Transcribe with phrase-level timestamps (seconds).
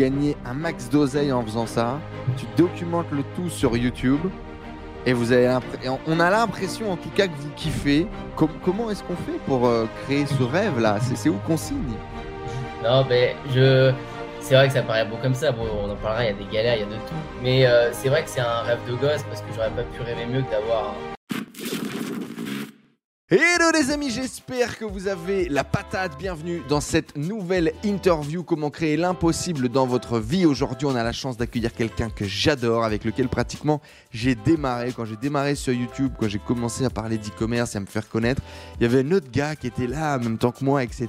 [0.00, 2.00] gagner un max d'oseille en faisant ça.
[2.38, 4.20] Tu documentes le tout sur YouTube.
[5.06, 5.58] Et vous avez
[6.06, 8.06] on a l'impression en tout cas que vous kiffez.
[8.36, 11.94] comment est-ce qu'on fait pour euh, créer ce rêve là C'est où qu'on signe?
[12.82, 13.92] Non, mais je.
[14.40, 15.52] C'est vrai que ça paraît beau comme ça.
[15.52, 17.22] Bon, on en parlera, il y a des galères, il y a de tout.
[17.42, 20.02] Mais euh, c'est vrai que c'est un rêve de gosse parce que j'aurais pas pu
[20.02, 20.94] rêver mieux que d'avoir
[23.32, 26.18] Hello les amis, j'espère que vous avez la patate.
[26.18, 30.46] Bienvenue dans cette nouvelle interview Comment créer l'impossible dans votre vie.
[30.46, 33.80] Aujourd'hui, on a la chance d'accueillir quelqu'un que j'adore, avec lequel pratiquement
[34.10, 34.92] j'ai démarré.
[34.92, 38.08] Quand j'ai démarré sur YouTube, quand j'ai commencé à parler d'e-commerce et à me faire
[38.08, 38.42] connaître,
[38.80, 41.08] il y avait un autre gars qui était là en même temps que moi, etc.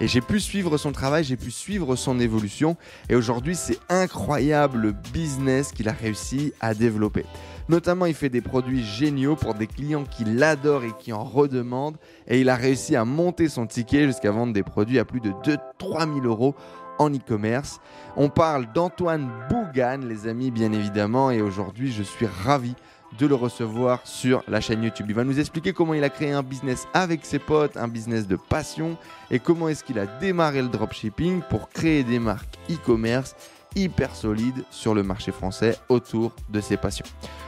[0.00, 2.76] Et j'ai pu suivre son travail, j'ai pu suivre son évolution.
[3.08, 7.24] Et aujourd'hui, c'est incroyable le business qu'il a réussi à développer.
[7.68, 11.96] Notamment, il fait des produits géniaux pour des clients qui l'adorent et qui en redemandent.
[12.28, 15.30] Et il a réussi à monter son ticket jusqu'à vendre des produits à plus de
[15.30, 16.54] 2-3 000 euros
[16.98, 17.80] en e-commerce.
[18.16, 21.30] On parle d'Antoine Bougan, les amis, bien évidemment.
[21.30, 22.74] Et aujourd'hui, je suis ravi
[23.18, 25.06] de le recevoir sur la chaîne YouTube.
[25.08, 28.26] Il va nous expliquer comment il a créé un business avec ses potes, un business
[28.26, 28.96] de passion,
[29.30, 33.34] et comment est-ce qu'il a démarré le dropshipping pour créer des marques e-commerce
[33.76, 37.06] hyper solide sur le marché français autour de ses passions.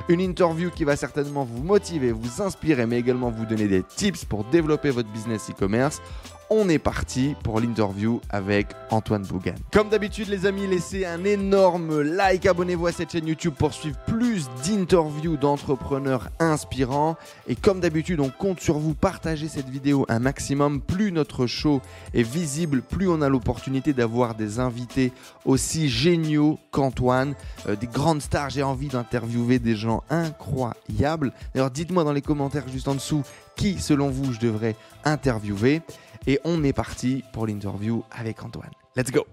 [0.09, 4.25] Une interview qui va certainement vous motiver, vous inspirer, mais également vous donner des tips
[4.25, 6.01] pour développer votre business e-commerce
[6.50, 9.54] on est parti pour l'interview avec Antoine Bougan.
[9.72, 13.98] Comme d'habitude les amis, laissez un énorme like, abonnez-vous à cette chaîne YouTube pour suivre
[14.06, 17.16] plus d'interviews d'entrepreneurs inspirants.
[17.46, 20.80] Et comme d'habitude, on compte sur vous, partagez cette vidéo un maximum.
[20.80, 21.82] Plus notre show
[22.14, 25.12] est visible, plus on a l'opportunité d'avoir des invités
[25.44, 27.34] aussi géniaux qu'Antoine,
[27.69, 28.50] euh, des grandes stars.
[28.50, 31.32] J'ai envie d'interviewer des gens incroyables.
[31.54, 33.22] D'ailleurs, dites-moi dans les commentaires juste en dessous
[33.58, 35.82] qui, selon vous, je devrais interviewer.
[36.27, 38.70] Et on est parti pour l'interview avec Antoine.
[38.97, 39.27] Let's go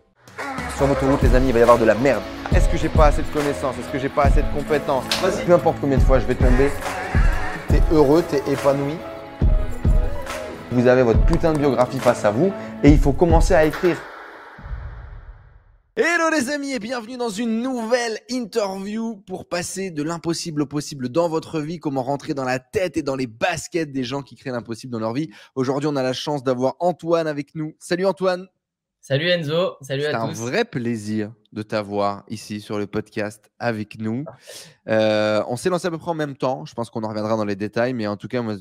[0.78, 2.22] sur l'autoroute, les amis, il va y avoir de la merde.
[2.54, 3.76] Est-ce que j'ai pas assez de connaissances?
[3.80, 5.06] Est-ce que j'ai pas assez de compétences?
[5.46, 6.70] Peu importe combien de fois je vais tomber,
[7.70, 8.98] t'es heureux, t'es épanoui.
[10.72, 12.52] Vous avez votre putain de biographie face à vous
[12.84, 13.96] et il faut commencer à écrire.
[15.98, 21.08] Hello les amis et bienvenue dans une nouvelle interview pour passer de l'impossible au possible
[21.08, 24.36] dans votre vie, comment rentrer dans la tête et dans les baskets des gens qui
[24.36, 25.30] créent l'impossible dans leur vie.
[25.56, 27.78] Aujourd'hui, on a la chance d'avoir Antoine avec nous.
[27.80, 28.46] Salut Antoine.
[29.00, 30.18] Salut Enzo, salut à tous.
[30.18, 34.26] C'est un vrai plaisir de t'avoir ici sur le podcast avec nous.
[34.90, 37.38] Euh, on s'est lancé à peu près en même temps, je pense qu'on en reviendra
[37.38, 38.58] dans les détails, mais en tout cas, moi,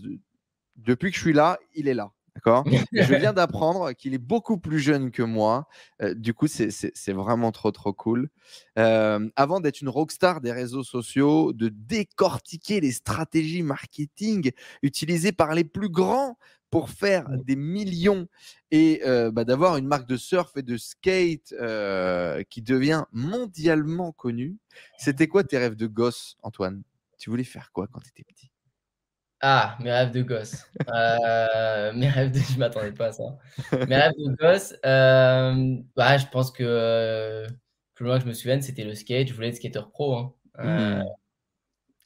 [0.76, 2.12] depuis que je suis là, il est là.
[2.34, 2.64] D'accord?
[2.92, 5.68] Je viens d'apprendre qu'il est beaucoup plus jeune que moi.
[6.02, 8.28] Euh, du coup, c'est vraiment trop, trop cool.
[8.78, 14.50] Euh, avant d'être une rockstar des réseaux sociaux, de décortiquer les stratégies marketing
[14.82, 16.36] utilisées par les plus grands
[16.70, 18.26] pour faire des millions
[18.72, 21.54] et euh, bah, d'avoir une marque de surf et de skate
[22.50, 24.56] qui devient mondialement connue.
[24.98, 26.82] C'était quoi tes rêves de gosse, Antoine?
[27.16, 28.53] Tu voulais faire quoi quand tu étais petit?
[29.40, 30.64] Ah, mes rêves de gosse.
[30.88, 32.38] Euh, mes rêves de...
[32.38, 33.24] Je m'attendais pas à ça.
[33.86, 37.46] Mes rêves de gosse, euh, bah, je pense que euh,
[37.94, 39.28] plus loin que je me souvienne, c'était le skate.
[39.28, 40.16] Je voulais être skater pro.
[40.16, 40.32] Hein.
[40.58, 41.04] Mmh.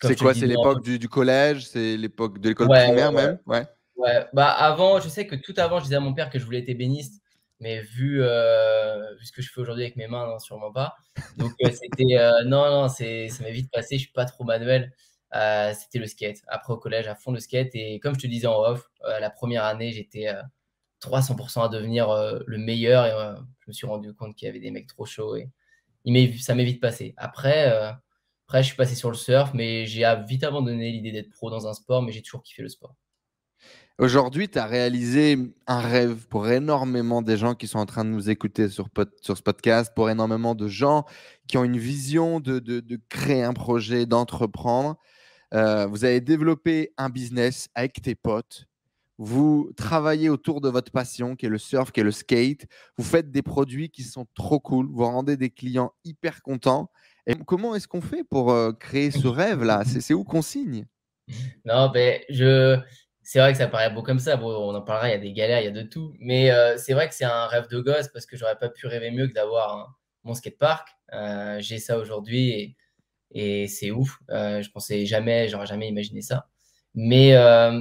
[0.03, 0.35] C'est quoi?
[0.35, 1.67] C'est l'époque du, collège?
[1.67, 3.39] C'est l'époque de l'école primaire même?
[3.47, 3.67] Ouais.
[3.97, 6.45] Ouais, bah avant, je sais que tout avant, je disais à mon père que je
[6.45, 7.21] voulais être ébéniste,
[7.59, 10.95] mais vu, ce que je fais aujourd'hui avec mes mains, non, sûrement pas.
[11.37, 13.97] Donc c'était non, non, c'est ça m'est vite passé.
[13.97, 14.93] Je suis pas trop manuel.
[15.35, 16.43] Euh, c'était le skate.
[16.49, 17.75] Après, au collège, à fond le skate.
[17.75, 20.33] Et comme je te disais en off, euh, la première année, j'étais
[21.03, 22.09] 300% euh, à devenir
[22.47, 23.07] le meilleur.
[23.07, 25.37] Et je me suis rendu compte qu'il y avait des mecs trop chauds.
[25.37, 25.51] Et
[26.41, 27.15] ça m'est vite passé.
[27.17, 27.67] Après,
[28.47, 31.67] après, je suis passé sur le surf, mais j'ai vite abandonné l'idée d'être pro dans
[31.67, 32.95] un sport, mais j'ai toujours kiffé le sport.
[33.99, 35.37] Aujourd'hui, tu as réalisé
[35.67, 38.89] un rêve pour énormément des gens qui sont en train de nous écouter sur,
[39.21, 41.05] sur ce podcast, pour énormément de gens
[41.49, 44.97] qui ont une vision de, de créer un projet, d'entreprendre.
[45.55, 48.67] Euh, vous avez développé un business avec tes potes.
[49.21, 52.67] Vous travaillez autour de votre passion, qui est le surf, qui est le skate.
[52.97, 54.87] Vous faites des produits qui sont trop cool.
[54.91, 56.91] Vous rendez des clients hyper contents.
[57.47, 59.83] Comment est-ce qu'on fait pour euh, créer ce rêve-là?
[59.85, 60.87] C'est où qu'on signe?
[61.65, 62.79] Non, ben, je...
[63.23, 64.37] c'est vrai que ça paraît beau comme ça.
[64.37, 66.15] Bon, on en parlera, il y a des galères, il y a de tout.
[66.21, 68.87] Mais euh, c'est vrai que c'est un rêve de gosse parce que j'aurais pas pu
[68.87, 70.89] rêver mieux que d'avoir mon skatepark.
[71.59, 72.77] J'ai ça aujourd'hui
[73.33, 74.19] et c'est ouf.
[74.31, 76.49] Euh, je pensais jamais, j'aurais jamais imaginé ça.
[76.95, 77.81] Mais euh,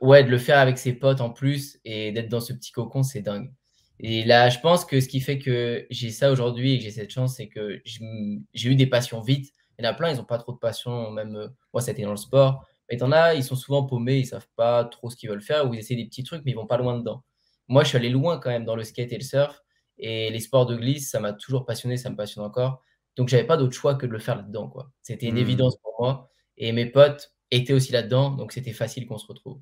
[0.00, 3.02] ouais, de le faire avec ses potes en plus et d'être dans ce petit cocon,
[3.02, 3.52] c'est dingue.
[4.00, 6.90] Et là, je pense que ce qui fait que j'ai ça aujourd'hui et que j'ai
[6.90, 9.52] cette chance, c'est que j'ai eu des passions vite.
[9.78, 12.02] Il y en a plein, ils n'ont pas trop de passion, même euh, moi, c'était
[12.02, 12.66] dans le sport.
[12.90, 15.68] Mais t'en as, ils sont souvent paumés, ils savent pas trop ce qu'ils veulent faire,
[15.68, 17.22] ou ils essaient des petits trucs, mais ils vont pas loin dedans.
[17.68, 19.62] Moi, je suis allé loin quand même dans le skate et le surf.
[19.98, 22.82] Et les sports de glisse, ça m'a toujours passionné, ça me passionne encore.
[23.16, 24.68] Donc, j'avais pas d'autre choix que de le faire là-dedans.
[24.68, 24.90] quoi.
[25.02, 25.38] C'était une Hmm.
[25.38, 26.30] évidence pour moi.
[26.56, 29.58] Et mes potes étaient aussi là-dedans, donc c'était facile qu'on se retrouve.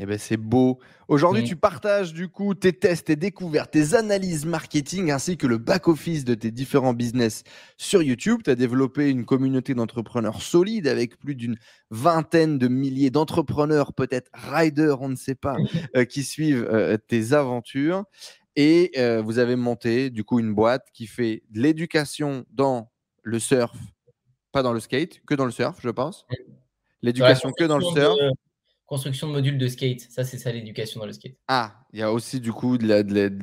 [0.00, 0.80] Eh ben c'est beau.
[1.06, 1.46] Aujourd'hui, Mm.
[1.46, 6.24] tu partages du coup tes tests, tes découvertes, tes analyses marketing ainsi que le back-office
[6.24, 7.44] de tes différents business
[7.76, 8.40] sur YouTube.
[8.44, 11.56] Tu as développé une communauté d'entrepreneurs solides avec plus d'une
[11.90, 15.54] vingtaine de milliers d'entrepreneurs, peut-être riders, on ne sait pas,
[15.96, 18.02] euh, qui suivent euh, tes aventures.
[18.56, 22.90] Et euh, vous avez monté du coup une boîte qui fait de l'éducation dans
[23.22, 23.76] le surf,
[24.52, 26.26] pas dans le skate, que dans le surf, je pense.
[27.02, 28.16] L'éducation que dans le surf.
[28.16, 28.30] de-
[28.86, 30.00] construction de modules de skate.
[30.10, 31.36] Ça, c'est ça l'éducation dans le skate.
[31.48, 32.86] Ah, il y a aussi du coup de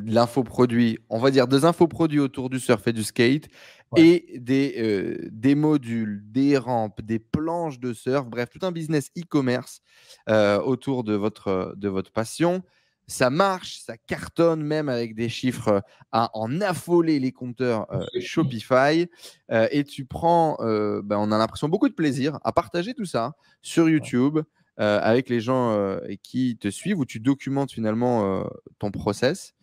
[0.05, 3.47] l'infoproduit, on va dire des infoproduits autour du surf et du skate
[3.91, 4.01] Ouais.
[4.01, 9.09] et des, euh, des modules, des rampes, des planches de surf, bref, tout un business
[9.17, 9.81] e-commerce
[10.29, 12.63] euh, autour de votre, de votre passion.
[13.11, 19.09] Ça marche, ça cartonne même avec des chiffres à en affoler les compteurs euh, Shopify.
[19.51, 23.03] Euh, et tu prends, euh, ben, on a l'impression, beaucoup de plaisir à partager tout
[23.03, 24.39] ça sur YouTube
[24.79, 28.47] euh, avec les gens euh, qui te suivent, où tu documentes finalement euh,
[28.79, 29.55] ton process.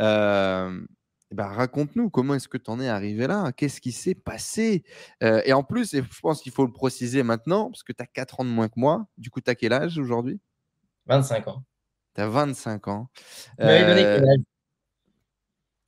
[0.00, 0.80] Euh,
[1.30, 3.52] ben, Raconte-nous comment est-ce que tu en es arrivé là?
[3.52, 4.82] Qu'est-ce qui s'est passé?
[5.22, 8.02] Euh, Et en plus, et je pense qu'il faut le préciser maintenant, parce que tu
[8.02, 9.06] as 4 ans de moins que moi.
[9.18, 10.40] Du coup, tu as quel âge aujourd'hui?
[11.06, 11.62] 25 ans.
[12.14, 13.08] Tu as 25 ans.
[13.58, 14.20] Donné Euh,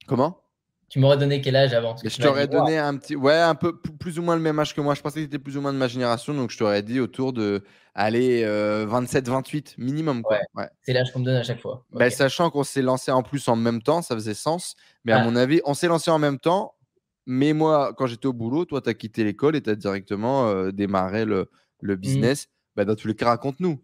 [0.07, 0.41] Comment?
[0.89, 1.97] Tu m'aurais donné quel âge avant?
[2.05, 2.61] Je t'aurais Wow.
[2.61, 3.17] donné un petit.
[3.17, 4.95] Ouais, un peu plus ou moins le même âge que moi.
[4.95, 7.01] Je pensais que tu étais plus ou moins de ma génération, donc je t'aurais dit
[7.01, 7.65] autour de.
[7.95, 8.45] Allez,
[8.87, 10.23] 27-28 minimum.
[10.23, 10.39] Quoi.
[10.55, 10.69] Ouais.
[10.83, 11.85] C'est l'âge qu'on me donne à chaque fois.
[11.91, 14.77] Bah, sachant qu'on s'est lancé en plus en même temps, ça faisait sens.
[15.05, 15.25] Mais à Ah.
[15.25, 16.75] mon avis, on s'est lancé en même temps.
[17.27, 20.49] Mais moi, quand j'étais au boulot, toi, tu as quitté l'école et tu as directement
[20.49, 21.51] euh, démarré le,
[21.81, 22.47] le business.
[22.77, 23.83] Bah, dans tous les cas, raconte-nous.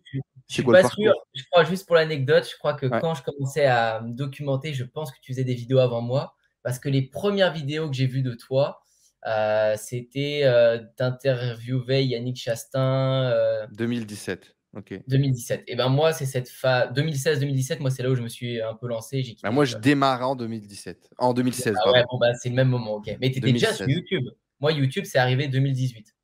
[0.48, 1.14] Je suis pas sûr.
[1.34, 2.98] Je crois juste pour l'anecdote, je crois que Ouais.
[3.00, 6.34] quand je commençais à me documenter, je pense que tu faisais des vidéos avant moi.
[6.62, 8.82] Parce que les premières vidéos que j'ai vues de toi,
[9.26, 14.54] euh, c'était euh, d'interviewer Yannick Chastain euh, 2017.
[14.74, 14.94] Ok.
[15.06, 15.64] 2017.
[15.66, 17.80] Et ben moi, c'est cette phase 2016-2017.
[17.80, 19.22] Moi, c'est là où je me suis un peu lancé.
[19.22, 21.10] J'ai Bah, moi, je démarrais en 2017.
[21.18, 21.98] En 2016, Ah pardon.
[21.98, 22.94] ouais, bon, bah, c'est le même moment.
[22.94, 23.14] Ok.
[23.20, 23.88] Mais tu étais déjà sur 2016.
[24.12, 24.30] YouTube.
[24.60, 26.14] Moi, YouTube, c'est arrivé 2018.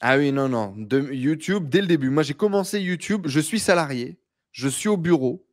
[0.00, 0.74] Ah oui, non, non.
[0.76, 2.10] De YouTube, dès le début.
[2.10, 3.26] Moi, j'ai commencé YouTube.
[3.26, 4.18] Je suis salarié.
[4.52, 5.46] Je suis au bureau.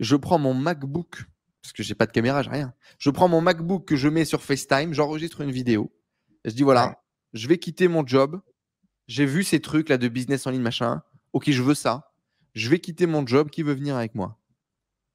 [0.00, 1.24] Je prends mon MacBook.
[1.62, 2.72] Parce que j'ai pas de caméra, j'ai rien.
[2.98, 4.94] Je prends mon MacBook que je mets sur FaceTime.
[4.94, 5.92] J'enregistre une vidéo.
[6.44, 6.94] Et je dis voilà, Ouais.
[7.34, 8.40] je vais quitter mon job.
[9.06, 11.02] J'ai vu ces trucs là de business en ligne, machin.
[11.34, 12.12] Ok, je veux ça.
[12.54, 13.50] Je vais quitter mon job.
[13.50, 14.38] Qui veut venir avec moi?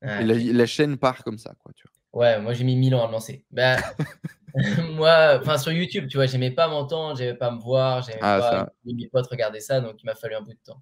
[0.04, 0.22] Ouais.
[0.22, 1.74] Et la, la chaîne part comme ça, quoi.
[1.74, 2.22] Tu vois.
[2.22, 3.44] Ouais, moi j'ai mis 1000 ans à me lancer.
[3.52, 3.78] Bah,
[4.96, 8.40] moi, enfin sur YouTube, tu vois, j'aimais pas m'entendre, j'aimais pas me voir, j'aimais Ah,
[8.40, 10.82] pas mes potes regarder ça, donc il m'a fallu un bout de temps.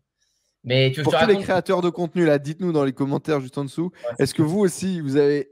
[0.63, 3.57] Mais tu veux Pour tous les créateurs de contenu, là, dites-nous dans les commentaires juste
[3.57, 3.91] en dessous.
[4.07, 5.49] Ouais, Est-ce que vous aussi, vous avez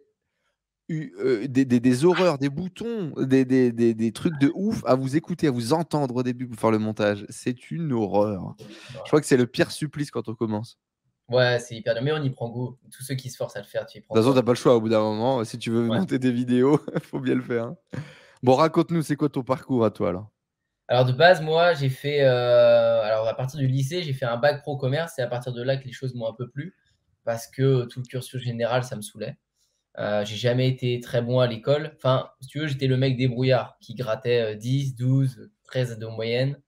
[0.87, 4.83] eu euh, des, des- des horreurs, des boutons, des, des- des- des trucs de ouf
[4.85, 7.25] à vous écouter, à vous entendre au début pour faire le montage?
[7.29, 8.55] C'est une horreur.
[8.59, 10.77] Je crois que c'est le pire supplice quand on commence.
[11.31, 12.77] Ouais, c'est hyper dur, mais on y prend goût.
[12.91, 14.45] Tous ceux qui se forcent à le faire, tu y prends De toute façon, t'as
[14.45, 15.43] pas le choix au bout d'un moment.
[15.45, 15.97] Si tu veux Ouais.
[15.99, 17.65] monter des vidéos, faut bien le faire.
[17.65, 17.77] hein.
[18.43, 20.29] Bon, raconte-nous, c'est quoi ton parcours à toi alors?
[20.87, 24.37] Alors de base, moi, j'ai fait, euh, alors à partir du lycée, j'ai fait un
[24.37, 26.75] bac pro commerce, et à partir de là que les choses m'ont un peu plu,
[27.23, 29.37] parce que tout le cursus général, ça me saoulait.
[29.99, 31.93] Euh, j'ai jamais été très bon à l'école.
[31.97, 36.07] Enfin, si tu veux, j'étais le mec débrouillard qui grattait euh, 10, 12, 13 de
[36.07, 36.61] moyenne,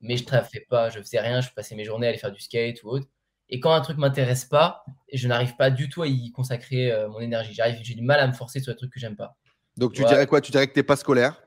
[0.00, 2.40] mais je ne pas, je faisais rien, je passais mes journées à aller faire du
[2.40, 3.08] skate ou autre.
[3.50, 7.08] Et quand un truc m'intéresse pas, je n'arrive pas du tout à y consacrer euh,
[7.08, 7.54] mon énergie.
[7.54, 9.36] J'arrive, j'ai du mal à me forcer sur des trucs que j'aime pas.
[9.76, 10.08] Donc, tu Ouais.
[10.08, 10.40] dirais quoi?
[10.40, 11.40] Tu dirais que t'es pas scolaire?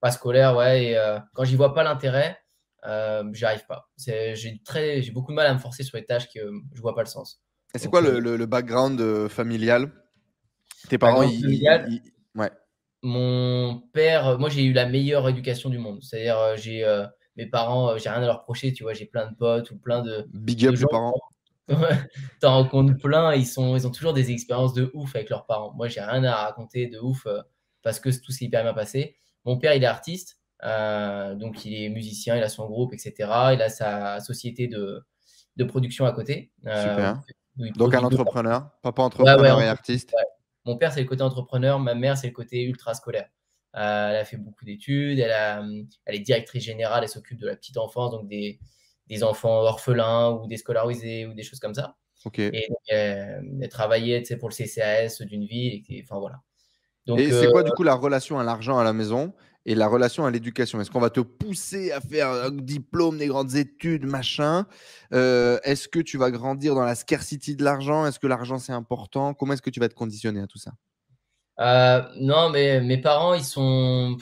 [0.00, 0.84] Pas scolaire, ouais.
[0.84, 2.38] Et euh, quand j'y vois pas l'intérêt,
[2.86, 3.88] euh, j'y arrive pas.
[3.96, 6.80] J'ai très, j'ai beaucoup de mal à me forcer sur les tâches que euh, je
[6.80, 7.42] vois pas le sens.
[7.74, 9.90] Et c'est quoi le, euh, le- background familial?
[10.88, 11.86] Tes parents, ils- familial?
[11.88, 12.50] ils- ils- Ouais.
[13.02, 16.02] Mon père, moi j'ai eu la meilleure éducation du monde.
[16.02, 16.84] C'est-à-dire, j'ai
[17.36, 18.72] mes parents, euh, j'ai rien à leur reprocher.
[18.72, 20.88] Tu vois, j'ai plein de potes ou plein de, Big up de les gens.
[20.88, 21.14] parents.
[21.66, 21.98] Ouais,
[22.40, 25.72] T'en rencontres plein, ils, sont, ils ont toujours des expériences de ouf avec leurs parents.
[25.72, 27.40] Moi, j'ai rien à raconter de ouf euh,
[27.82, 29.16] parce que tout s'est hyper bien passé.
[29.46, 33.14] Mon père, il est artiste, euh, donc il est musicien, il a son groupe, etc.
[33.54, 35.02] Il a sa société de,
[35.56, 36.52] de production à côté.
[36.64, 37.22] Super.
[37.76, 40.12] Donc un entrepreneur, papa entrepreneur ouais, et artiste.
[40.12, 40.24] ouais.
[40.66, 43.28] Mon père, c'est le côté entrepreneur, ma mère, c'est le côté ultra scolaire.
[43.76, 45.64] Euh, elle a fait beaucoup d'études, elle, a,
[46.04, 48.60] elle est directrice générale, elle s'occupe de la petite enfance, donc des,
[49.08, 51.96] des enfants orphelins ou déscolarisés ou des choses comme ça.
[52.24, 52.38] Ok.
[52.38, 55.82] Et donc, elle, travaillait pour le CCAS d'une ville.
[55.88, 56.40] Et, enfin, voilà.
[57.06, 59.34] Donc, Et c'est euh, quoi du coup la relation à l'argent à la maison
[59.66, 60.80] et la relation à l'éducation?
[60.80, 64.66] Est-ce qu'on va te pousser à faire un diplôme, des grandes études, machin?
[65.12, 68.06] Euh, Est-ce que tu vas grandir dans la scarcity de l'argent?
[68.06, 69.34] Est-ce que l'argent c'est important?
[69.34, 70.72] Comment est-ce que tu vas te conditionner à tout ça?
[71.58, 74.16] Non, mais mes parents, ils sont,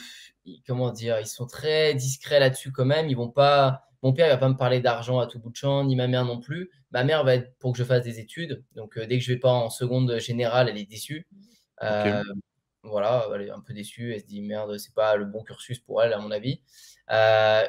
[0.67, 3.09] comment dire, ils sont très discrets là-dessus quand même.
[3.09, 5.57] Ils vont pas, mon père, il va pas me parler d'argent à tout bout de
[5.57, 6.71] champ, ni ma mère non plus.
[6.91, 8.65] Ma mère va être pour que je fasse des études.
[8.75, 11.27] Donc, dès que je vais pas en seconde générale, elle est déçue.
[12.85, 14.13] Voilà, elle est un peu déçue.
[14.13, 16.61] Elle se dit merde, c'est pas le bon cursus pour elle, à mon avis.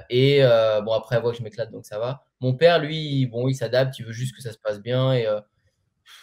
[0.10, 0.42] et
[0.84, 2.26] bon, après, elle voit que je m'éclate, donc ça va.
[2.42, 5.14] Mon père, lui, bon, il s'adapte, il veut juste que ça se passe bien.
[5.14, 5.28] Et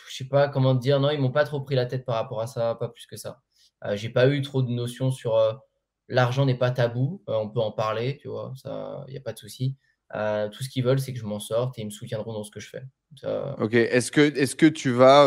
[0.09, 2.17] je sais pas comment te dire, non, ils m'ont pas trop pris la tête par
[2.17, 3.41] rapport à ça, pas plus que ça.
[3.85, 5.53] Euh, j'ai pas eu trop de notions sur euh,
[6.09, 9.23] l'argent n'est pas tabou, euh, on peut en parler, tu vois, ça, il n'y a
[9.23, 9.77] pas de souci.
[10.13, 12.51] tout ce qu'ils veulent, c'est que je m'en sorte et ils me soutiendront dans ce
[12.51, 12.83] que je fais.
[13.59, 15.27] Ok, est-ce que, est que tu vas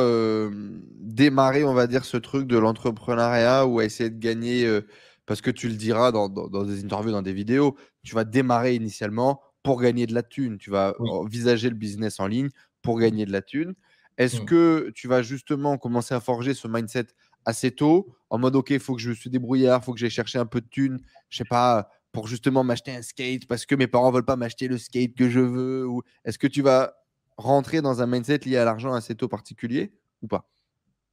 [1.00, 4.82] démarrer, on va dire, ce truc de l'entrepreneuriat ou essayer de gagner,
[5.26, 8.76] parce que tu le diras dans, dans, des interviews, dans des vidéos, tu vas démarrer
[8.76, 10.58] initialement pour gagner de la thune.
[10.58, 12.50] Tu vas envisager le business en ligne
[12.82, 13.74] pour gagner de la thune.
[14.18, 14.46] Est-ce mmh.
[14.46, 17.08] que tu vas justement commencer à forger ce mindset
[17.46, 20.10] assez tôt, en mode OK, il faut que je suis débrouillard, il faut que j'aille
[20.10, 23.76] chercher un peu de thunes, je sais pas, pour justement m'acheter un skate parce que
[23.76, 26.96] mes parents veulent pas m'acheter le skate que je veux ou est-ce que tu vas
[27.38, 29.92] rentrer dans un mindset lié à l'argent assez tôt particulier
[30.22, 30.50] ou pas?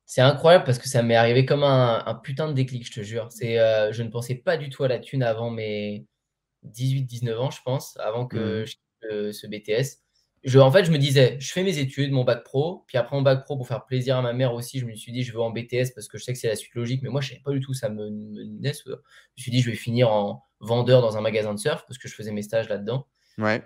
[0.04, 3.28] C'est incroyable parce que ça m'est arrivé comme un, putain de déclic, je te jure.
[3.30, 6.04] C'est, euh, je ne pensais pas du tout à la thune avant mes
[6.66, 8.66] 18-19 ans, je pense, avant que mmh.
[8.66, 10.00] je quitte ce BTS
[10.56, 13.22] en fait, je me disais, je fais mes études, mon bac pro, puis après mon
[13.22, 15.40] bac pro, pour faire plaisir à ma mère aussi, je me suis dit, je veux
[15.40, 17.30] en BTS parce que je sais que c'est la suite logique, mais moi, je ne
[17.30, 18.58] savais pas du tout, ça me, me.
[18.62, 18.96] Je me
[19.36, 22.14] suis dit, je vais finir en vendeur dans un magasin de surf parce que je
[22.14, 23.06] faisais mes stages là-dedans.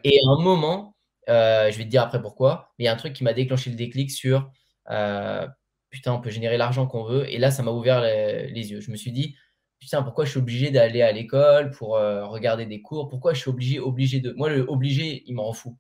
[0.04, 0.96] Et à un moment,
[1.28, 3.32] euh, je vais te dire après pourquoi, mais il y a un truc qui m'a
[3.32, 4.50] déclenché le déclic sur
[4.90, 5.46] euh,
[5.90, 7.30] putain, on peut générer l'argent qu'on veut.
[7.32, 8.80] Et là, ça m'a ouvert les, yeux.
[8.80, 9.36] Je me suis dit,
[9.78, 13.08] putain, pourquoi je suis obligé d'aller à l'école pour euh, regarder des cours?
[13.08, 14.32] Pourquoi je suis obligé, obligé de.
[14.32, 15.74] Moi, le obligé, il m'en fout.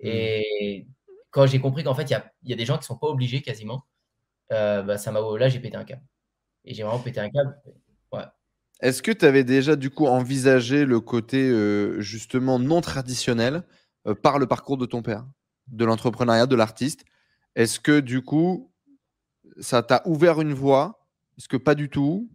[0.00, 0.06] Mmh.
[0.06, 0.86] Et
[1.30, 3.08] quand j'ai compris qu'en fait, il y a, y a, des gens qui sont pas
[3.08, 3.84] obligés quasiment,
[4.52, 6.02] euh, bah, ça m'a là, j'ai pété un câble.
[6.64, 7.56] Et j'ai vraiment pété un câble.
[8.12, 8.24] Ouais.
[8.80, 13.64] Est-ce que tu avais déjà du coup envisagé le côté euh, justement non traditionnel
[14.06, 15.26] euh, par le parcours de ton père,
[15.68, 17.04] de l'entrepreneuriat, de l'artiste?
[17.56, 18.72] Est-ce que du coup,
[19.60, 21.06] ça t'a ouvert une voie?
[21.36, 22.30] Est-ce que pas du tout?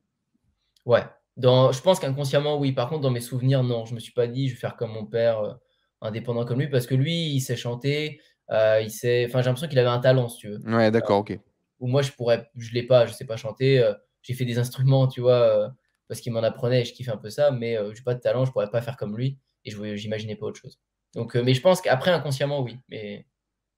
[0.85, 1.03] Ouais.
[1.37, 2.73] Dans, je pense qu'inconsciemment, oui.
[2.73, 3.85] Par contre, dans mes souvenirs, non.
[3.85, 5.57] Je me suis pas dit, je vais faire comme mon père
[6.03, 8.21] indépendant comme lui parce que lui, il sait chanter.
[8.51, 9.25] Euh, il sait...
[9.27, 10.59] Enfin, j'ai l'impression qu'il avait un talent, si tu veux.
[10.65, 11.37] Ouais, d'accord, ok.
[11.79, 13.79] Ou moi, je pourrais, je l'ai pas, je sais pas chanter.
[13.79, 15.69] Euh, j'ai fait des instruments, tu vois, euh,
[16.07, 18.19] parce qu'il m'en apprenait et je kiffe un peu ça, mais je n'ai pas de
[18.19, 20.79] talent, je pourrais pas faire comme lui et je j'imaginais pas autre chose.
[21.13, 22.77] Donc, mais je pense qu'après, inconsciemment, oui.
[22.89, 23.25] Mais...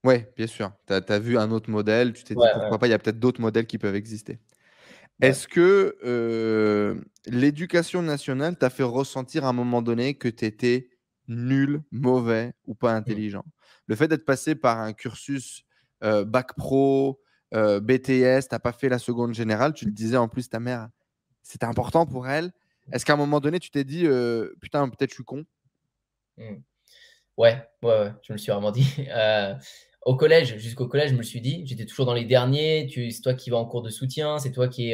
[0.04, 0.72] Ouais, bien sûr.
[0.88, 3.20] Tu as, vu un autre modèle, tu t'es dit pourquoi pas, il y a peut-être
[3.20, 4.40] d'autres modèles qui peuvent exister.
[5.22, 10.90] Est-ce que l'éducation nationale t'a fait ressentir à un moment donné que tu étais
[11.28, 12.98] nul, mauvais ou pas mmh.
[12.98, 13.46] intelligent.
[13.88, 15.64] Le fait d'être passé par un cursus
[16.02, 17.20] bac pro,
[17.52, 20.90] BTS, t'as pas fait la seconde générale, tu le disais en plus, ta mère,
[21.42, 22.52] c'était important pour elle.
[22.92, 24.08] Est-ce qu'à un moment donné, tu t'es dit,
[24.62, 25.46] putain, peut-être je suis con?
[26.38, 26.56] Mmh.
[27.38, 28.88] ouais, ouais, ouais, je me le suis vraiment dit.
[30.06, 33.34] au collège, jusqu'au collège, je me suis dit, j'étais toujours dans les derniers, c'est toi
[33.34, 34.94] qui vas en cours de soutien, c'est toi qui,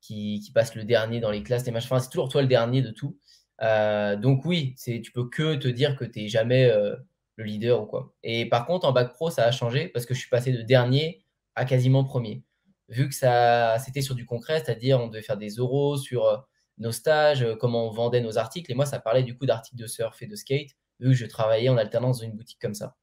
[0.00, 3.18] qui, qui, passe le dernier dans les classes, c'est toujours toi le dernier de tout.
[3.62, 6.96] Euh, donc oui, c'est, tu peux que te dire que tu n'es jamais euh,
[7.36, 8.14] le leader ou quoi.
[8.22, 10.62] Et par contre, en bac pro, ça a changé parce que je suis passé de
[10.62, 11.24] dernier
[11.54, 12.44] à quasiment premier.
[12.88, 16.36] Vu que ça, c'était sur du concret, c'est-à-dire on devait faire des euros sur euh,
[16.78, 18.70] nos stages, comment on vendait nos articles.
[18.70, 21.26] Et moi, ça parlait du coup d'articles de surf et de skate, vu que je
[21.26, 22.96] travaillais en alternance dans une boutique comme ça.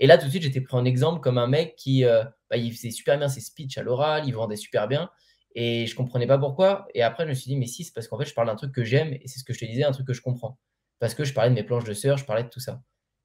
[0.00, 2.72] Et là, tout de suite, j'étais pris en exemple comme un mec qui bah, il
[2.72, 5.08] faisait super bien ses speeches à l'oral, il vendait super bien.
[5.54, 6.88] Et je comprenais pas pourquoi.
[6.94, 8.56] Et après, je me suis dit, mais si, c'est parce qu'en fait, je parle d'un
[8.56, 10.58] truc que j'aime et c'est ce que je te disais, un truc que je comprends.
[10.98, 12.82] Parce que je parlais de mes planches de sœur, je parlais de tout ça.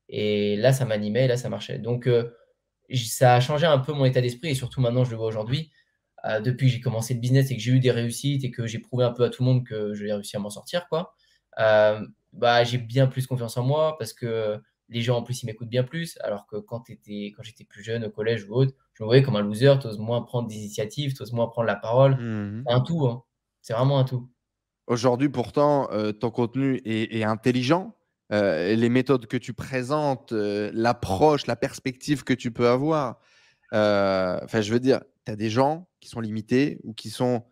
[0.09, 1.79] Et là, ça m'animait, là, ça marchait.
[1.79, 2.31] Donc, euh,
[2.95, 5.71] ça a changé un peu mon état d'esprit et surtout maintenant, je le vois aujourd'hui.
[6.25, 8.67] Euh, depuis que j'ai commencé le business et que j'ai eu des réussites et que
[8.67, 11.13] j'ai prouvé un peu à tout le monde que j'ai réussi à m'en sortir, quoi.
[11.59, 15.45] Euh, bah, j'ai bien plus confiance en moi parce que les gens en plus ils
[15.45, 16.17] m'écoutent bien plus.
[16.21, 19.37] Alors que quand, quand j'étais plus jeune au collège ou autre, je me voyais comme
[19.37, 22.15] un loser, tu oses moins prendre des initiatives, tu oses moins prendre la parole.
[22.15, 23.23] Mmh c'est un tout, hein.
[23.61, 24.29] c'est vraiment un tout.
[24.87, 27.95] Aujourd'hui, pourtant, euh, ton contenu est, intelligent.
[28.33, 33.19] Euh, les méthodes que tu présentes, euh, l'approche, la perspective que tu peux avoir.
[33.71, 37.43] Enfin, je veux dire, tu as des gens qui sont limités ou qui sont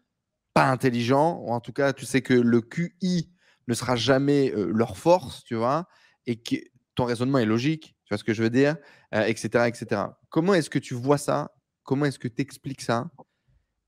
[0.54, 3.30] pas intelligents, ou en tout cas, tu sais que le QI
[3.68, 5.88] ne sera jamais leur force, tu vois,
[6.26, 6.56] et que
[6.96, 8.78] ton raisonnement est logique, tu vois ce que je veux dire,
[9.12, 10.02] etc., etc.
[10.30, 11.54] Comment est-ce que tu vois ça?
[11.84, 13.12] Comment est-ce que tu expliques ça?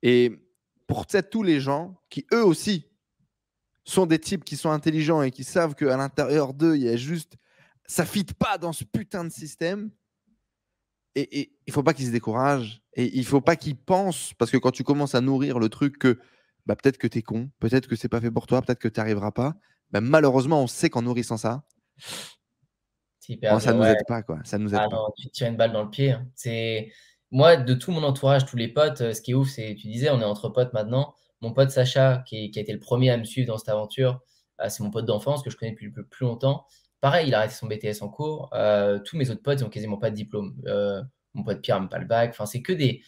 [0.02, 0.46] Et
[0.88, 2.86] pour tous les gens qui, eux aussi,
[3.86, 6.98] sont des types qui sont intelligents et qui savent qu'à l'intérieur d'eux, il y a
[6.98, 7.38] juste.
[7.86, 9.90] Ça ne fit pas dans ce putain de système.
[11.16, 12.82] Et, il ne faut pas qu'ils se découragent.
[12.94, 15.70] Et il ne faut pas qu'ils pensent, parce que quand tu commences à nourrir le
[15.70, 16.20] truc que
[16.66, 18.88] bah, peut-être que tu es con, peut-être que c'est pas fait pour toi, peut-être que
[18.88, 19.56] tu n'y arriveras pas.
[19.92, 21.64] Bah, malheureusement, on sait qu'en nourrissant ça,
[23.60, 24.24] ça nous aide pas.
[24.24, 24.40] Quoi.
[24.44, 25.08] Ça nous aide ah pas.
[25.18, 26.12] tu tires une balle dans le pied.
[26.12, 26.28] Hein.
[26.36, 26.92] C'est
[27.32, 29.88] Moi, de tout mon entourage, tous les potes, euh, ce qui est ouf, c'est, tu
[29.88, 31.14] disais, on est entre potes maintenant.
[31.42, 34.22] Mon pote Sacha, qui, a été le premier à me suivre dans cette aventure,
[34.62, 36.66] euh, c'est mon pote d'enfance que je connais depuis plus, longtemps.
[37.02, 38.50] Pareil, il a arrêté son BTS en cours.
[38.54, 40.56] Euh, tous mes autres potes, ils n'ont quasiment pas de diplôme.
[41.34, 42.32] mon pote Pierre n'a pas le bac.
[42.32, 43.04] Enfin, c'est que des,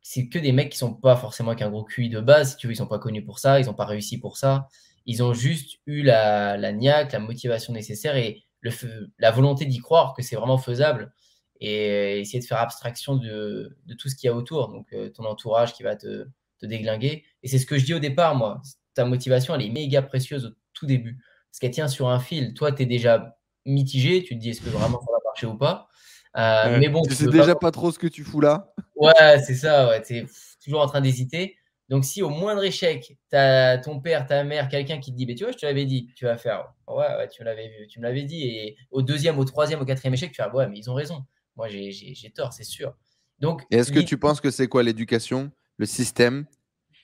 [0.00, 2.56] c'est que des mecs qui sont pas forcément avec un gros QI de base, si
[2.56, 4.68] tu veux, ils sont pas connus pour ça, ils n'ont pas réussi pour ça.
[5.04, 8.72] Ils ont juste eu la, la niaque, la motivation nécessaire et le,
[9.18, 11.12] la volonté d'y croire que c'est vraiment faisable
[11.60, 15.08] et essayer de faire abstraction de, de tout ce qu'il y a autour, donc euh,
[15.08, 16.26] ton entourage qui va te,
[16.58, 17.24] te déglinguer.
[17.42, 18.60] Et c'est ce que je dis au départ, moi.
[18.94, 21.18] Ta motivation, elle est méga précieuse au tout début,
[21.50, 22.52] parce qu'elle tient sur un fil.
[22.54, 25.56] Toi, tu es déjà mitigé, tu te dis est-ce que vraiment ça va marcher ou
[25.56, 25.88] pas?
[26.36, 27.70] Euh, mais bon, tu sais déjà pas...
[27.70, 28.72] trop ce que tu fous là.
[28.94, 29.88] Ouais, c'est ça.
[29.88, 30.26] Ouais, tu es
[30.62, 31.55] toujours en train d'hésiter.
[31.88, 35.26] Donc, si au moindre échec, tu as ton père, ta mère, quelqu'un qui te dit,
[35.26, 37.68] mais tu vois, je te l'avais dit, tu vas faire, ouais, ouais, tu me l'avais
[37.68, 38.42] vu, tu me l'avais dit.
[38.42, 41.24] Et au deuxième, au troisième, au quatrième échec, tu vas, ouais, mais ils ont raison.
[41.54, 42.94] Moi, j'ai tort, c'est sûr.
[43.38, 46.46] Donc, est-ce que tu penses que c'est quoi l'éducation, le système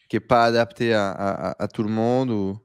[0.08, 2.58] qui n'est pas adapté à, à, à, tout le monde ou?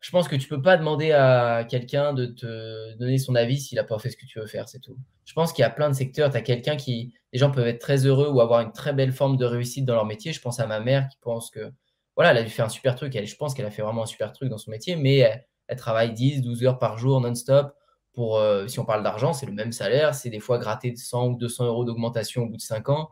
[0.00, 3.76] Je pense que tu peux pas demander à quelqu'un de te donner son avis s'il
[3.76, 4.96] n'a pas fait ce que tu veux faire, c'est tout.
[5.24, 6.30] Je pense qu'il y a plein de secteurs.
[6.30, 9.12] Tu as quelqu'un qui, les gens peuvent être très heureux ou avoir une très belle
[9.12, 10.32] forme de réussite dans leur métier.
[10.32, 11.72] Je pense à ma mère qui pense que,
[12.14, 13.16] voilà, elle a dû faire un super truc.
[13.16, 15.76] Elle, je pense qu'elle a fait vraiment un super truc dans son métier, mais elle,
[15.76, 17.74] travaille 10, 12 heures par jour non-stop.
[18.12, 20.14] Pour, euh, si on parle d'argent, c'est le même salaire.
[20.14, 23.08] C'est des fois gratter 100 ou 200 euros d'augmentation au bout de 5 ans.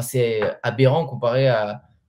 [0.00, 1.52] c'est aberrant comparé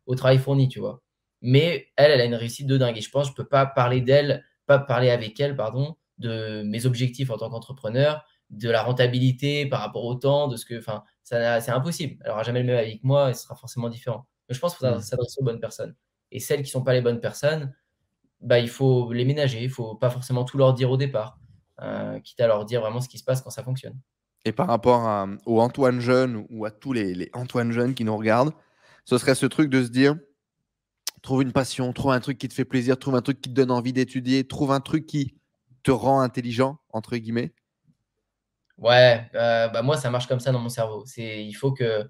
[0.05, 1.01] au travail fourni, tu vois.
[1.41, 2.97] Mais elle, elle a une réussite de dingue.
[2.97, 5.95] Et je pense que je ne peux pas parler d'elle, pas parler avec elle, pardon,
[6.17, 10.65] de mes objectifs en tant qu'entrepreneur, de la rentabilité par rapport au temps, de ce
[10.65, 10.77] que.
[10.77, 12.17] Enfin, c'est impossible.
[12.23, 14.25] Elle n'aura jamais le même avec moi et ce sera forcément différent.
[14.47, 15.01] Mais je pense qu'il faut mmh.
[15.01, 15.95] s'adresser aux bonnes personnes.
[16.31, 17.73] Et celles qui ne sont pas les bonnes personnes,
[18.41, 19.59] bah, il faut les ménager.
[19.61, 21.39] Il ne faut pas forcément tout leur dire au départ,
[21.81, 23.99] euh, quitte à leur dire vraiment ce qui se passe quand ça fonctionne.
[24.45, 28.03] Et par rapport à, au Antoine Jeune ou à tous les, les Antoine Jeunes qui
[28.03, 28.53] nous regardent,
[29.05, 30.15] ce serait ce truc de se dire
[31.21, 33.55] Trouve une passion, trouve un truc qui te fait plaisir, trouve un truc qui te
[33.55, 35.35] donne envie d'étudier, trouve un truc qui
[35.83, 37.53] te rend intelligent, entre guillemets.
[38.77, 41.03] Ouais, euh, bah moi, ça marche comme ça dans mon cerveau.
[41.05, 42.09] C'est, il faut que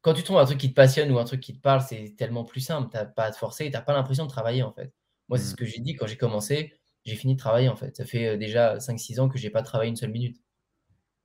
[0.00, 2.14] quand tu trouves un truc qui te passionne ou un truc qui te parle, c'est
[2.16, 2.88] tellement plus simple.
[2.90, 4.92] Tu n'as pas à te forcer, tu n'as pas l'impression de travailler en fait.
[5.28, 5.56] Moi, c'est ce mmh.
[5.56, 6.72] que j'ai dit quand j'ai commencé.
[7.04, 7.96] J'ai fini de travailler en fait.
[7.96, 10.38] Ça fait euh, déjà 5-6 ans que j'ai pas travaillé une seule minute.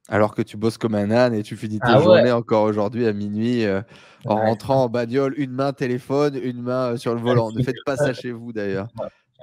[0.10, 3.08] Alors que tu bosses comme un âne et tu finis tes ah journées encore aujourd'hui
[3.08, 3.82] à minuit euh,
[4.26, 7.52] en rentrant en bagnole, une main téléphone, une main euh, sur le volant.
[7.52, 8.90] ne faites pas ça chez vous d'ailleurs.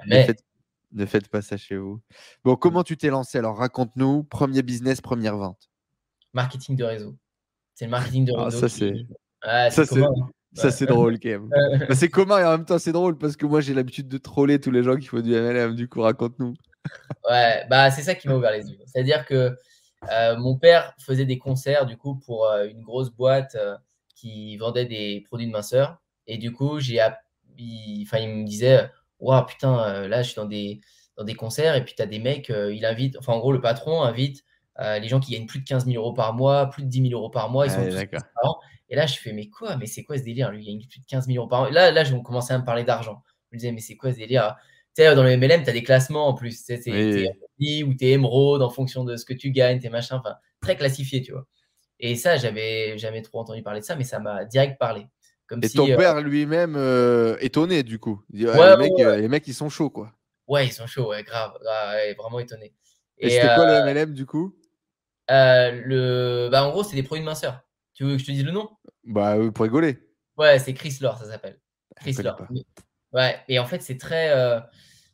[0.05, 2.01] Ne faites, pas ça chez vous.
[2.43, 3.39] Bon, comment tu t'es lancé?
[3.39, 5.69] Alors raconte-nous, premier business, première vente.
[6.33, 7.15] Marketing de réseau.
[7.73, 8.59] C'est le marketing de ah, réseau.
[8.59, 8.93] ça, c'est.
[10.53, 11.49] ça, c'est drôle quand même.
[11.87, 14.17] Bah, c'est commun et en même temps, c'est drôle parce que moi, j'ai l'habitude de
[14.19, 15.75] troller tous les gens qui font du MLM.
[15.75, 16.53] Du coup, raconte-nous.
[17.29, 18.77] ouais, bah, c'est ça qui m'a ouvert les yeux.
[18.85, 19.55] C'est-à-dire que
[20.09, 23.77] euh, mon père faisait des concerts du coup pour euh, une grosse boîte euh,
[24.15, 26.01] qui vendait des produits de minceur.
[26.27, 26.99] Et du coup, j'ai,
[27.57, 30.81] il, il me disait, waouh putain, là je suis dans des,
[31.17, 33.61] dans des concerts et puis tu as des mecs, il invite, enfin en gros le
[33.61, 34.43] patron invite
[34.79, 37.19] les gens qui gagnent plus de 15 000 euros par mois, plus de 10 000
[37.19, 37.95] euros par mois, ils sont tous
[38.89, 40.51] Et là je fais, mais quoi, mais c'est quoi ce délire?
[40.51, 41.71] Lui, il gagne plus de 15 000 euros par mois.
[41.71, 43.23] Là, là, je commençais à me parler d'argent.
[43.49, 44.55] Je me disais, mais c'est quoi ce délire
[44.95, 46.63] sais, dans le MLM, tu as des classements en plus.
[46.63, 50.35] Tu sais, ou tes émeraudes en fonction de ce que tu gagnes, tes machins, enfin,
[50.61, 51.45] très classifié, tu vois.
[51.99, 55.07] Et ça, j'avais jamais trop entendu parler de ça, mais ça m'a direct parlé.
[55.45, 58.23] Comme et ton euh, père lui-même euh, étonné, du coup.
[58.31, 60.11] Il dit, ouais, les, mecs, euh, les, mecs, ils sont chauds, quoi.
[60.47, 61.53] Ouais, ils sont chauds, ouais, grave.
[62.17, 62.73] vraiment étonné.
[63.19, 64.55] Et, c'était quoi le MLM, du coup?
[65.29, 66.49] le...
[66.49, 67.61] bah, En gros, c'est des produits de minceur.
[67.93, 68.69] Tu veux que je te dise le nom?
[69.03, 69.99] Bah, pour rigoler.
[70.37, 71.59] Ouais, c'est Chris Lore, ça s'appelle.
[71.97, 72.41] Chris Lore.
[73.13, 74.33] Ouais, et en fait, c'est très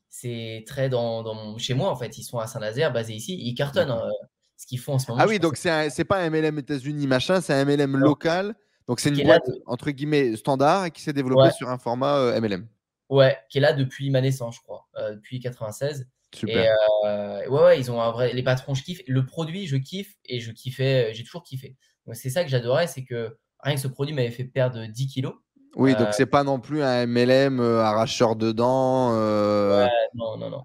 [0.09, 2.17] c'est très dans, dans, chez moi en fait.
[2.17, 3.37] Ils sont à Saint-Nazaire, basés ici.
[3.39, 4.09] Ils cartonnent hein,
[4.55, 5.23] ce qu'ils font en ce moment.
[5.23, 8.55] Ah oui, donc c'est c'est pas un MLM États-Unis machin, c'est un MLM local.
[8.87, 12.67] Donc c'est une boîte entre guillemets standard et qui s'est développée sur un format MLM.
[13.11, 16.07] Euh, ouais, qui est là depuis ma naissance, je crois, euh, depuis 96.
[16.33, 16.65] Super.
[16.65, 16.69] Et
[17.05, 18.33] euh, ouais, ouais, ils ont un vrai.
[18.33, 19.01] Les patrons, je kiffe.
[19.07, 21.13] Le produit, je kiffe et je kiffais.
[21.13, 21.75] J'ai toujours kiffé.
[22.05, 25.07] Donc c'est ça que j'adorais, c'est que rien que ce produit m'avait fait perdre 10
[25.07, 25.35] kilos.
[25.77, 29.87] Oui, donc euh, c'est pas non plus un MLM euh, arracheur de dents euh,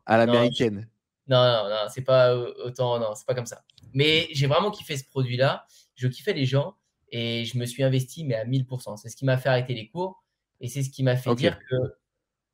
[0.06, 0.88] à l'américaine.
[1.28, 3.62] Non, non, non, c'est pas autant, non, c'est pas comme ça.
[3.92, 5.66] Mais j'ai vraiment kiffé ce produit-là.
[5.96, 6.76] Je kiffais les gens
[7.10, 8.96] et je me suis investi, mais à 1000%.
[8.96, 10.24] C'est ce qui m'a fait arrêter les cours
[10.60, 11.76] et c'est ce qui m'a fait dire que,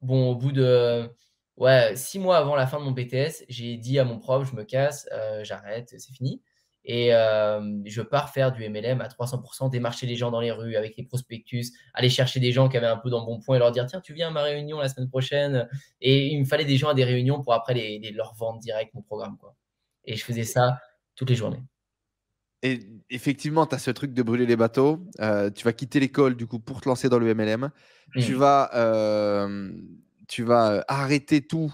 [0.03, 1.09] bon, au bout de
[1.57, 4.57] ouais, six mois avant la fin de mon BTS, j'ai dit à mon prof, je
[4.57, 5.09] me casse,
[5.42, 6.42] j'arrête, c'est fini.
[6.90, 10.96] Et je pars faire du MLM à 300%, démarcher les gens dans les rues avec
[10.96, 13.59] les prospectus, aller chercher des gens qui avaient un peu dans le bon point et
[13.59, 15.68] leur dire tiens, tu viens à ma réunion la semaine prochaine.
[16.01, 18.94] Et il me fallait des gens à des réunions pour après les, leur vendre direct
[18.94, 19.37] mon programme.
[19.37, 19.55] Quoi.
[20.07, 20.81] Et je faisais ça
[21.14, 21.62] toutes les journées.
[22.62, 25.07] Et effectivement, tu as ce truc de brûler les bateaux.
[25.55, 27.70] tu vas quitter l'école du coup pour te lancer dans le MLM.
[28.14, 28.38] Tu mmh.
[28.38, 29.46] vas,
[30.27, 31.70] tu vas arrêter tout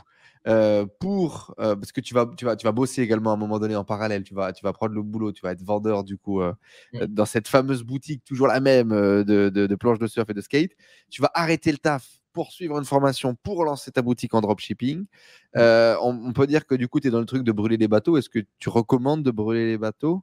[0.46, 3.38] euh, pour euh, parce que tu vas, tu, vas, tu vas bosser également à un
[3.38, 6.04] moment donné en parallèle, tu vas, tu vas prendre le boulot, tu vas être vendeur
[6.04, 6.52] du coup euh,
[6.92, 7.06] mmh.
[7.06, 10.72] dans cette fameuse boutique, toujours la même de, de, planches de surf et de skate.
[11.10, 15.06] Tu vas arrêter le taf pour suivre une formation pour lancer ta boutique en dropshipping.
[15.54, 15.60] Mmh.
[16.02, 18.18] On, peut dire que du coup, tu es dans le truc de brûler les bateaux.
[18.18, 20.22] Est-ce que tu recommandes de brûler les bateaux?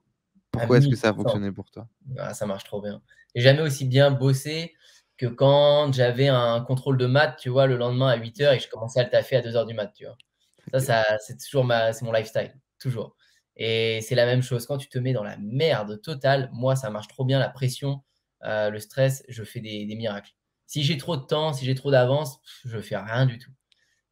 [0.51, 1.87] Pourquoi est-ce que ça a fonctionné pour toi?
[2.17, 3.01] Ah, Ça marche trop bien.
[3.33, 4.73] J'ai jamais aussi bien bossé
[5.21, 8.57] que quand j'avais un contrôle de maths, tu vois, le lendemain à 8 h et
[8.57, 10.17] que je commençais à le taffer à 2 h du mat, tu vois.
[10.73, 13.15] Ça, ça c'est toujours ma, c'est mon lifestyle, toujours.
[13.55, 14.65] Et c'est la même chose.
[14.65, 18.01] Quand tu te mets dans la merde totale, moi, ça marche trop bien, la pression,
[18.45, 20.31] euh, le stress, je fais des, miracles.
[20.65, 23.51] Si j'ai trop de temps, si j'ai trop d'avance, je fais rien du tout.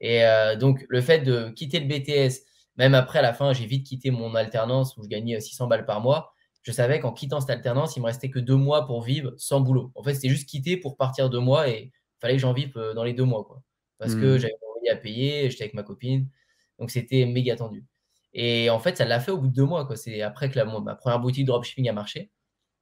[0.02, 2.44] Et euh, donc, le fait de quitter le BTS,
[2.76, 5.86] même après, à la fin, j'ai vite quitté mon alternance où je gagnais 600 balles
[5.88, 6.36] par mois
[6.70, 9.60] je savais qu'en quittant cette alternance, il me restait que deux mois pour vivre sans
[9.60, 9.92] boulot.
[9.96, 12.78] En fait, c'était juste quitter pour partir deux mois et il fallait que j'en vive
[12.78, 13.44] euh, dans les deux mois.
[13.44, 13.64] Quoi.
[13.98, 14.38] Parce que mmh.
[14.38, 16.30] j'avais mon loyer à payer, j'étais avec ma copine.
[16.78, 17.88] Donc, c'était méga tendu.
[18.34, 19.90] Et en fait, ça l'a fait au bout de deux mois.
[19.96, 22.30] C'est après que la, ma première boutique dropshipping a marché.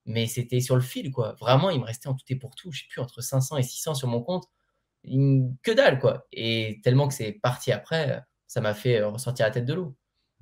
[0.03, 1.09] Mais c'était sur le fil.
[1.09, 1.37] quoi.
[1.39, 3.63] Vraiment, il me restait en tout et pour tout, je sais plus, entre 500 et
[3.63, 4.49] 600 sur mon compte.
[5.05, 6.27] Que dalle, quoi.
[6.33, 9.95] Et tellement que c'est parti après, ça m'a fait euh, ressortir la tête de l'eau.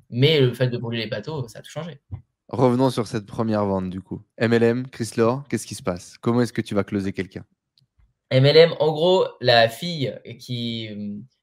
[0.10, 2.02] Mais le fait de brûler les bateaux, ça a tout changé.
[2.50, 4.22] Revenons sur cette première vente du coup.
[4.40, 6.18] MLM, Chris Laure, qu'est-ce qui se passe?
[6.20, 7.46] Comment est-ce que tu vas closer quelqu'un?
[8.32, 10.90] MLM, en gros, la fille qui,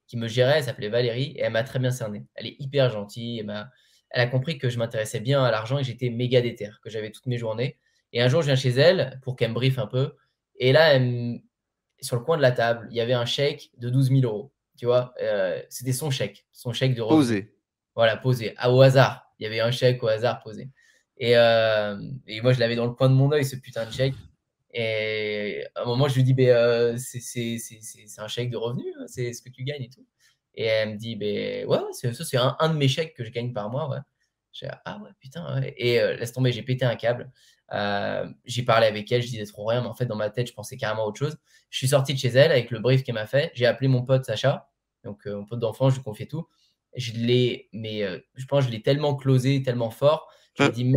[0.07, 2.27] qui me gérait, elle s'appelait Valérie et elle m'a très bien cerné.
[2.35, 3.41] Elle est hyper gentille.
[3.41, 3.71] Elle, a,
[4.11, 7.11] elle a compris que je m'intéressais bien à l'argent et j'étais méga déter, que j'avais
[7.11, 7.79] toutes mes journées.
[8.13, 10.15] Et un jour, je viens chez elle pour qu'elle me briefe un peu.
[10.57, 10.99] Et là,
[12.01, 14.53] sur le coin de la table, il y avait un chèque de 12 000 euros.
[14.77, 17.55] Tu vois, euh, c'était son chèque, son chèque de Posé.
[17.95, 19.33] Voilà, posé, à, au hasard.
[19.39, 20.69] Il y avait un chèque au hasard posé.
[21.23, 24.15] Euh, et, moi, je l'avais dans le coin de mon œil, ce putain de chèque.
[24.75, 27.59] Et à un moment, je lui dis, ben, c'est
[28.19, 30.07] un chèque de revenu, hein, c'est ce que tu gagnes et tout.
[30.55, 33.31] Et elle me dit, ben, ouais, ça, c'est un, un, de mes chèques que je
[33.31, 33.89] gagne par mois.
[33.91, 33.99] Ouais.
[34.53, 35.63] J'ai ah ouais, putain.
[35.77, 37.31] Et euh, laisse tomber, j'ai pété un câble.
[38.45, 40.55] j'ai parlé avec elle, je disais trop rien, mais en fait, dans ma tête, je
[40.55, 41.37] pensais carrément à autre chose.
[41.71, 43.51] Je suis sorti de chez elle avec le brief qu'elle m'a fait.
[43.55, 44.71] J'ai appelé mon pote Sacha,
[45.05, 46.47] donc mon pote d'enfant, je lui confiais tout.
[46.95, 48.03] Je l'ai, mais
[48.35, 50.93] je pense, je l'ai tellement closé, tellement fort je lui dit,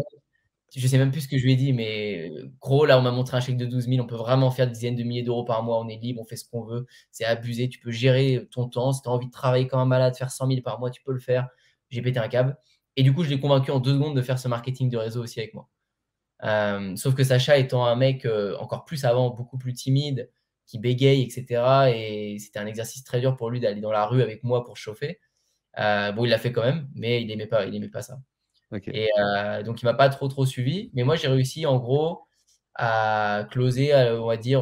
[0.76, 3.12] je sais même plus ce que je lui ai dit, mais gros, là, on m'a
[3.12, 4.04] montré un chèque de 12 000.
[4.04, 5.80] On peut vraiment faire des dizaines de milliers d'euros par mois.
[5.80, 6.86] On est libre, on fait ce qu'on veut.
[7.12, 7.70] C'est abusé.
[7.70, 8.92] Tu peux gérer ton temps.
[8.92, 11.02] Si tu as envie de travailler comme un malade, faire 100 000 par mois, tu
[11.04, 11.48] peux le faire.
[11.90, 12.58] J'ai pété un câble.
[12.98, 15.24] Et du coup, je l'ai convaincu en deux secondes de faire ce marketing de réseau
[15.24, 15.70] aussi avec moi.
[16.44, 20.30] Euh, sauf que Sacha étant un mec euh, encore plus avant, beaucoup plus timide,
[20.66, 21.92] qui bégaye, etc.
[21.96, 24.78] Et c'était un exercice très dur pour lui d'aller dans la rue avec moi pour
[24.78, 25.20] chauffer.
[25.80, 28.20] Euh, bon, il l'a fait quand même, mais il n'aimait pas, il aimait pas ça.
[28.88, 30.92] Et euh, donc, il m'a pas trop, trop suivi.
[30.94, 32.22] Mais moi, j'ai réussi, en gros,
[32.76, 34.62] à closer, euh, on va dire,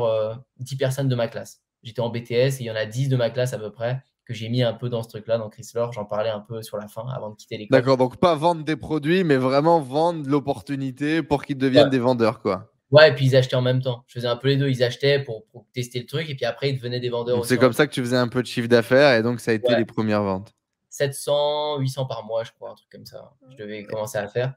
[0.59, 1.61] 10 euh, personnes de ma classe.
[1.83, 4.01] J'étais en BTS et il y en a 10 de ma classe à peu près
[4.25, 5.85] que j'ai mis un peu dans ce truc-là, dans Chrysler.
[5.91, 7.77] J'en parlais un peu sur la fin avant de quitter l'école.
[7.77, 12.39] D'accord, donc pas vendre des produits, mais vraiment vendre l'opportunité pour qu'ils deviennent des vendeurs,
[12.39, 12.69] quoi.
[12.91, 14.03] Ouais, et puis ils achetaient en même temps.
[14.07, 14.69] Je faisais un peu les deux.
[14.69, 17.43] Ils achetaient pour, tester le truc et puis après, ils devenaient des vendeurs.
[17.43, 19.53] C'est comme ça que tu faisais un peu de chiffre d'affaires et donc ça a
[19.55, 20.53] été les premières ventes.
[20.93, 23.33] 700, 800 par mois, je crois, un truc comme ça.
[23.49, 24.53] Je devais commencer à le faire.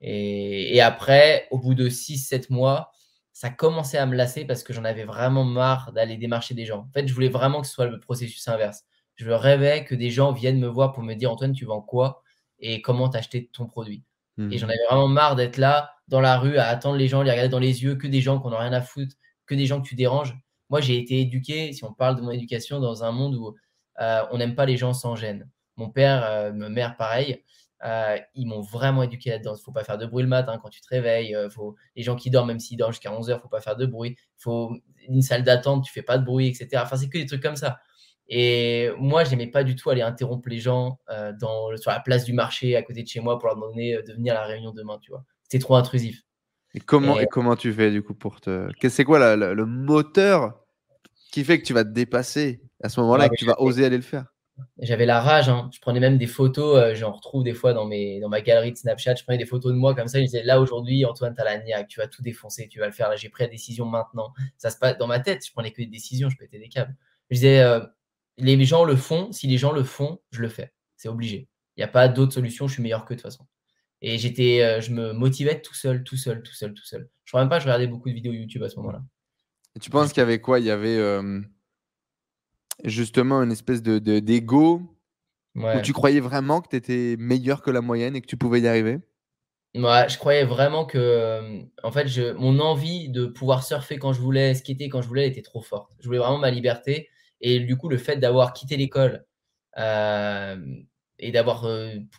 [0.00, 2.92] Et, après, au bout de 6-7 mois,
[3.32, 6.86] ça commençait à me lasser parce que j'en avais vraiment marre d'aller démarcher des gens.
[6.88, 8.84] En fait, je voulais vraiment que ce soit le processus inverse.
[9.16, 12.22] Je rêvais que des gens viennent me voir pour me dire Antoine, tu vends quoi
[12.60, 14.04] et comment t'acheter ton produit.
[14.38, 14.70] Et j'en mmh.
[14.70, 17.58] avais vraiment marre d'être là dans la rue à attendre les gens, les regarder dans
[17.58, 19.96] les yeux, que des gens qui n'ont rien à foutre, que des gens que tu
[19.96, 20.36] déranges.
[20.70, 23.56] Moi, j'ai été éduqué, si on parle de mon éducation, dans un monde où
[24.00, 25.48] euh, on n'aime pas les gens sans gêne.
[25.76, 27.42] Mon père, euh, ma mère, pareil.
[27.84, 29.54] Euh, ils m'ont vraiment éduqué là-dedans.
[29.54, 31.34] Il ne faut pas faire de bruit le matin quand tu te réveilles.
[31.34, 31.76] Euh, faut...
[31.94, 33.86] Les gens qui dorment, même s'ils dorment jusqu'à 11h, il ne faut pas faire de
[33.86, 34.16] bruit.
[34.38, 34.72] Faut
[35.08, 36.82] une salle d'attente, tu fais pas de bruit, etc.
[36.82, 37.78] Enfin, c'est que des trucs comme ça.
[38.28, 40.98] Et moi, je n'aimais pas du tout aller interrompre les gens
[41.38, 44.12] dans, sur la place du marché à côté de chez moi pour leur demander de
[44.14, 45.24] venir à la réunion demain, tu vois.
[45.44, 46.22] C'était trop intrusif.
[46.74, 47.26] Et comment, et...
[47.26, 48.68] comment tu fais du coup pour te.
[48.88, 50.58] C'est quoi le moteur
[51.30, 53.84] qui fait que tu vas te dépasser à ce moment-là et que tu vas oser
[53.84, 54.24] aller le faire?
[54.78, 55.48] J'avais la rage.
[55.48, 55.70] Hein.
[55.72, 58.72] Je prenais même des photos, euh, j'en retrouve des fois dans, mes, dans ma galerie
[58.72, 59.16] de Snapchat.
[59.16, 60.18] Je prenais des photos de moi comme ça.
[60.18, 63.08] Je disais là aujourd'hui, Antoine, niaque, tu vas tout défoncer, tu vas le faire.
[63.08, 64.32] Là, j'ai pris la décision maintenant.
[64.56, 65.46] Ça se passe dans ma tête.
[65.46, 66.96] Je prenais que des décisions, je pétais des câbles.
[67.30, 67.80] Je disais euh,
[68.38, 69.32] les gens le font.
[69.32, 70.72] Si les gens le font, je le fais.
[70.96, 71.48] C'est obligé.
[71.76, 72.66] Il n'y a pas d'autre solution.
[72.68, 73.46] Je suis meilleur que de toute façon.
[74.02, 77.08] Et j'étais, je me motivais tout seul, tout seul, tout seul, tout seul.
[77.24, 79.02] Je crois même pas que je regardais beaucoup de vidéos YouTube à ce moment-là.
[79.80, 80.60] Tu penses qu'il y avait quoi?
[80.60, 80.98] Il y avait
[82.84, 84.82] justement une espèce de d'ego
[85.56, 88.60] où tu croyais vraiment que tu étais meilleur que la moyenne et que tu pouvais
[88.60, 88.98] y arriver?
[89.74, 94.20] Ouais, je croyais vraiment que, en fait, je, mon envie de pouvoir surfer quand je
[94.22, 95.92] voulais, skater quand je voulais, était trop forte.
[96.00, 97.10] Je voulais vraiment ma liberté.
[97.42, 99.26] Et du coup, le fait d'avoir quitté l'école
[99.76, 101.68] et d'avoir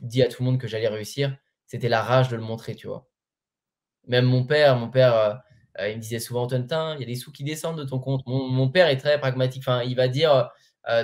[0.02, 2.88] dit à tout le monde que j'allais réussir, c'était la rage de le montrer, tu
[2.88, 3.08] vois.
[4.08, 5.42] Même mon père, mon père,
[5.80, 8.22] il me disait souvent, Tintin, il y a des sous qui descendent de ton compte.
[8.26, 9.64] Mon, père est très pragmatique.
[9.64, 10.50] Enfin, il va dire,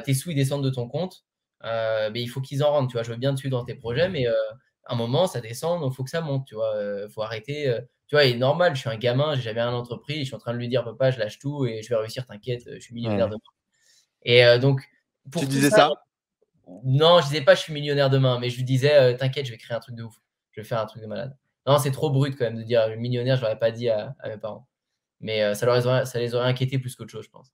[0.04, 1.26] tes sous, ils descendent de ton compte,
[1.64, 2.88] mais il faut qu'ils en rentrent.
[2.88, 5.82] Tu vois, je veux bien dessus dans tes projets, mais à un moment, ça descend,
[5.82, 6.46] donc il faut que ça monte.
[6.48, 7.76] Tu vois, il faut arrêter.
[8.08, 10.20] tu vois, il est normal, je suis un gamin, j'ai jamais rien entrepris.
[10.20, 12.26] Je suis en train de lui dire, papa, je lâche tout et je vais réussir,
[12.26, 13.40] t'inquiète, je suis millionnaire demain.
[14.24, 14.82] Et donc,
[15.32, 15.92] pour tu disais ça,
[16.84, 19.58] Non, je disais pas, je suis millionnaire demain, mais je lui disais, t'inquiète, je vais
[19.58, 20.16] créer un truc de ouf.
[20.52, 21.36] Je vais faire un truc de malade.
[21.66, 24.38] Non, c'est trop brut quand même de dire millionnaire, je l'aurais pas dit à, mes
[24.38, 24.68] parents.
[25.20, 27.54] Mais ça, leur ça les aurait inquiétés plus qu'autre chose, je pense.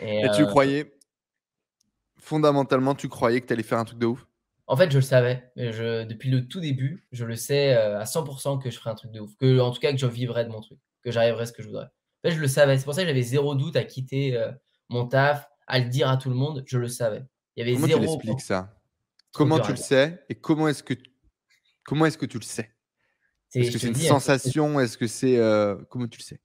[0.00, 0.96] Et, tu croyais,
[2.16, 4.26] fondamentalement, tu croyais que tu allais faire un truc de ouf?
[4.66, 5.50] En fait, je le savais.
[5.56, 9.10] Je, depuis le tout début, je le sais à 100% que je ferais un truc
[9.10, 9.34] de ouf.
[9.36, 10.78] Que, en tout cas, que je vivrais de mon truc.
[11.02, 11.84] Que j'arriverais ce que je voudrais.
[11.86, 12.78] En fait, je le savais.
[12.78, 14.40] C'est pour ça que j'avais zéro doute à quitter
[14.88, 16.62] mon taf, à le dire à tout le monde.
[16.66, 17.24] Je le savais.
[17.56, 18.74] Il y avait comment tu l'expliques ça?
[19.32, 20.24] Comment tu le sais?
[20.28, 20.94] Et comment est-ce que
[21.84, 22.73] Comment est-ce que tu le sais?
[23.54, 24.80] Est-ce que c'est une sensation?
[24.80, 25.38] Est-ce que c'est.
[25.38, 26.40] Euh, comment tu le sais?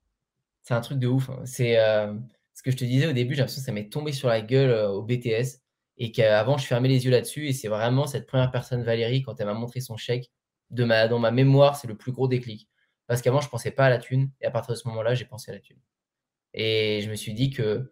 [0.62, 1.30] C'est un truc de ouf.
[1.30, 1.42] Hein.
[1.46, 2.14] C'est euh,
[2.54, 4.42] ce que je te disais au début, j'ai l'impression que ça m'est tombé sur la
[4.42, 5.62] gueule euh, au BTS
[5.98, 7.48] et qu'avant, je fermais les yeux là-dessus.
[7.48, 10.32] Et c'est vraiment cette première personne, Valérie, quand elle m'a montré son chèque,
[10.70, 12.70] de ma, dans ma mémoire, c'est le plus gros déclic.
[13.08, 14.30] Parce qu'avant, je ne pensais pas à la thune.
[14.40, 15.80] Et à partir de ce moment-là, j'ai pensé à la thune.
[16.54, 17.92] Et je me suis dit que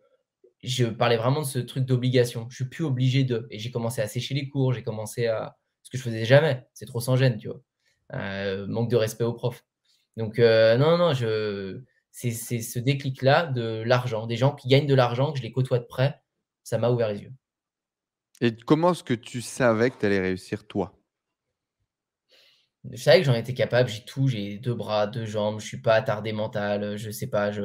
[0.64, 2.48] je parlais vraiment de ce truc d'obligation.
[2.50, 3.48] Je suis plus obligé de.
[3.50, 6.68] Et j'ai commencé à sécher les cours, j'ai commencé à, ce que je faisais jamais.
[6.74, 7.62] C'est trop sans gêne, tu vois.
[8.14, 9.66] Euh, manque de respect aux profs.
[10.16, 11.82] Donc, euh, non, non, je...
[12.12, 14.28] c'est ce déclic-là de l'argent.
[14.28, 16.22] Des gens qui gagnent de l'argent, que je les côtoie de près,
[16.64, 17.34] ça m'a ouvert les yeux.
[18.40, 20.94] Et comment est-ce que tu savais que tu allais réussir, toi?
[22.90, 25.82] Je savais que j'en étais capable, j'ai tout, j'ai deux bras, deux jambes, je suis
[25.82, 27.64] pas attardé mental, je sais pas, je,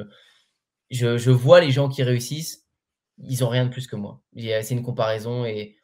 [0.91, 2.67] je, je vois les gens qui réussissent,
[3.19, 4.21] ils ont rien de plus que moi.
[4.35, 5.77] C'est une comparaison et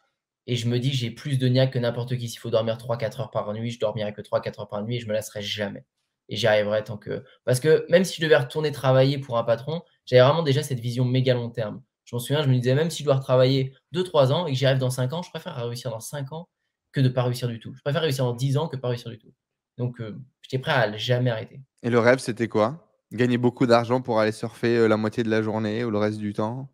[0.48, 2.26] et je me dis, j'ai plus de niaque que n'importe qui.
[2.26, 4.98] S'il faut dormir 3-4 heures par nuit, je dormirai que 3-4 heures par nuit et
[4.98, 5.84] je me lasserai jamais.
[6.30, 7.22] Et j'y arriverai tant que.
[7.44, 10.80] Parce que même si je devais retourner travailler pour un patron, j'avais vraiment déjà cette
[10.80, 11.82] vision méga long terme.
[12.06, 14.56] Je m'en souviens, je me disais, même si je dois travailler 2-3 ans et que
[14.56, 16.48] j'y arrive dans 5 ans, je préfère réussir dans 5 ans
[16.92, 17.74] que de ne pas réussir du tout.
[17.76, 19.34] Je préfère réussir dans 10 ans que de pas réussir du tout.
[19.76, 21.60] Donc, euh, j'étais prêt à jamais arrêter.
[21.82, 22.88] Et le rêve, c'était quoi?
[23.12, 26.18] Gagner beaucoup d'argent pour aller surfer euh, la moitié de la journée ou le reste
[26.18, 26.70] du temps?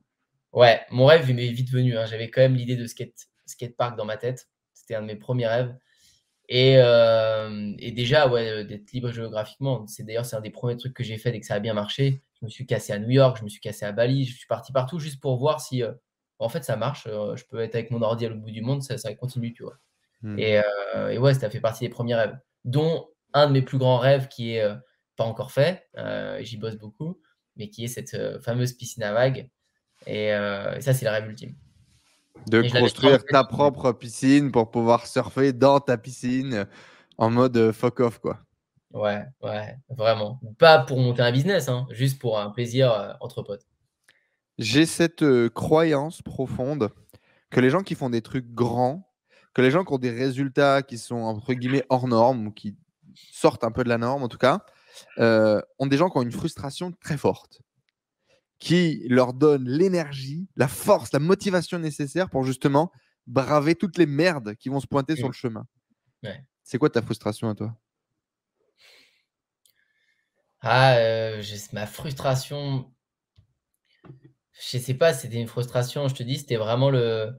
[0.52, 1.98] Ouais, mon rêve, il m'est vite venu.
[1.98, 2.06] Hein.
[2.06, 4.48] J'avais quand même l'idée de skate skatepark dans ma tête.
[4.72, 5.74] C'était un de mes premiers rêves.
[6.48, 9.86] Et, euh, et déjà, ouais, euh, d'être libre géographiquement.
[9.86, 11.74] C'est d'ailleurs c'est un des premiers trucs que j'ai fait dès que ça a bien
[11.74, 12.22] marché.
[12.40, 14.46] Je me suis cassé à New York, je me suis cassé à Bali, je suis
[14.46, 15.92] parti partout juste pour voir si euh,
[16.38, 17.04] en fait ça marche.
[17.04, 19.62] je peux être avec mon ordi à l'autre bout du monde, ça, ça continue, tu
[19.62, 19.78] vois.
[20.22, 20.38] Hmm.
[20.38, 20.60] Et,
[21.10, 24.28] et, ouais, ça fait partie des premiers rêves, dont un de mes plus grands rêves
[24.28, 24.66] qui est
[25.16, 25.88] pas encore fait.
[26.40, 27.20] J'y bosse beaucoup,
[27.56, 29.48] mais qui est cette fameuse piscine à vagues.
[30.06, 31.54] Et, et ça, c'est le rêve ultime.
[32.46, 36.66] De construire ta propre piscine pour pouvoir surfer dans ta piscine
[37.18, 38.40] en mode euh, fuck off, quoi.
[38.92, 40.40] Ouais, ouais, vraiment.
[40.58, 43.66] Pas pour monter un business, hein, juste pour un plaisir euh, entre potes.
[44.58, 46.90] J'ai cette euh, croyance profonde
[47.50, 49.10] que les gens qui font des trucs grands,
[49.52, 52.76] que les gens qui ont des résultats qui sont entre guillemets hors normes ou qui
[53.14, 54.64] sortent un peu de la norme en tout cas,
[55.18, 57.63] ont des gens qui ont une frustration très forte
[58.58, 62.92] qui leur donne l'énergie, la force, la motivation nécessaire pour justement
[63.26, 65.66] braver toutes les merdes qui vont se pointer sur le chemin.
[66.62, 67.76] C'est quoi ta frustration à toi?
[70.60, 72.90] Ah, euh, ma frustration,
[74.52, 77.32] je sais pas, c'était une frustration, je te dis, c'était vraiment le.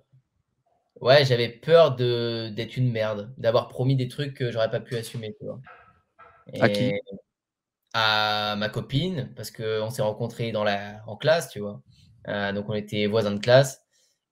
[1.02, 4.96] Ouais, j'avais peur de d'être une merde, d'avoir promis des trucs que j'aurais pas pu
[4.96, 5.60] assumer, tu vois.
[6.60, 6.92] À qui?
[7.98, 11.82] À ma copine parce qu'on s'est rencontrés dans la, en classe, tu vois.
[12.28, 13.84] Euh, donc on était voisins de classe.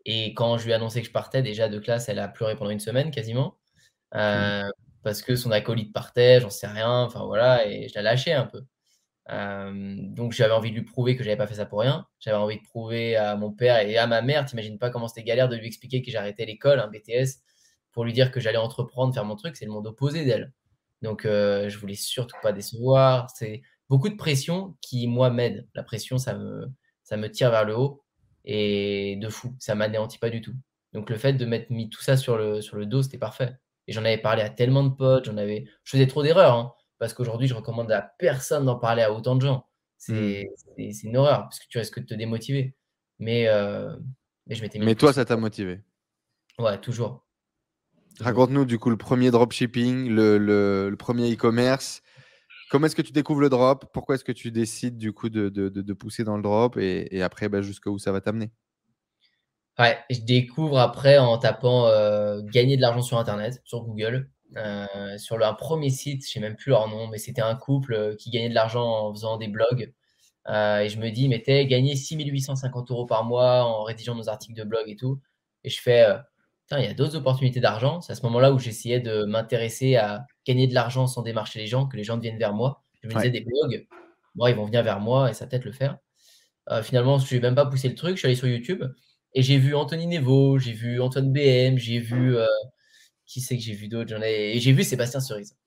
[0.05, 2.57] Et quand je lui ai annoncé que je partais déjà de classe, elle a pleuré
[2.57, 3.57] pendant une semaine quasiment.
[4.15, 4.69] Euh,
[5.03, 7.03] parce que son acolyte partait, j'en sais rien.
[7.03, 8.63] Enfin voilà, et je l'ai lâché un peu.
[9.31, 12.05] Euh, donc j'avais envie de lui prouver que j'avais pas fait ça pour rien.
[12.19, 15.23] J'avais envie de prouver à mon père et à ma mère, t'imagines pas comment c'était
[15.23, 17.43] galère de lui expliquer que j'arrêtais l'école, un BTS,
[17.93, 19.55] pour lui dire que j'allais entreprendre, faire mon truc.
[19.55, 20.51] C'est le monde opposé d'elle.
[21.03, 23.29] Donc, euh, je voulais surtout pas décevoir.
[23.29, 25.67] C'est beaucoup de pression qui, moi, m'aide.
[25.75, 26.65] La pression, ça me,
[27.03, 28.03] ça me tire vers le haut
[28.45, 29.55] et de fou.
[29.59, 30.55] Ça m'anéantit pas du tout.
[30.93, 33.53] Donc, le fait de mettre mis tout ça sur le, sur le dos, c'était parfait.
[33.87, 36.73] Et j'en avais parlé à tellement de potes, j'en avais, je faisais trop d'erreurs, hein,
[36.99, 39.67] parce qu'aujourd'hui, je recommande à personne d'en parler à autant de gens.
[39.97, 40.83] C'est mmh.
[41.03, 42.75] une horreur, parce que tu risques de te démotiver.
[43.19, 43.93] Mais, euh,
[44.47, 45.81] mais je m'étais Mais toi, ça t'a motivé
[46.59, 47.25] Ouais, toujours.
[48.19, 52.01] Raconte-nous du coup le premier dropshipping, le, le, premier e-commerce.
[52.69, 53.85] Comment est-ce que tu découvres le drop?
[53.93, 57.61] Pourquoi est-ce que tu décides du coup de, pousser dans le drop et, après bah,
[57.61, 58.51] jusqu'où ça va t'amener?
[59.79, 64.29] Ouais, je découvre après en tapant euh, gagner de l'argent sur Internet, sur Google.
[64.55, 67.93] Euh, sur un premier site, je sais même plus leur nom, mais c'était un couple
[67.95, 69.91] euh, qui gagnait de l'argent en faisant des blogs.
[70.47, 74.53] et je me dis, mais t'es gagné 6850 euros par mois en rédigeant nos articles
[74.53, 75.19] de blog et tout.
[75.63, 76.05] Et je fais,
[76.71, 78.01] il y a d'autres opportunités d'argent.
[78.01, 81.67] C'est à ce moment-là où j'essayais de m'intéresser à gagner de l'argent sans démarcher les
[81.67, 82.83] gens, que les gens viennent vers moi.
[83.01, 83.85] Je me disais des blogs,
[84.35, 85.97] bon, ils vont venir vers moi et ça peut-être le faire.
[86.83, 88.15] finalement, je n'ai même pas poussé le truc.
[88.15, 88.83] Je suis allé sur YouTube.
[89.35, 92.37] Et j'ai vu Anthony Nevo, j'ai vu Antoine BM, j'ai vu.
[92.37, 92.45] Euh,
[93.25, 94.55] qui c'est que j'ai vu d'autres J'en ai...
[94.55, 95.57] Et j'ai vu Sébastien Cerise.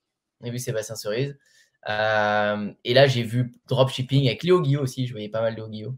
[0.43, 1.37] J'ai vu Sébastien Cerise.
[1.89, 5.07] Euh, et là, j'ai vu dropshipping avec Léo Guillot aussi.
[5.07, 5.97] Je voyais pas mal Léo Guillot.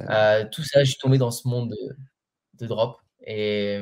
[0.00, 1.74] Euh, tout ça, je suis tombé dans ce monde
[2.54, 2.98] de, drop.
[3.24, 3.80] Et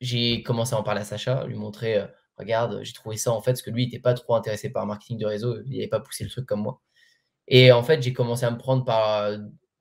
[0.00, 2.04] j'ai commencé à en parler à Sacha, lui montrer
[2.38, 4.84] regarde, j'ai trouvé ça en fait, parce que lui, il n'était pas trop intéressé par
[4.84, 6.80] le marketing de réseau, il n'avait pas poussé le truc comme moi.
[7.48, 8.84] Et en fait, j'ai commencé à me prendre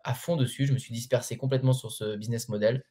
[0.04, 0.66] à fond dessus.
[0.66, 2.84] Je me suis dispersé complètement sur ce business model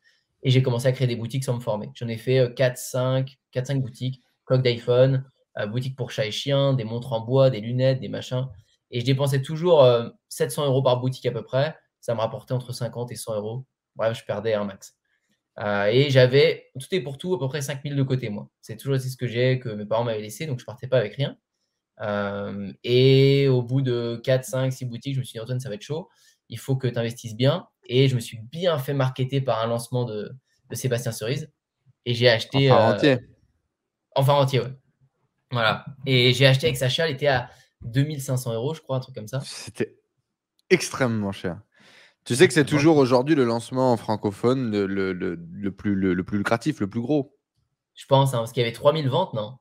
[0.43, 1.91] et j'ai commencé à créer des boutiques sans me former.
[1.95, 5.25] J'en ai fait 4, 5, 4, 5 boutiques, coque d'iPhone,
[5.59, 8.47] euh, boutique pour chat et chien, des montres en bois, des lunettes, des machins.
[8.91, 9.85] Et je dépensais toujours
[10.29, 11.77] 700 euh, euros par boutique à peu près.
[12.01, 13.65] Ça me rapportait entre 50 et 100 euros.
[13.97, 14.95] Bref, je perdais un max.
[15.59, 18.49] Euh, et j'avais tout et pour tout à peu près 5000 de côté, moi.
[18.61, 21.14] C'est toujours ce que j'ai, que mes parents m'avaient laissé, donc je partais pas avec
[21.14, 21.37] rien.
[22.85, 25.77] et au bout de 4, 5, 6 boutiques, je me suis dit, Antoine, ça va
[25.77, 26.09] être chaud
[26.49, 27.69] il faut que tu investisses bien.
[27.85, 30.33] Et je me suis bien fait marketer par un lancement de,
[30.73, 31.53] Sébastien Cerise.
[32.05, 32.71] Et j'ai acheté.
[32.71, 33.12] Enfin entier.
[33.12, 33.19] Euh,
[34.14, 34.73] enfin entier, ouais.
[35.53, 35.85] Voilà.
[36.07, 37.51] Et j'ai acheté avec Sacha, elle était à
[37.83, 39.40] 2500 euros, je crois, un truc comme ça.
[39.45, 39.97] C'était
[40.71, 41.61] extrêmement cher.
[42.27, 46.81] Tu sais que c'est toujours aujourd'hui le lancement francophone le, le, plus, le, plus lucratif,
[46.81, 47.39] le plus gros.
[47.95, 49.59] Je pense, hein, parce qu'il y avait 3000 ventes, non?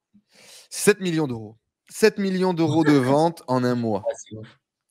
[0.71, 1.57] 7 millions d'euros.
[1.89, 4.03] 7 millions d'euros de ventes en un mois.
[4.09, 4.41] Ah,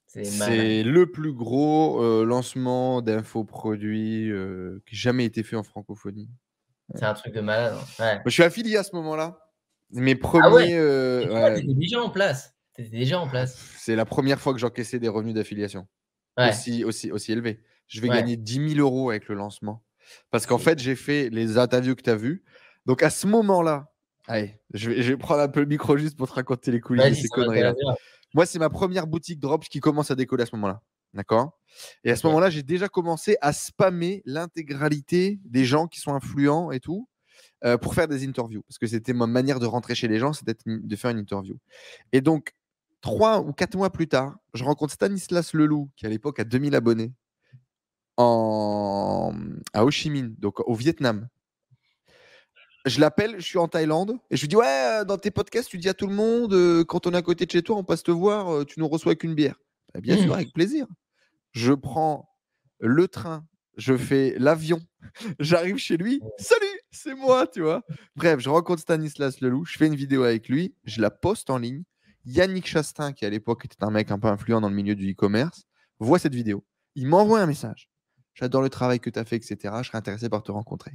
[0.07, 6.31] c'est le plus gros euh, lancement d'infoproduits euh, qui n'a jamais été fait en francophonie.
[6.95, 7.77] C'est un truc de malade.
[7.99, 8.21] Hein.
[8.25, 9.37] je suis affilié à ce moment-là.
[9.91, 10.79] Mes ah premiers.
[10.79, 12.55] Ah déjà en place?
[12.79, 13.59] déjà en place.
[13.79, 15.89] C'est la première fois que j'encaissais des revenus d'affiliation
[16.39, 17.61] aussi, aussi, aussi élevés.
[17.87, 19.83] Je vais gagner 10 000 euros avec le lancement.
[20.31, 22.45] Parce qu'en fait, j'ai fait les interviews que tu as vues.
[22.87, 23.93] Donc à ce moment-là,
[24.27, 26.81] allez, je vais, je vais, prendre un peu le micro juste pour te raconter les
[26.81, 27.75] coulisses de ces conneries-là.
[28.35, 30.83] Moi, c'est ma première boutique Drops qui commence à décoller à ce moment-là.
[31.15, 31.57] D'accord?
[32.03, 36.73] Et à ce moment-là, j'ai déjà commencé à spammer l'intégralité des gens qui sont influents
[36.73, 37.09] et tout
[37.65, 38.63] euh, pour faire des interviews.
[38.63, 41.57] Parce que c'était ma manière de rentrer chez les gens, c'était de faire une interview.
[42.13, 42.53] Et donc,
[43.05, 46.75] trois ou quatre mois plus tard, je rencontre Stanislas Leloup, qui à l'époque a 2000
[46.75, 47.13] abonnés,
[48.17, 49.35] en...
[49.75, 51.29] à Ho Chi Minh, donc au Vietnam
[52.87, 55.71] je l'appelle, je suis en Thaïlande, et je lui dis Ouais, euh, dans tes podcasts,
[55.71, 57.77] tu dis à tout le monde, euh, quand on est à côté de chez toi,
[57.77, 59.59] on passe te voir, euh, tu nous reçois qu'une bière.
[59.95, 60.87] Bah, bien sûr, avec plaisir.
[61.53, 62.29] Je prends
[62.81, 63.47] le train,
[63.79, 64.81] je fais l'avion,
[65.41, 67.83] j'arrive chez lui, salut, c'est moi, tu vois.
[68.17, 71.57] Bref, je rencontre Stanislas Leloup, je fais une vidéo avec lui, je la poste en
[71.57, 71.85] ligne.
[72.27, 75.11] Yannick Chastin, qui à l'époque était un mec un peu influent dans le milieu du
[75.13, 75.65] e-commerce,
[75.99, 76.65] voit cette vidéo.
[76.95, 77.91] Il m'envoie un message.
[78.35, 79.75] J'adore le travail que tu as fait, etc.
[79.83, 80.93] Je serais intéressé par te rencontrer.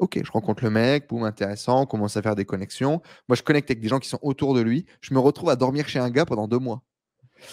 [0.00, 3.00] Ok, je rencontre le mec, boum, intéressant, on commence à faire des connexions.
[3.28, 4.86] Moi, je connecte avec des gens qui sont autour de lui.
[5.00, 6.82] Je me retrouve à dormir chez un gars pendant deux mois.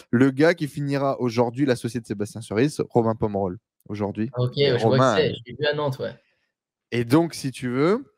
[0.10, 4.32] Le gars qui finira aujourd'hui l'associé de Sébastien Cerise, Romain Pomerol, aujourd'hui.
[4.38, 5.52] Ok, je Romain, vois que c'est.
[5.52, 6.16] vu à Nantes, ouais.
[6.92, 8.11] Et donc, si tu veux,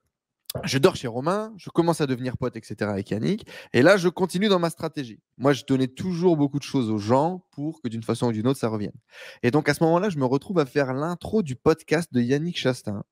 [0.63, 2.76] je dors chez Romain, je commence à devenir pote, etc.
[2.82, 3.48] avec Yannick.
[3.74, 5.20] Et là, je continue dans ma stratégie.
[5.38, 8.48] Moi, je donnais toujours beaucoup de choses aux gens pour que d'une façon ou d'une
[8.48, 8.94] autre, ça revienne.
[9.42, 12.58] Et donc, à ce moment-là, je me retrouve à faire l'intro du podcast de Yannick
[12.58, 13.04] Chastain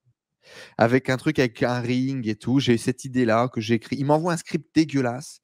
[0.78, 2.60] avec un truc avec un ring et tout.
[2.60, 3.80] J'ai cette idée-là que j'ai.
[3.92, 5.42] Il m'envoie un script dégueulasse.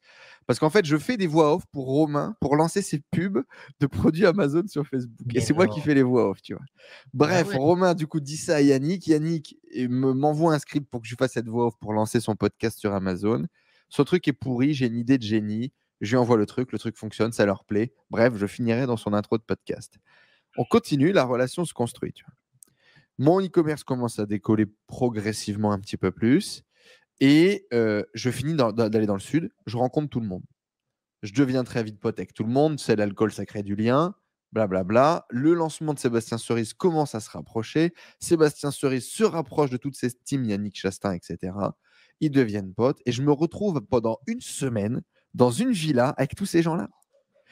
[0.48, 3.44] Parce qu'en fait, je fais des voix off pour Romain pour lancer ses pubs
[3.82, 5.36] de produits Amazon sur Facebook.
[5.36, 6.64] et c'est moi qui fais les voix off, tu vois.
[7.14, 9.06] Bref, ah Romain, du coup, dit ça à Yannick.
[9.08, 9.58] Yannick
[9.90, 12.94] m'envoie un script pour que je fasse cette voix off pour lancer son podcast sur
[12.94, 13.46] Amazon.
[13.90, 15.74] Ce truc est pourri, j'ai une idée de génie.
[16.00, 17.94] Je lui envoie le truc, le truc fonctionne, ça leur plaît.
[18.10, 19.98] Bref, je finirai dans son intro de podcast.
[20.58, 22.14] On continue, la relation se construit.
[22.14, 22.34] Tu vois.
[23.18, 26.64] Mon e-commerce commence à décoller progressivement un petit peu plus.
[27.20, 29.52] Et je finis d'aller dans le sud.
[29.66, 30.44] Je rencontre tout le monde.
[31.24, 32.80] Je deviens très vite pote avec tout le monde.
[32.80, 34.16] C'est l'alcool, ça crée du lien.
[34.54, 34.84] Blablabla.
[34.84, 35.26] Bla, bla.
[35.30, 37.94] Le lancement de Sébastien Cerise commence à se rapprocher.
[38.20, 41.54] Sébastien Cerise se rapproche de toutes ses teams, Yannick Chastain, etc.
[42.20, 45.02] ils deviennent potes, et je me retrouve pendant une semaine
[45.34, 46.90] dans une villa avec tous ces gens-là.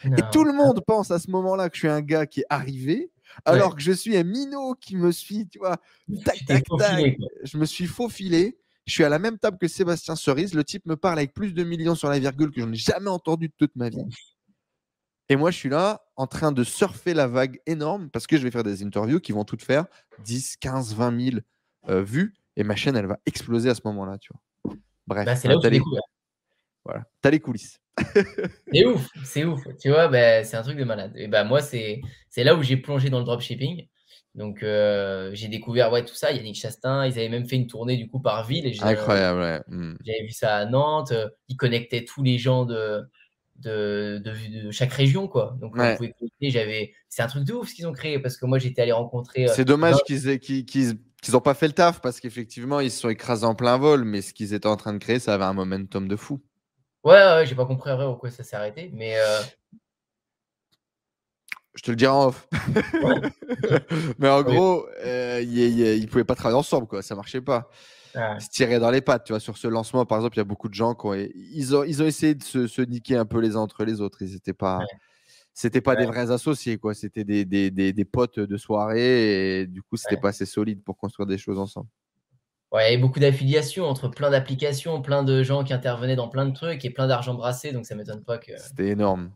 [0.06, 2.46] Et tout le monde pense à ce moment-là que je suis un gars qui est
[2.50, 3.12] arrivé,
[3.46, 5.78] alors que je suis un minot qui me suit, tu vois.
[6.24, 7.18] Tac, tac, tac.
[7.44, 8.58] Je me suis faufilé.
[8.86, 10.54] Je suis à la même table que Sébastien Cerise.
[10.54, 13.10] Le type me parle avec plus de millions sur la virgule que je n'ai jamais
[13.10, 14.06] entendu de toute ma vie.
[15.28, 18.44] Et moi, je suis là en train de surfer la vague énorme parce que je
[18.44, 19.86] vais faire des interviews qui vont toutes faire
[20.24, 21.20] 10, 15, 20
[21.88, 22.36] 000 vues.
[22.58, 24.76] Et ma chaîne, elle va exploser à ce moment-là, tu vois.
[25.08, 25.82] Bref, bah, c'est là où tu les...
[26.84, 27.80] Voilà, t'as les coulisses.
[28.72, 29.62] c'est ouf, c'est ouf.
[29.80, 31.14] Tu vois, bah, c'est un truc de malade.
[31.16, 32.02] Et bah, moi, c'est
[32.38, 33.88] là où j'ai plongé dans le dropshipping.
[34.36, 36.32] Donc, euh, j'ai découvert ouais, tout ça.
[36.32, 38.68] Yannick Chastain, ils avaient même fait une tournée du coup par ville.
[38.68, 39.62] Et Incroyable, ouais.
[39.68, 39.96] Hmm.
[40.06, 41.14] J'avais vu ça à Nantes.
[41.48, 43.04] Ils connectaient tous les gens de,
[43.56, 45.58] de, de, chaque région, quoi.
[45.62, 45.78] Donc,
[46.42, 46.94] j'avais.
[47.08, 49.46] C'est un truc de ouf ce qu'ils ont créé parce que moi, j'étais allé rencontrer.
[49.46, 50.98] Euh, c'est dommage qu'ils qu'ils
[51.32, 54.04] n'ont pas fait le taf parce qu'effectivement, ils se sont écrasés en plein vol.
[54.04, 56.42] Mais ce qu'ils étaient en train de créer, ça avait un momentum de fou.
[57.06, 59.16] Ouais, ouais, j'ai pas compris pourquoi ça s'est arrêté, mais.
[59.18, 59.40] Euh
[61.76, 62.48] je te le dirai en off.
[64.20, 67.02] mais en gros, euh, ils ne pouvaient pas travailler ensemble, quoi.
[67.02, 67.70] Ça marchait pas.
[68.16, 69.42] Ils se tiraient dans les pattes, tu vois.
[69.42, 71.84] Sur ce lancement, par exemple, il y a beaucoup de gens qui ont, ils ont,
[71.84, 74.22] ils ont essayé de se, niquer un peu les uns entre les autres.
[74.22, 74.80] Ils n'étaient pas,
[75.54, 76.94] c'était pas des vrais associés, quoi.
[76.94, 80.98] C'était des, des, des, potes de soirée et du coup, c'était pas assez solide pour
[80.98, 81.90] construire des choses ensemble.
[82.72, 86.30] Ouais, il y avait beaucoup d'affiliations entre plein d'applications, plein de gens qui intervenaient dans
[86.30, 88.58] plein de trucs et plein d'argent brassé, donc ça m'étonne pas que.
[88.58, 89.32] C'était énorme.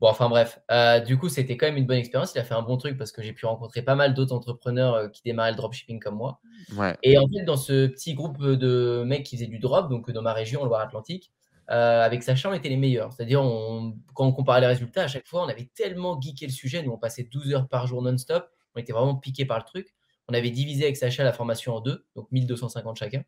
[0.00, 2.32] Bon, enfin bref, euh, du coup, c'était quand même une bonne expérience.
[2.34, 4.94] Il a fait un bon truc parce que j'ai pu rencontrer pas mal d'autres entrepreneurs
[4.94, 6.40] euh, qui démarraient le dropshipping comme moi.
[6.74, 6.96] Ouais.
[7.02, 10.22] Et en fait, dans ce petit groupe de mecs qui faisaient du drop, donc dans
[10.22, 11.32] ma région, Loire-Atlantique,
[11.70, 13.12] euh, avec Sacha, on était les meilleurs.
[13.12, 13.40] C'est-à-dire,
[14.14, 16.82] quand on comparait les résultats, à chaque fois, on avait tellement geeké le sujet.
[16.82, 18.48] Nous, on passait 12 heures par jour non-stop.
[18.74, 19.94] On était vraiment piqué par le truc.
[20.28, 23.22] On avait divisé avec Sacha la formation en deux, donc 1250 chacun.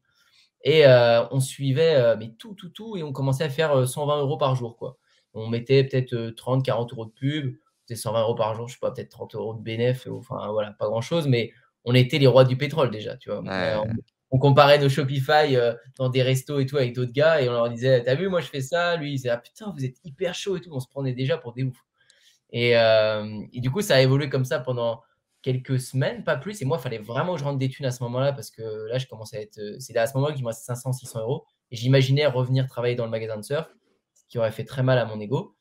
[0.64, 4.38] Et on suivait mais tout, tout, tout, et on commençait à faire 120 euh, euros
[4.38, 4.76] par jour.
[4.76, 4.96] Quoi.
[5.34, 8.80] On mettait peut-être 30, 40 euros de pub, c'était 120 euros par jour, je sais
[8.80, 11.52] pas, peut-être 30 euros de bénéf, enfin voilà, pas grand-chose, mais
[11.84, 13.42] on était les rois du pétrole déjà, tu vois.
[14.30, 15.56] On, comparait nos Shopify
[15.98, 18.40] dans des restos et tout avec d'autres gars, et on leur disait, t'as vu, moi
[18.40, 20.80] je fais ça, lui il disait, ah putain, vous êtes hyper chaud et tout, on
[20.80, 21.84] se prenait déjà pour des oufs.
[22.50, 25.02] Et, et du coup, ça a évolué comme ça pendant
[25.42, 26.62] quelques semaines, pas plus.
[26.62, 28.62] Et moi, il fallait vraiment que je rentre des thunes à ce moment-là parce que
[28.88, 29.58] là, je commençais à être.
[29.58, 31.44] Euh, c'est à ce moment-là qu'il me restait 500, 600 euros.
[31.70, 33.68] Et j'imaginais revenir travailler dans le magasin de surf,
[34.32, 35.54] qui aurait fait très mal à mon ego.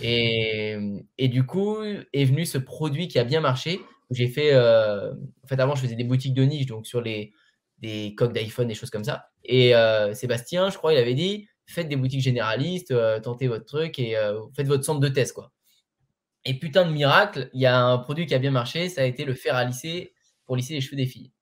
[0.00, 0.78] Et,
[1.18, 3.80] et du coup, est venu ce produit qui a bien marché.
[4.12, 4.52] J'ai fait.
[4.52, 5.12] Euh,
[5.42, 7.32] en fait, avant, je faisais des boutiques de niche, donc sur les
[7.78, 9.26] des coques d'iPhone, des choses comme ça.
[9.44, 13.98] Et euh, Sébastien, je crois, il avait dit faites des boutiques généralistes, tentez votre truc
[13.98, 14.14] et
[14.54, 15.52] faites votre centre de test, quoi.
[16.44, 19.04] Et putain de miracle, il y a un produit qui a bien marché, ça a
[19.04, 20.12] été le fer à lisser
[20.44, 21.32] pour lisser les cheveux des filles.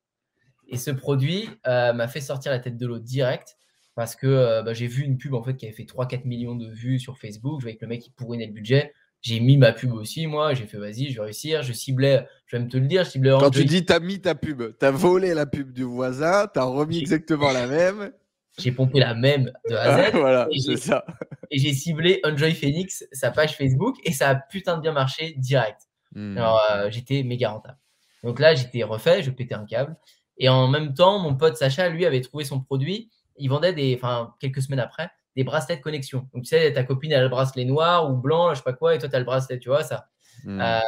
[0.68, 3.56] Et ce produit euh, m'a fait sortir la tête de l'eau direct
[3.94, 6.54] parce que euh, bah, j'ai vu une pub en fait qui avait fait 3-4 millions
[6.54, 7.60] de vues sur Facebook.
[7.60, 8.92] Je voyais que le mec il pourrinait le budget.
[9.22, 10.54] J'ai mis ma pub aussi, moi.
[10.54, 11.62] J'ai fait vas-y, je vais réussir.
[11.62, 13.36] Je ciblais, je vais me te le dire, je ciblais.
[13.38, 16.98] Quand tu dis t'as mis ta pub, t'as volé la pub du voisin, t'as remis
[16.98, 18.12] exactement la même
[18.58, 20.12] j'ai pompé la même de A à Z.
[20.14, 21.04] voilà, c'est ça.
[21.50, 25.34] Et j'ai ciblé Enjoy Phoenix, sa page Facebook, et ça a putain de bien marché
[25.36, 25.80] direct.
[26.14, 26.36] Hmm.
[26.36, 27.78] Alors, euh, j'étais méga rentable.
[28.22, 29.96] Donc là, j'étais refait, je pétais un câble.
[30.36, 33.10] Et en même temps, mon pote Sacha, lui, avait trouvé son produit.
[33.40, 36.28] Il vendait des, enfin, quelques semaines après, des bracelets de connexion.
[36.32, 38.72] Donc, tu sais, ta copine, elle a le bracelet noir ou blanc, je sais pas
[38.72, 40.08] quoi, et toi, tu as le bracelet, tu vois, ça.
[40.44, 40.60] Hmm.
[40.60, 40.80] Euh,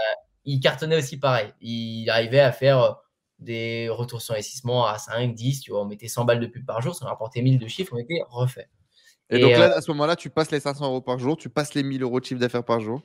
[0.44, 1.52] il cartonnait aussi pareil.
[1.60, 2.96] Il arrivait à faire
[3.38, 6.64] des retours sur investissement à 5, 10, tu vois, on mettait 100 balles de pub
[6.64, 8.68] par jour, ça rapportait 1000 de chiffres, on était refait.
[9.30, 11.48] Et, donc là, euh, à ce moment-là, tu passes les 500 euros par jour, tu
[11.48, 13.02] passes les 1000 euros de chiffre d'affaires par jour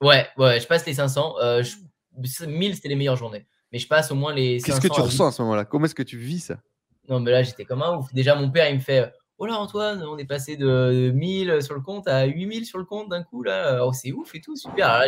[0.00, 1.36] Ouais, ouais, je passe les 500.
[1.40, 1.62] Euh,
[2.46, 3.46] 1000, c'était les meilleures journées.
[3.72, 4.60] Mais je passe au moins les.
[4.60, 5.64] Qu'est-ce que tu ressens à ce moment-là?
[5.64, 6.58] Comment est-ce que tu vis ça?
[7.08, 8.12] Non, mais là, j'étais comme un ouf.
[8.12, 11.74] Déjà, mon père, il me fait Oh là, Antoine, on est passé de 1000 sur
[11.74, 13.84] le compte à 8000 sur le compte d'un coup, là.
[13.86, 15.04] Oh, c'est ouf et tout, super.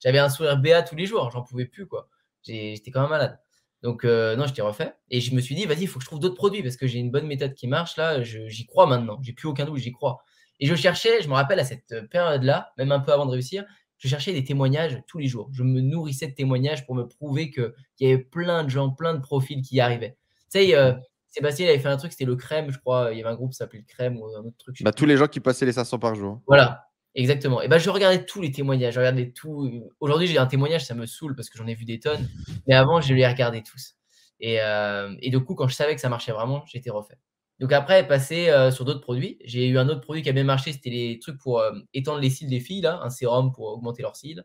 [0.00, 2.08] J'avais un sourire béat tous les jours, j'en pouvais plus, quoi.
[2.42, 3.38] J'étais quand même malade.
[3.82, 4.94] Donc, euh, non, je t'ai refait.
[5.10, 6.86] Et je me suis dit, vas-y, il faut que je trouve d'autres produits parce que
[6.86, 8.22] j'ai une bonne méthode qui marche là.
[8.22, 9.18] J'y crois maintenant.
[9.22, 10.18] J'ai plus aucun doute, j'y crois.
[10.60, 13.64] Et je cherchais, je me rappelle à cette période-là, même un peu avant de réussir,
[13.98, 15.50] je cherchais des témoignages tous les jours.
[15.52, 19.14] Je me nourrissais de témoignages pour me prouver qu'il y avait plein de gens, plein
[19.14, 20.16] de profils qui y arrivaient.
[20.50, 20.94] Tu sais, euh,
[21.38, 23.10] Sébastien avait fait un truc, c'était le crème, je crois.
[23.12, 24.82] Il y avait un groupe qui s'appelait le crème ou un autre truc.
[24.82, 26.40] Bah, tous les gens qui passaient les 500 par jour.
[26.46, 26.88] Voilà.
[27.14, 27.62] Exactement.
[27.62, 28.94] Et ben, je regardais tous les témoignages.
[28.94, 29.88] Je regardais tout.
[30.00, 32.28] Aujourd'hui, j'ai un témoignage, ça me saoule parce que j'en ai vu des tonnes.
[32.66, 33.94] Mais avant, je les regardais tous.
[34.40, 37.18] Et, euh, et du coup, quand je savais que ça marchait vraiment, j'étais refait.
[37.58, 39.38] Donc après, passer euh, sur d'autres produits.
[39.44, 42.20] J'ai eu un autre produit qui a bien marché, c'était les trucs pour euh, étendre
[42.20, 44.44] les cils des filles, là, un sérum pour augmenter leurs cils.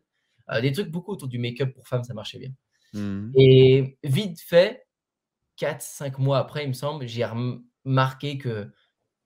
[0.62, 2.50] des trucs beaucoup autour du make-up pour femmes, ça marchait bien.
[2.94, 3.32] Mmh.
[3.36, 4.84] Et vite fait,
[5.58, 8.72] 4-5 mois après, il me semble, j'ai remarqué que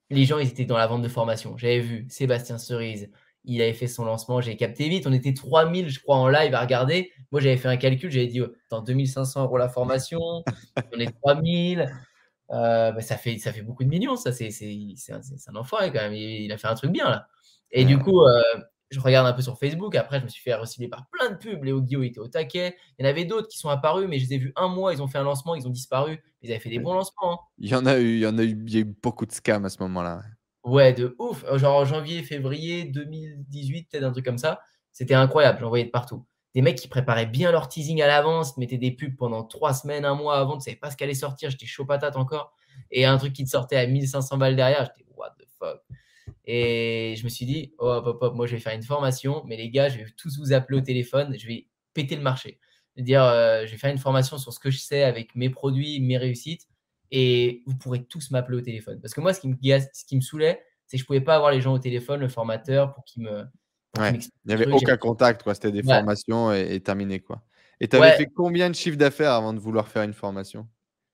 [0.09, 1.57] les gens, ils étaient dans la vente de formation.
[1.57, 3.09] J'avais vu Sébastien Cerise,
[3.43, 5.07] il avait fait son lancement, j'ai capté vite.
[5.07, 7.11] On était 3000, je crois, en live à regarder.
[7.31, 10.19] Moi, j'avais fait un calcul, j'avais dit, dans 2500 euros la formation,
[10.93, 11.89] on est 3000.
[12.51, 14.31] Euh, bah, ça, fait, ça fait beaucoup de millions, ça.
[14.31, 14.49] C'est
[15.11, 16.13] un, un enfoiré quand même.
[16.13, 17.27] Il, a fait un truc bien là.
[17.71, 18.41] Et du coup, euh,
[18.89, 19.95] je regarde un peu sur Facebook.
[19.95, 21.63] Après, je me suis fait recibler par plein de pubs.
[21.63, 22.75] Léo Guillaume était au taquet.
[22.97, 24.93] Il y en avait d'autres qui sont apparus, mais je les ai vus un mois.
[24.93, 26.23] Ils ont fait un lancement, ils ont disparu.
[26.41, 27.33] Ils avaient fait des bons lancements.
[27.33, 27.37] Hein.
[27.57, 29.25] Il y en a eu, il y en a eu, il y a eu beaucoup
[29.25, 30.21] de scams à ce moment-là.
[30.63, 31.45] Ouais, de ouf.
[31.57, 34.61] Genre janvier, février 2018, peut-être un truc comme ça.
[34.91, 35.59] C'était incroyable.
[35.61, 36.25] J'en voyais de partout.
[36.55, 40.05] Des mecs qui préparaient bien leur teasing à l'avance, mettaient des pubs pendant trois semaines,
[40.05, 40.57] un mois avant.
[40.57, 41.49] Tu savais pas ce qu'allait sortir.
[41.49, 42.53] J'étais chaud patate encore.
[42.91, 44.85] Et un truc qui te sortait à 1500 balles derrière.
[44.85, 45.81] J'étais what the fuck.
[46.49, 49.57] Et je me suis dit, oh, hop, hop, moi je vais faire une formation, mais
[49.57, 52.59] les gars, je vais tous vous appeler au téléphone, je vais péter le marché.
[52.95, 55.35] Je vais dire, euh, je vais faire une formation sur ce que je sais avec
[55.35, 56.67] mes produits, mes réussites,
[57.11, 58.99] et vous pourrez tous m'appeler au téléphone.
[59.01, 61.21] Parce que moi, ce qui me, ce qui me saoulait, c'est que je ne pouvais
[61.21, 63.43] pas avoir les gens au téléphone, le formateur, pour qu'ils me.
[63.97, 65.53] il n'y avait aucun contact, quoi.
[65.53, 67.43] C'était des formations et, terminé, quoi.
[67.81, 70.67] Et tu avais fait combien de chiffres d'affaires avant de vouloir faire une formation?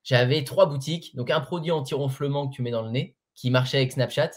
[0.04, 1.16] J'avais trois boutiques.
[1.16, 4.32] Donc, un produit anti-ronflement que tu mets dans le nez, qui marchait avec Snapchat.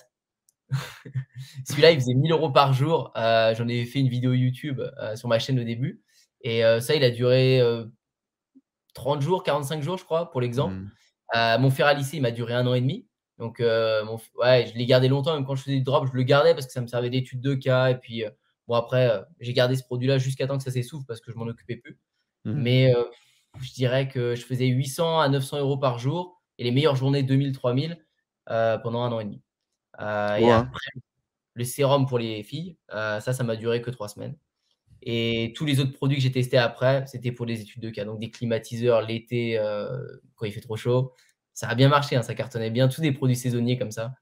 [1.69, 3.13] Celui-là, il faisait 1000 euros par jour.
[3.17, 6.03] Euh, j'en ai fait une vidéo YouTube euh, sur ma chaîne au début.
[6.43, 7.61] Et euh, ça, il a duré
[8.95, 10.75] 30 jours, 45 jours, je crois, pour l'exemple.
[10.75, 11.59] Mmh.
[11.61, 13.07] mon fer à lycée, il m'a duré un an et demi.
[13.39, 15.35] Donc, ouais, je l'ai gardé longtemps.
[15.35, 17.41] Même quand je faisais du drop, je le gardais parce que ça me servait d'étude
[17.41, 17.91] de cas.
[17.91, 18.25] Et puis,
[18.67, 21.47] bon, après, j'ai gardé ce produit-là jusqu'à temps que ça s'essouffle parce que je m'en
[21.47, 21.99] occupais plus.
[22.45, 22.53] Mmh.
[22.53, 22.95] Mais
[23.61, 27.23] je dirais que je faisais 800 à 900 euros par jour et les meilleures journées
[27.23, 27.99] 2000, 3000
[28.47, 29.43] pendant un an et demi.
[30.01, 30.91] Euh, et après,
[31.55, 34.37] le sérum pour les filles, euh, ça, ça m'a duré que trois semaines.
[35.03, 38.05] Et tous les autres produits que j'ai testés après, c'était pour des études de cas.
[38.05, 39.99] Donc des climatiseurs l'été euh,
[40.35, 41.13] quand il fait trop chaud.
[41.53, 42.89] Ça a bien marché, hein, ça cartonnait bien.
[42.89, 44.15] Tous des produits saisonniers comme ça.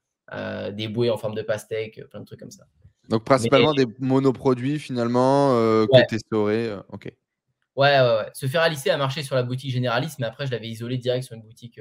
[0.71, 2.65] des bouées en forme de pastèque, plein de trucs comme ça.
[3.09, 6.73] Donc principalement des monoproduits finalement que tu estoré.
[6.89, 7.11] ok.
[7.75, 8.29] Ouais, ouais, ouais.
[8.33, 10.97] Se faire à lycée a marché sur la boutique généraliste, mais après je l'avais isolé
[10.97, 11.79] direct sur une boutique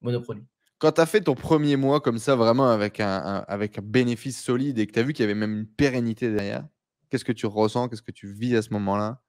[0.00, 0.46] monoproduit.
[0.82, 4.42] Quand tu as fait ton premier mois comme ça, vraiment avec un, avec un bénéfice
[4.42, 6.66] solide et que tu as vu qu'il y avait même une pérennité derrière,
[7.08, 9.22] qu'est-ce que tu ressens Qu'est-ce que tu vis à ce moment-là?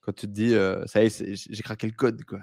[0.00, 2.24] Quand tu te dis, euh, ça y est, j'ai craqué le code.
[2.24, 2.38] quoi.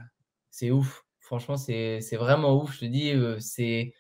[0.52, 1.06] C'est ouf.
[1.22, 2.74] Franchement, c'est vraiment ouf.
[2.74, 3.94] Je te dis, euh, c'est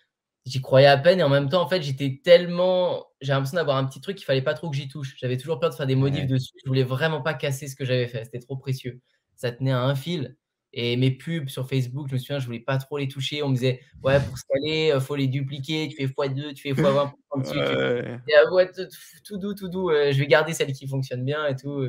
[0.45, 3.05] j'y croyais à peine et en même temps, en fait, j'étais tellement.
[3.21, 5.15] J'ai l'impression d'avoir un petit truc qu'il fallait pas trop que j'y touche.
[5.19, 6.51] J'avais toujours peur de faire des modifs dessus.
[6.65, 8.25] Je voulais vraiment pas casser ce que j'avais fait.
[8.25, 8.99] C'était trop précieux.
[9.37, 10.35] Ça tenait à un fil.
[10.75, 13.43] Et mes pubs sur Facebook, je me souviens, je voulais pas trop les toucher.
[13.43, 15.87] On me disait, ouais, pour scaler, il euh, faut les dupliquer.
[15.87, 17.59] Tu fais x2, tu fais x20 dessus.
[18.51, 18.71] ouais,
[19.23, 19.91] tout, doux, tout doux.
[19.91, 21.87] Euh, je vais garder celles qui fonctionnent bien et tout.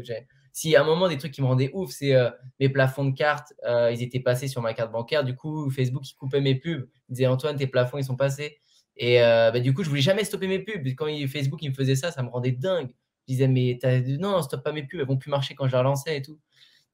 [0.53, 2.31] Si à un moment, des trucs qui me rendaient ouf, c'est euh,
[2.61, 5.25] mes plafonds de cartes, ils étaient passés sur ma carte bancaire.
[5.25, 6.87] Du coup, Facebook, il coupait mes pubs.
[7.09, 8.59] Il disait, Antoine, tes plafonds, ils sont passés.
[8.99, 10.87] Et bah, du coup, je voulais jamais stopper mes pubs.
[10.95, 12.91] Quand Facebook, il me faisait ça, ça me rendait dingue.
[13.27, 13.79] Je disais, mais
[14.21, 16.39] non, stop pas mes pubs, elles vont plus marcher quand je les relançais et tout.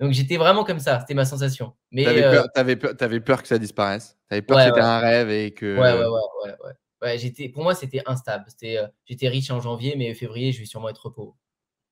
[0.01, 1.75] Donc j'étais vraiment comme ça, c'était ma sensation.
[1.91, 4.19] Mais t'avais peur, euh, avais peur, avais peur que ça disparaisse.
[4.29, 5.79] T'avais peur que c'était un rêve et que.
[5.79, 6.73] Ouais, ouais, ouais, ouais,
[7.03, 7.19] ouais.
[7.19, 8.47] j'étais, pour moi, c'était instable.
[8.49, 11.37] C'était, euh, j'étais riche en janvier, mais février, je vais sûrement être pauvre.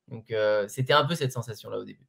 [0.09, 2.07] Donc euh, c'était un peu cette sensation là au début.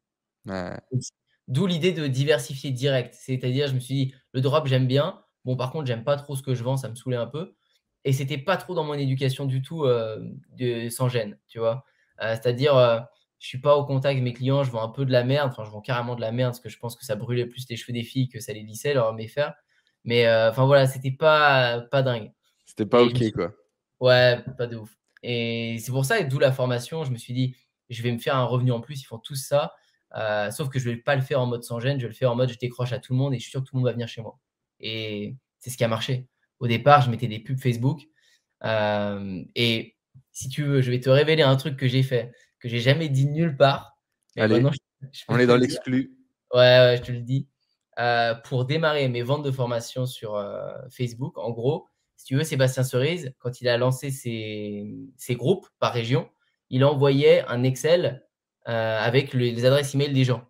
[1.49, 3.13] D'où l'idée de diversifier direct.
[3.13, 5.21] C'est-à-dire, je me suis dit, le drop, j'aime bien.
[5.43, 7.55] Bon, par contre, j'aime pas trop ce que je vends, ça me saoulait un peu.
[8.05, 11.83] Et c'était pas trop dans mon éducation du tout de, sans gêne, tu vois.
[12.19, 13.07] c'est-à-dire
[13.39, 15.49] je suis pas au contact de mes clients, je vends un peu de la merde,
[15.51, 17.65] enfin je vends carrément de la merde parce que je pense que ça brûlait plus
[17.69, 19.53] les cheveux des filles que ça les lissait leur faire.
[20.03, 22.31] Mais euh, enfin voilà, c'était pas pas dingue.
[22.65, 23.53] C'était pas ok quoi.
[23.99, 24.95] Ouais, pas de ouf.
[25.23, 27.55] Et c'est pour ça, d'où la formation, je me suis dit,
[27.89, 29.73] je vais me faire un revenu en plus, ils font tous ça.
[30.15, 32.15] Euh, sauf que je vais pas le faire en mode sans gêne, je vais le
[32.15, 33.75] faire en mode je décroche à tout le monde et je suis sûr que tout
[33.75, 34.39] le monde va venir chez moi.
[34.79, 36.27] Et c'est ce qui a marché.
[36.59, 38.01] Au départ, je mettais des pubs Facebook.
[38.63, 39.95] Euh, et
[40.31, 43.09] si tu veux, je vais te révéler un truc que j'ai fait que j'ai jamais
[43.09, 43.97] dit nulle part.
[44.37, 44.63] Allez,
[45.27, 46.13] on est dans l'exclu.
[46.53, 47.47] Ouais, je te le dis.
[47.99, 51.85] Euh, pour démarrer mes ventes de formation sur euh, Facebook, en gros,
[52.15, 56.29] si tu veux, Sébastien Cerise, quand il a lancé ses, groupes par région,
[56.69, 58.25] il envoyait un Excel
[58.67, 60.47] euh, avec les adresses email des gens.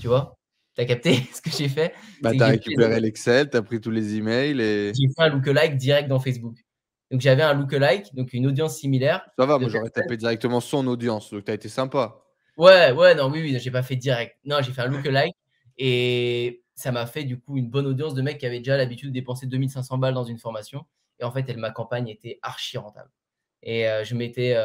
[0.00, 0.38] Tu vois?
[0.74, 1.92] Tu as capté ce que j'ai fait?
[2.22, 4.92] Bah, Tu as récupéré l'Excel, tu as pris tous les emails et.
[4.94, 6.56] J'ai fait un lookalike direct dans Facebook.
[7.14, 9.24] Donc j'avais un lookalike, donc une audience similaire.
[9.38, 12.24] Ça va, moi j'aurais tapé directement son audience, donc tu as été sympa.
[12.56, 14.36] Ouais, ouais, non, oui, oui, j'ai pas fait direct.
[14.44, 15.36] Non, j'ai fait un lookalike
[15.78, 19.10] et ça m'a fait du coup une bonne audience de mecs qui avaient déjà l'habitude
[19.10, 20.86] de dépenser 2500 balles dans une formation.
[21.20, 23.12] Et en fait, elle, ma campagne était archi rentable.
[23.62, 24.56] Et euh, je mettais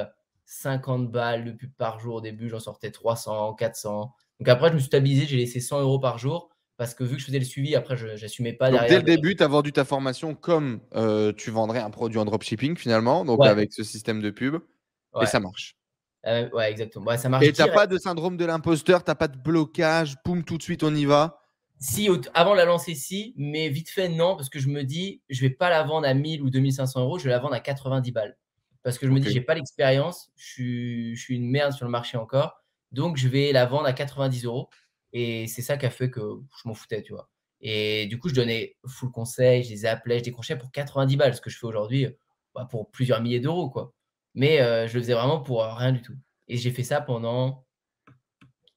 [0.45, 4.12] 50 euh, balles de pub par jour au début, j'en sortais 300, 400.
[4.39, 6.49] Donc après, je me suis stabilisé, j'ai laissé 100 euros par jour
[6.80, 9.03] parce que vu que je faisais le suivi, après, je n'assumais pas donc derrière.
[9.03, 12.23] Dès le début, tu as vendu ta formation comme euh, tu vendrais un produit en
[12.23, 14.55] dropshipping finalement, donc avec ce système de pub,
[15.21, 15.75] et ça marche.
[16.25, 17.15] Euh, ouais, exactement.
[17.17, 20.15] ça marche et tu n'as pas de syndrome de l'imposteur, tu n'as pas de blocage,
[20.23, 21.41] boum, tout de suite on y va?
[21.80, 25.41] Si, avant la lancer, si, mais vite fait, non, parce que je me dis, je
[25.41, 28.11] vais pas la vendre à 1000 ou 2500 euros, je vais la vendre à 90
[28.13, 28.38] balles.
[28.84, 31.86] Parce que je me dis, j'ai pas l'expérience, je suis, je suis une merde sur
[31.86, 32.63] le marché encore,
[32.93, 34.69] donc je vais la vendre à 90 euros.
[35.14, 37.30] Et c'est ça qui a fait que je m'en foutais, tu vois.
[37.62, 41.36] Et du coup, je donnais full conseil, je les appelais, je décrochais pour 90 balles,
[41.36, 42.07] ce que je fais aujourd'hui
[42.55, 43.93] bah, pour plusieurs milliers d'euros, quoi.
[44.34, 46.16] Mais euh, je le faisais vraiment pour euh, rien du tout.
[46.47, 47.66] Et j'ai fait ça pendant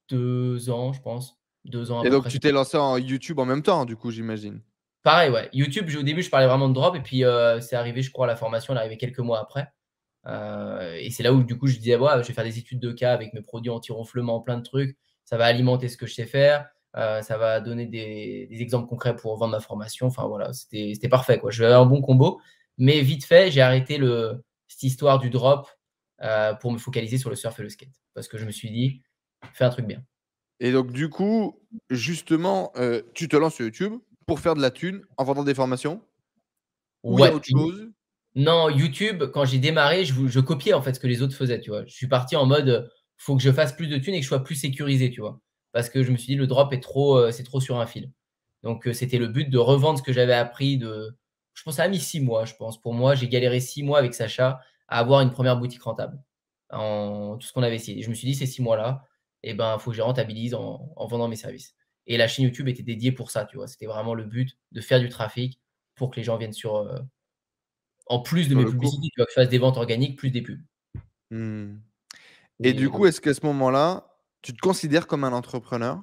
[0.09, 1.39] deux ans, je pense.
[1.65, 2.03] Deux ans.
[2.03, 4.61] Et donc, tu t'es lancé en YouTube en même temps, du coup, j'imagine.
[5.05, 5.49] Pareil, ouais.
[5.53, 6.97] YouTube, au début, je parlais vraiment de drop.
[6.97, 9.69] Et puis, euh, c'est arrivé, je crois, la formation, elle est arrivée quelques mois après.
[10.99, 12.91] et c'est là où, du coup, je disais, ouais, je vais faire des études de
[12.91, 14.97] cas avec mes produits anti-ronflement, plein de trucs
[15.33, 19.17] ça va alimenter ce que je sais faire, euh, ça va donner des, exemples concrets
[19.17, 20.09] pour vendre ma formation.
[20.09, 21.39] Enfin voilà, c'était parfait.
[21.39, 21.51] Quoi.
[21.51, 22.39] Je vais avoir un bon combo.
[22.77, 25.71] Mais vite fait, j'ai arrêté le, cette histoire du drop
[26.21, 27.95] euh, pour me focaliser sur le surf et le skate.
[28.13, 29.01] Parce que je me suis dit,
[29.55, 30.03] fais un truc bien.
[30.61, 31.59] Et donc, du coup,
[31.89, 33.95] justement, euh, tu te lances sur YouTube
[34.27, 36.03] pour faire de la thune en vendant des formations?
[37.05, 37.89] Ou ouais, autre chose?
[38.35, 41.61] Non, YouTube, quand j'ai démarré, je, je, copiais en fait ce que les autres faisaient.
[41.61, 41.87] Tu vois.
[41.87, 42.93] Je suis parti en mode
[43.23, 45.41] faut que je fasse plus de thunes et que je sois plus sécurisé, tu vois.
[45.71, 47.87] Parce que je me suis dit, le drop est trop, euh, c'est trop sur un
[47.87, 48.11] fil.
[48.65, 51.17] Donc, euh, c'était le but de revendre ce que j'avais appris de.
[51.55, 52.81] Je pense ça a mis six mois, je pense.
[52.81, 56.21] Pour moi, j'ai galéré six mois avec Sacha à avoir une première boutique rentable.
[56.71, 58.03] En tout ce qu'on avait essayé.
[58.03, 59.07] je me suis dit, ces six mois-là,
[59.45, 61.77] eh ben, faut que je rentabilise en, vendant mes services.
[62.07, 63.69] Et la chaîne YouTube était dédiée pour ça, tu vois.
[63.69, 65.61] C'était vraiment le but de faire du trafic
[65.95, 66.77] pour que les gens viennent sur.
[66.77, 66.99] Euh,
[68.07, 70.43] en plus de mes publicités, tu vois, que je fasse des ventes organiques plus des
[70.43, 70.61] pubs.
[72.63, 74.07] Et du coup, est-ce qu'à ce moment-là,
[74.43, 76.03] tu te considères comme un entrepreneur?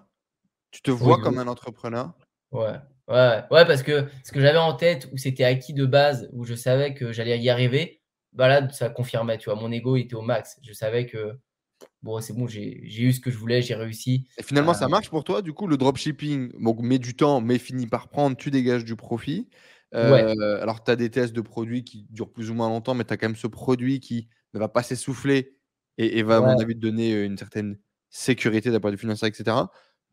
[0.72, 2.14] Tu te vois comme un entrepreneur?
[2.52, 2.76] Ouais.
[3.08, 6.46] Ouais, ouais, parce que ce que j'avais en tête, où c'était acquis de base, où
[6.46, 8.02] je savais que j'allais y arriver,
[8.34, 9.60] bah là, ça confirmait, tu vois.
[9.60, 10.60] Mon ego était au max.
[10.62, 11.34] Je savais que,
[12.04, 14.28] bon, c'est bon, j'ai eu ce que je voulais, j'ai réussi.
[14.38, 17.42] Et finalement, ça euh, marche pour toi, du coup, le dropshipping, bon, met du temps,
[17.42, 19.50] mais finit par prendre, tu dégages du profit.
[19.96, 23.06] Euh, alors, tu as des tests de produits qui durent plus ou moins longtemps, mais
[23.06, 25.59] tu as quand même ce produit qui ne va pas s'essouffler
[26.00, 27.78] et, va, à mon avis, te donner une certaine
[28.10, 29.58] sécurité d'un point de vue financier, etc.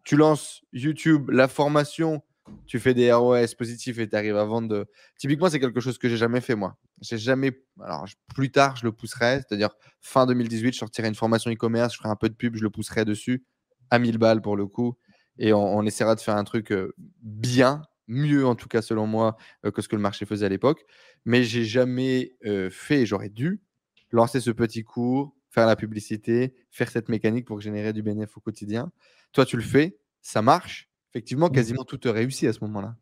[0.04, 2.22] Tu lances YouTube, la formation,
[2.66, 4.86] tu fais des ROS positifs et tu arrives à vendre.
[5.16, 6.76] Typiquement, c'est quelque chose que j'ai jamais fait, moi.
[7.00, 7.52] J'ai jamais.
[7.80, 9.70] Alors, plus tard, je le pousserai, c'est-à-dire
[10.00, 12.70] fin 2018, je sortirai une formation e-commerce, je ferai un peu de pub, je le
[12.70, 13.44] pousserai dessus
[13.90, 14.96] à 1000 balles pour le coup.
[15.38, 16.74] Et on, essaiera de faire un truc
[17.22, 19.36] bien, mieux en tout cas selon moi
[19.74, 20.84] que ce que le marché faisait à l'époque.
[21.24, 22.34] Mais j'ai jamais
[22.70, 23.60] fait, j'aurais dû
[24.10, 28.40] lancer ce petit cours, faire la publicité, faire cette mécanique pour générer du bénéfice au
[28.40, 28.92] quotidien.
[29.32, 30.90] Toi, tu le fais, ça marche.
[31.10, 31.52] Effectivement, mmh.
[31.52, 32.94] quasiment tout te réussit à ce moment-là.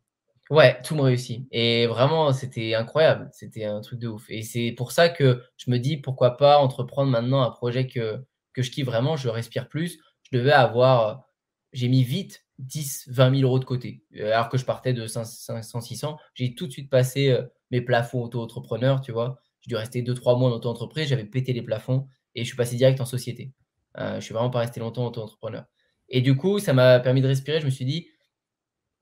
[0.50, 1.48] Ouais, tout me réussit.
[1.50, 3.28] Et vraiment, c'était incroyable.
[3.32, 4.24] C'était un truc de ouf.
[4.28, 8.24] Et c'est pour ça que je me dis, pourquoi pas entreprendre maintenant un projet que,
[8.52, 9.98] que je kiffe vraiment, je respire plus.
[10.22, 11.24] Je devais avoir,
[11.72, 14.04] j'ai mis vite 10, 20 000 euros de côté.
[14.16, 17.42] Euh, alors que je partais de 500, 600, j'ai tout de suite passé euh,
[17.72, 19.40] mes plafonds auto-entrepreneur, tu vois.
[19.62, 22.76] J'ai dû rester 2-3 mois en auto-entreprise, j'avais pété les plafonds et je suis passé
[22.76, 23.52] direct en société.
[23.98, 25.64] Euh, je suis vraiment pas resté longtemps auto-entrepreneur.
[26.08, 27.60] Et du coup, ça m'a permis de respirer.
[27.60, 28.08] Je me suis dit,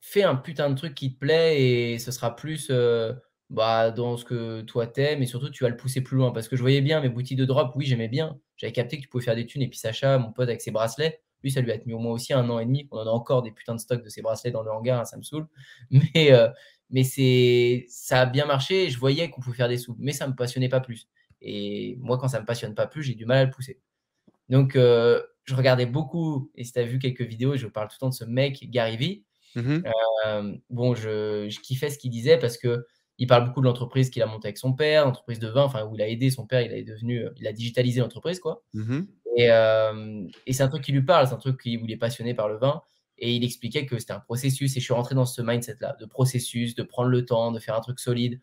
[0.00, 3.12] fais un putain de truc qui te plaît et ce sera plus euh,
[3.50, 6.32] bah, dans ce que toi t'aimes et surtout tu vas le pousser plus loin.
[6.32, 8.38] Parce que je voyais bien mes boutiques de drop, oui, j'aimais bien.
[8.56, 9.62] J'avais capté que tu pouvais faire des thunes.
[9.62, 12.12] Et puis Sacha, mon pote avec ses bracelets, lui, ça lui a tenu au moins
[12.12, 12.88] aussi un an et demi.
[12.90, 15.04] On en a encore des putains de stocks de ses bracelets dans le hangar, hein,
[15.04, 15.48] ça me saoule.
[15.90, 16.48] Mais, euh,
[16.90, 18.90] mais c'est, ça a bien marché.
[18.90, 21.08] Je voyais qu'on pouvait faire des sous, mais ça me passionnait pas plus.
[21.42, 23.80] Et moi, quand ça ne me passionne pas plus, j'ai du mal à le pousser.
[24.48, 27.96] Donc, euh, je regardais beaucoup, et si tu as vu quelques vidéos, je parle tout
[27.96, 29.24] le temps de ce mec, Gary Vee.
[29.54, 29.82] Mmh
[30.26, 32.86] euh, bon, je, je, kiffais ce qu'il disait parce que
[33.18, 35.84] il parle beaucoup de l'entreprise qu'il a montée avec son père, l'entreprise de vin, enfin
[35.84, 38.62] où il a aidé son père, il est devenu, il a digitalisé l'entreprise, quoi.
[38.74, 39.00] Mmh
[39.34, 41.90] et, euh, et c'est un truc qui lui parle, c'est un truc qui, où il
[41.90, 42.82] est passionné par le vin.
[43.16, 46.06] Et il expliquait que c'était un processus, et je suis rentré dans ce mindset-là, de
[46.06, 48.40] processus, de prendre le temps, de faire un truc solide,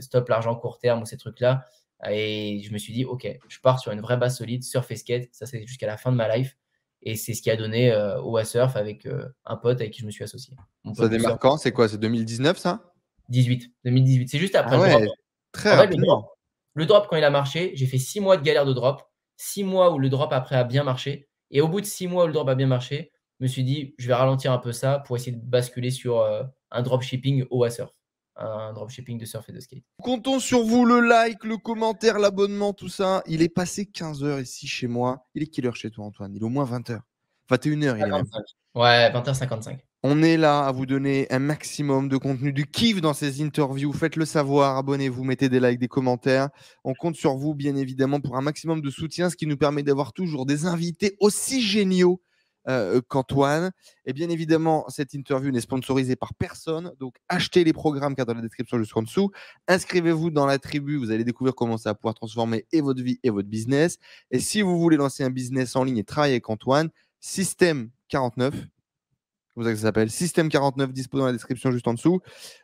[0.00, 1.64] stop l'argent court terme ou ces trucs-là.
[2.08, 4.96] Et je me suis dit, OK, je pars sur une vraie base solide, surf et
[4.96, 5.28] skate.
[5.32, 6.56] Ça, c'est jusqu'à la fin de ma life.
[7.02, 10.00] Et c'est ce qui a donné euh, au surf avec euh, un pote avec qui
[10.00, 10.54] je me suis associé.
[10.94, 11.56] ça démarre quand?
[11.56, 11.88] C'est quoi?
[11.88, 12.92] C'est 2019 ça?
[13.28, 13.72] 18.
[13.84, 14.28] 2018.
[14.28, 15.16] C'est juste après ah le drop.
[15.52, 16.28] Très rapidement.
[16.74, 19.02] le, drop, quand il a marché, j'ai fait six mois de galère de drop.
[19.36, 21.28] Six mois où le drop après a bien marché.
[21.50, 23.64] Et au bout de six mois où le drop a bien marché, je me suis
[23.64, 27.44] dit, je vais ralentir un peu ça pour essayer de basculer sur euh, un dropshipping
[27.50, 27.90] au surf
[28.38, 29.82] un dropshipping de surf et de skate.
[30.02, 33.22] Comptons sur vous, le like, le commentaire, l'abonnement, tout ça.
[33.26, 35.26] Il est passé 15 heures ici chez moi.
[35.34, 36.34] Il est quelle heure chez toi, Antoine?
[36.34, 37.00] Il est au moins 20h.
[37.50, 39.78] 21h, il est Ouais, 20h55.
[40.04, 43.92] On est là à vous donner un maximum de contenu, du kiff dans ces interviews.
[43.92, 46.50] Faites-le savoir, abonnez-vous, mettez des likes, des commentaires.
[46.84, 49.82] On compte sur vous, bien évidemment, pour un maximum de soutien, ce qui nous permet
[49.82, 52.20] d'avoir toujours des invités aussi géniaux
[52.68, 53.70] euh, qu'Antoine.
[54.04, 56.92] Et bien évidemment, cette interview n'est sponsorisée par personne.
[57.00, 59.30] Donc, achetez les programmes sont dans la description juste en dessous.
[59.68, 60.96] Inscrivez-vous dans la tribu.
[60.96, 63.98] Vous allez découvrir comment ça va pouvoir transformer et votre vie et votre business.
[64.30, 66.90] Et si vous voulez lancer un business en ligne et travailler avec Antoine,
[67.20, 68.54] Système 49,
[69.54, 70.10] comme ça que ça s'appelle?
[70.10, 72.20] Système 49 dispo dans la description juste en dessous.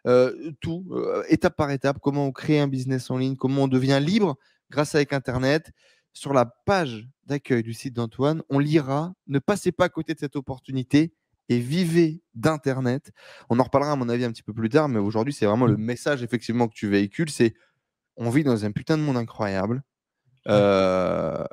[0.07, 3.69] Euh, tout, euh, étape par étape, comment on crée un business en ligne, comment on
[3.69, 4.37] devient libre
[4.71, 5.73] grâce avec Internet.
[6.15, 10.19] Sur la page d'accueil du site d'Antoine, on lira Ne passez pas à côté de
[10.19, 11.13] cette opportunité
[11.49, 13.13] et vivez d'Internet.
[13.51, 15.67] On en reparlera à mon avis un petit peu plus tard, mais aujourd'hui, c'est vraiment
[15.67, 17.29] le message effectivement que tu véhicules.
[17.29, 17.55] C'est
[18.17, 19.83] on vit dans un putain de monde incroyable.
[20.49, 21.45] Euh,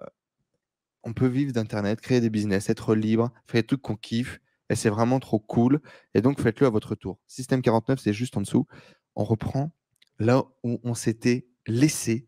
[1.03, 4.39] on peut vivre d'Internet, créer des business, être libre, faire des trucs qu'on kiffe
[4.69, 5.81] et c'est vraiment trop cool.
[6.13, 7.19] Et donc, faites-le à votre tour.
[7.27, 8.67] Système 49, c'est juste en dessous.
[9.15, 9.71] On reprend
[10.19, 12.27] là où on s'était laissé.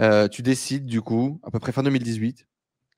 [0.00, 2.46] Euh, tu décides, du coup, à peu près fin 2018,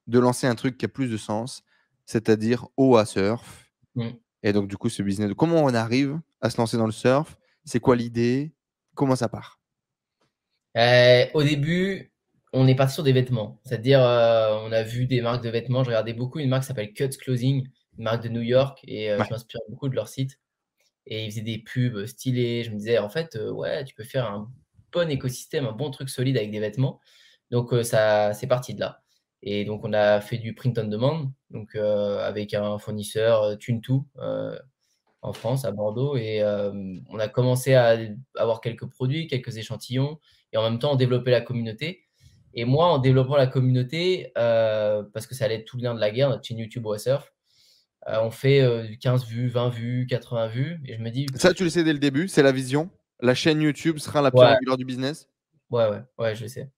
[0.06, 1.62] de lancer un truc qui a plus de sens,
[2.06, 3.70] c'est-à-dire OA Surf.
[3.94, 4.08] Mmh.
[4.42, 7.36] Et donc, du coup, ce business, comment on arrive à se lancer dans le surf?
[7.64, 8.52] C'est quoi l'idée?
[8.94, 9.60] Comment ça part?
[10.76, 12.12] Euh, Au début,
[12.52, 13.60] on est parti sur des vêtements.
[13.64, 15.82] C'est-à-dire, euh, on a vu des marques de vêtements.
[15.82, 17.68] Je regardais beaucoup une marque qui s'appelle Cuts Clothing
[17.98, 20.38] marque de New York, et euh, je m'inspire beaucoup de leur site.
[21.06, 22.62] Et ils faisaient des pubs stylés.
[22.64, 24.50] Je me disais, en fait, euh, ouais, tu peux faire un
[24.92, 27.00] bon écosystème, un bon truc solide avec des vêtements.
[27.50, 29.02] Donc, euh, ça, c'est parti de là.
[29.42, 34.02] Et donc, on a fait du print on demand, donc avec un fournisseur Tune2
[35.22, 36.16] en France, à Bordeaux.
[36.16, 36.42] Et
[37.08, 37.96] on a commencé à
[38.36, 40.18] avoir quelques produits, quelques échantillons,
[40.52, 42.02] et en même temps, on développait la communauté.
[42.52, 46.00] Et moi, en développant la communauté, parce que ça allait être tout le lien de
[46.00, 47.32] la guerre, notre chaîne YouTube Surf,
[48.08, 48.64] euh, on fait
[49.00, 50.80] 15 euh, vues, 20 vues, 80 vues.
[50.86, 51.26] Et je me dis.
[51.34, 52.90] Ça, tu le sais dès le début, c'est la vision.
[53.20, 55.28] La chaîne YouTube sera la pierre angulaire du business?
[55.70, 56.70] Ouais, ouais, ouais, je sais.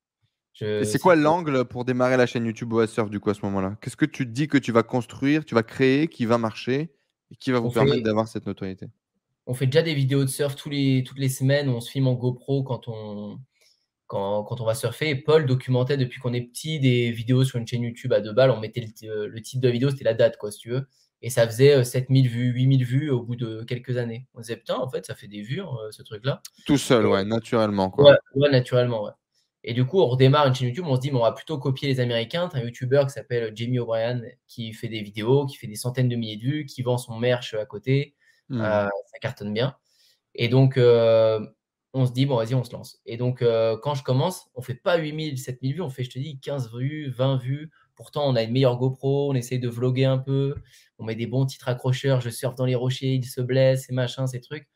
[0.53, 3.79] C'est quoi l'angle pour démarrer la chaîne YouTube OASurf du coup à ce moment-là?
[3.81, 6.93] Qu'est-ce que tu dis que tu vas construire, tu vas créer, qui va marcher
[7.31, 8.87] et qui va vous permettre d'avoir cette notoriété?
[9.47, 11.69] On fait déjà des vidéos de surf tous les, toutes les semaines.
[11.69, 13.39] On se filme en GoPro quand on,
[14.07, 15.09] quand, quand on va surfer.
[15.09, 18.33] Et Paul documentait depuis qu'on est petit des vidéos sur une chaîne YouTube à deux
[18.33, 18.51] balles.
[18.51, 20.87] On mettait le, le titre de la vidéo, c'était la date, quoi, si tu veux.
[21.23, 24.27] Et ça faisait 7000 euh, vues, 8000 vues au bout de quelques années.
[24.35, 26.41] On disait, putain, en fait, ça fait des vues, hein, ce truc-là.
[26.67, 27.91] Tout seul, ouais, naturellement.
[27.91, 28.17] Quoi.
[28.35, 29.13] Ouais, naturellement, ouais.
[29.63, 31.89] Et du coup, on redémarre une chaîne YouTube, on se dit, on va plutôt copier
[31.89, 32.49] les Américains.
[32.49, 36.09] Tu un YouTuber qui s'appelle Jamie O'Brien, qui fait des vidéos, qui fait des centaines
[36.09, 38.15] de milliers de vues, qui vend son merch à côté.
[38.49, 38.61] Mmh.
[38.63, 39.77] Euh, ça cartonne bien.
[40.35, 41.45] Et donc, euh,
[41.93, 43.03] on se dit, bon, vas-y, on se lance.
[43.05, 43.45] Et donc,
[43.83, 46.73] quand je commence, on fait pas 8000, 7000 vues, on fait, je te dis, 15
[46.75, 47.71] vues, 20 vues.
[47.97, 50.55] Pourtant, on a une meilleure GoPro, on essaye de vlogger un peu,
[51.01, 53.93] on met des bons titres accrocheurs, je surfe dans les rochers, il se blesse, ces
[53.93, 54.69] machins, ces trucs.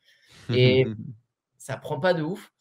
[0.53, 0.85] Et
[1.57, 2.51] ça prend pas de ouf.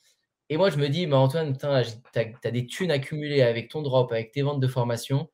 [0.50, 4.12] Et moi, je me dis, bah, Antoine, tu as, des thunes accumulées avec ton drop,
[4.12, 5.30] avec tes ventes de formation.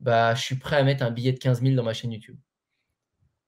[0.00, 2.38] Bah, je suis prêt à mettre un billet de 15 000 dans ma chaîne YouTube.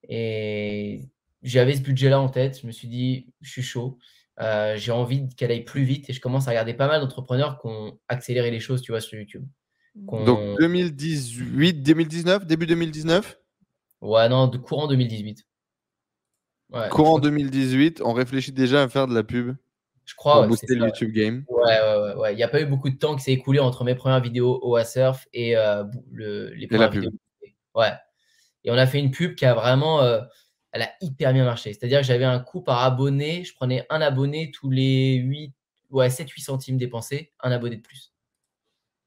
[0.08, 1.00] Et
[1.42, 2.60] j'avais ce budget-là en tête.
[2.60, 3.98] Je me suis dit, je suis chaud.
[4.40, 6.08] Euh, j'ai envie qu'elle aille plus vite.
[6.08, 9.00] Et je commence à regarder pas mal d'entrepreneurs qui ont accéléré les choses, tu vois,
[9.00, 9.44] sur YouTube.
[9.94, 13.41] Donc 2018, 2019, début 2019
[14.02, 15.46] Ouais, non, de courant 2018.
[16.90, 19.54] courant 2018, on réfléchit déjà à faire de la pub
[20.04, 20.40] Je crois.
[20.40, 21.44] Pour booster le YouTube game.
[21.48, 22.32] Ouais, ouais, ouais.
[22.34, 24.58] Il n'y a pas eu beaucoup de temps qui s'est écoulé entre mes premières vidéos
[24.60, 27.12] au Surf et euh, les premières vidéos.
[27.76, 27.92] Ouais.
[28.64, 30.02] Et on a fait une pub qui a vraiment.
[30.02, 30.20] Euh,
[30.72, 31.72] elle a hyper bien marché.
[31.72, 33.44] C'est-à-dire que j'avais un coût par abonné.
[33.44, 35.54] Je prenais un abonné tous les 8,
[35.90, 38.12] ouais, 7-8 centimes dépensés, un abonné de plus.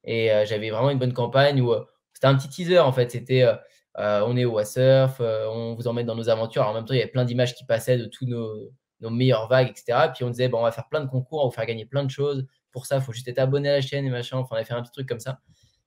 [0.04, 1.74] Et euh, j'avais vraiment une bonne campagne où
[2.14, 3.10] c'était un petit teaser en fait.
[3.10, 3.44] C'était
[3.98, 6.66] euh, on est au surf, on vous emmène dans nos aventures.
[6.66, 8.70] en même temps, il y avait plein d'images qui passaient de tous nos,
[9.00, 10.08] nos meilleures vagues, etc.
[10.14, 11.86] puis on disait bon, on va faire plein de concours, on va vous faire gagner
[11.86, 12.46] plein de choses.
[12.72, 14.38] Pour ça, il faut juste être abonné à la chaîne et machin.
[14.38, 15.40] Enfin, on a fait un petit truc comme ça.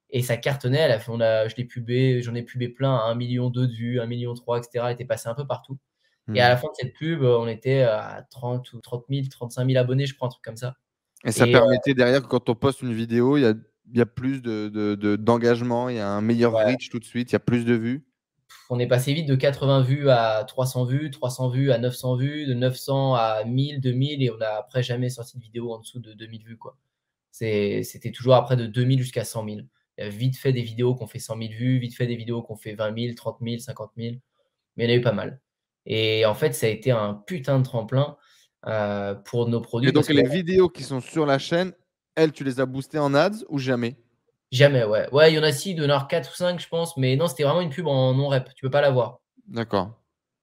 [0.10, 0.80] Et ça cartonnait.
[0.80, 3.66] Elle a fait, on a, je l'ai pubé, j'en ai pubé plein, 1 million de
[3.66, 4.86] vues, 1 million 3, etc.
[4.88, 5.78] Elle était passé un peu partout.
[6.34, 6.50] Et à mmh.
[6.50, 10.06] la fin de cette pub, on était à 30 ou 30 000, 35 000 abonnés,
[10.06, 10.76] je crois, un truc comme ça.
[11.26, 13.54] Et ça permettait derrière que quand on poste une vidéo, il y a
[13.98, 17.34] y a plus d'engagement, de, il y a un meilleur reach tout de suite, il
[17.34, 18.06] y a plus de vues?
[18.70, 22.46] On est passé vite de 80 vues à 300 vues, 300 vues à 900 vues,
[22.46, 26.00] de 900 à 1000, 2000, et on n'a après jamais sorti de vidéo en dessous
[26.00, 26.58] de 2000 vues.
[26.58, 26.78] quoi.
[27.32, 29.58] C'était toujours après de 2000 jusqu'à 100 000.
[29.98, 32.16] Il y a vite fait des vidéos qu'on fait 100 000 vues, vite fait des
[32.16, 34.16] vidéos qu'on fait 20 000, 30 000, 50 000,
[34.76, 35.42] mais il y en a eu pas mal.
[35.86, 38.18] Et en fait, ça a été un putain de tremplin
[38.68, 39.90] euh, pour nos produits.
[39.90, 41.74] Et donc, les vidéos qui sont sur la chaîne,
[42.16, 43.96] elles, tu les as boostées en ads ou jamais?
[44.52, 45.08] Jamais, ouais.
[45.12, 46.98] Ouais, il y en a six, il y en a 4 ou 5, je pense.
[46.98, 48.50] Mais non, c'était vraiment une pub en non-rep.
[48.56, 49.20] Tu peux pas la voir.
[49.48, 49.94] D'accord.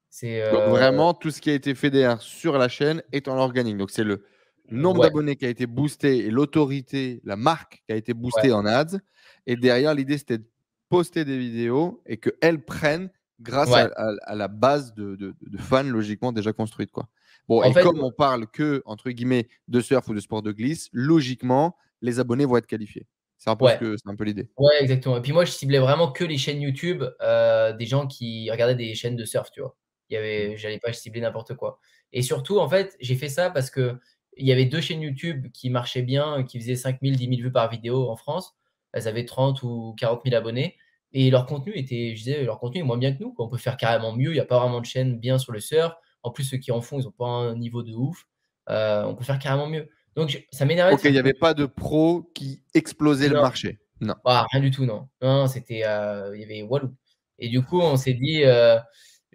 [0.09, 3.27] C'est Donc euh, vraiment, tout ce qui a été fait derrière sur la chaîne est
[3.27, 3.77] en organique.
[3.77, 4.23] Donc c'est le
[4.69, 8.47] nombre ouais, d'abonnés qui a été boosté et l'autorité, la marque qui a été boostée
[8.47, 8.99] ouais, en ads.
[9.45, 10.47] Et derrière, l'idée, c'était de
[10.89, 13.09] poster des vidéos et qu'elles prennent
[13.39, 13.91] grâce à, ouais.
[13.95, 16.91] à- à la base de, de- de fans logiquement déjà construite.
[16.91, 17.07] Quoi.
[17.47, 20.41] Bon, En et fait, comme on parle que, entre guillemets, de surf ou de sport
[20.41, 23.07] de glisse, logiquement, les abonnés vont être qualifiés.
[23.37, 23.77] C'est un peu, ce ouais.
[23.79, 24.49] que- c'est un peu l'idée.
[24.57, 25.17] Ouais, exactement.
[25.17, 28.75] Et puis moi, je ciblais vraiment que les chaînes YouTube, euh, des gens qui regardaient
[28.75, 29.75] des chaînes de surf, tu vois.
[30.09, 31.79] Il y avait, j'allais pas cibler n'importe quoi.
[32.13, 33.97] Et surtout, en fait, j'ai fait ça parce que
[34.37, 37.51] il y avait deux chaînes YouTube qui marchaient bien, qui faisaient 5000, 10 000 vues
[37.51, 38.55] par vidéo en France.
[38.93, 40.75] Elles avaient 30 ou 40 000 abonnés.
[41.13, 43.33] Et leur contenu était, je disais, leur contenu est moins bien que nous.
[43.33, 43.45] quoi.
[43.45, 44.29] On peut faire carrément mieux.
[44.31, 45.93] Il n'y a pas vraiment de chaîne bien sur le surf.
[46.23, 48.25] En plus, ceux qui en font, ils n'ont pas un niveau de ouf.
[48.69, 49.89] Euh, on peut faire carrément mieux.
[50.15, 53.35] Donc, je- ça m'énervait de Ok, il n'y avait pas de pro qui explosait le
[53.41, 53.79] marché.
[54.01, 54.15] Non.
[54.25, 55.07] ah, rien du tout, non.
[55.21, 56.93] Non, c'était, euh, il y avait Walou.
[57.39, 58.77] Et du coup, on s'est dit, euh,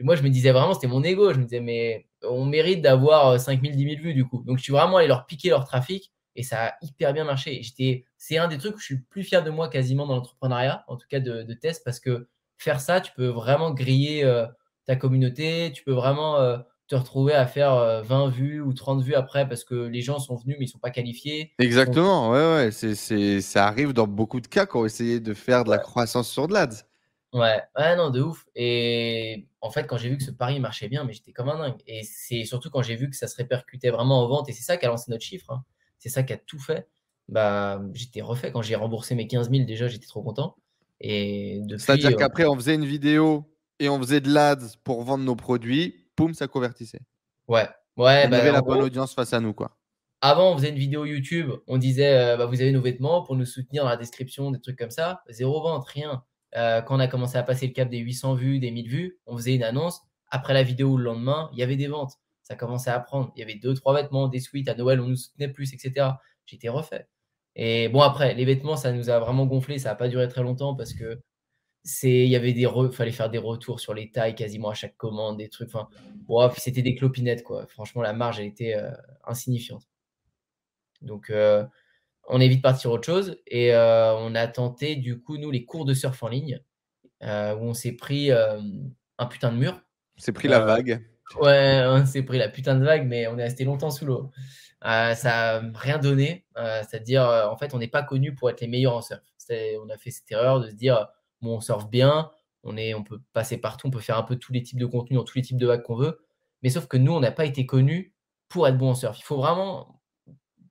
[0.00, 1.32] moi, je me disais vraiment, c'était mon ego.
[1.32, 4.42] Je me disais, mais on mérite d'avoir 5000, 10 000 vues, du coup.
[4.44, 7.62] Donc, je suis vraiment allé leur piquer leur trafic et ça a hyper bien marché.
[7.62, 10.14] J'étais, c'est un des trucs où je suis le plus fier de moi quasiment dans
[10.16, 12.28] l'entrepreneuriat, en tout cas de, de test, parce que
[12.58, 14.46] faire ça, tu peux vraiment griller euh,
[14.86, 16.40] ta communauté, tu peux vraiment
[16.92, 20.18] te retrouver à faire euh, 20 vues ou 30 vues après parce que les gens
[20.18, 21.54] sont venus mais ils sont pas qualifiés.
[21.58, 22.70] Donc, Exactement, ouais, ouais.
[22.70, 25.78] C'est, c'est, ça arrive dans beaucoup de cas quand on essaye de faire de la
[25.78, 26.84] croissance sur de l'ADS.
[27.32, 28.44] Ouais, ouais, non, de ouf.
[28.54, 31.58] Et en fait, quand j'ai vu que ce pari marchait bien, mais j'étais comme un
[31.58, 31.80] dingue.
[31.86, 34.62] Et c'est surtout quand j'ai vu que ça se répercutait vraiment en vente, et c'est
[34.62, 35.64] ça qui a lancé notre chiffre, hein.
[35.98, 36.88] C'est ça qui a tout fait.
[37.28, 38.52] Bah, j'étais refait.
[38.52, 40.56] Quand j'ai remboursé mes 15 000, déjà, j'étais trop content.
[41.00, 45.02] Et depuis, C'est-à-dire euh, qu'après, on faisait une vidéo et on faisait de l'ADS pour
[45.04, 47.00] vendre nos produits, poum, ça convertissait.
[47.48, 49.76] ouais, ouais, on bah, avait la gros, bonne audience face à nous, quoi.
[50.20, 53.34] Avant, on faisait une vidéo YouTube, on disait euh, bah, vous avez nos vêtements pour
[53.34, 55.22] nous soutenir dans la description, des trucs comme ça.
[55.28, 56.22] Zéro vente, rien.
[56.56, 59.18] Euh, quand on a commencé à passer le cap des 800 vues, des 1000 vues,
[59.26, 60.00] on faisait une annonce.
[60.30, 62.12] Après la vidéo le lendemain, il y avait des ventes.
[62.42, 63.32] Ça commençait à prendre.
[63.36, 64.68] Il y avait deux, trois vêtements, des suites.
[64.68, 66.10] À Noël, on nous soutenait plus, etc.
[66.46, 67.08] J'étais refait.
[67.56, 69.78] Et bon, après, les vêtements, ça nous a vraiment gonflé.
[69.78, 71.20] Ça n'a pas duré très longtemps parce que
[71.84, 74.74] c'est, il y avait des, re- fallait faire des retours sur les tailles quasiment à
[74.74, 75.68] chaque commande, des trucs.
[75.68, 75.88] Enfin,
[76.50, 77.66] puis c'était des clopinettes, quoi.
[77.66, 78.90] Franchement, la marge, elle était euh,
[79.24, 79.82] insignifiante.
[81.00, 81.64] Donc, euh,
[82.28, 85.50] on est vite parti sur autre chose et euh, on a tenté, du coup, nous,
[85.50, 86.60] les cours de surf en ligne
[87.20, 89.80] où on s'est pris un putain de mur.
[90.16, 91.04] C'est pris la vague.
[91.40, 94.30] Ouais, on s'est pris la putain de vague, mais on est resté longtemps sous l'eau.
[94.82, 96.44] Ça n'a rien donné.
[96.56, 99.20] euh, C'est-à-dire, euh, en fait, on n'est pas connu pour être les meilleurs en surf.
[99.38, 101.06] C'est- On a fait cette erreur de se dire,
[101.50, 102.30] on surfe bien,
[102.64, 104.86] on, est, on peut passer partout, on peut faire un peu tous les types de
[104.86, 106.20] contenus dans tous les types de vagues qu'on veut.
[106.62, 108.14] Mais sauf que nous, on n'a pas été connus
[108.48, 109.18] pour être bon en surf.
[109.18, 110.00] Il faut vraiment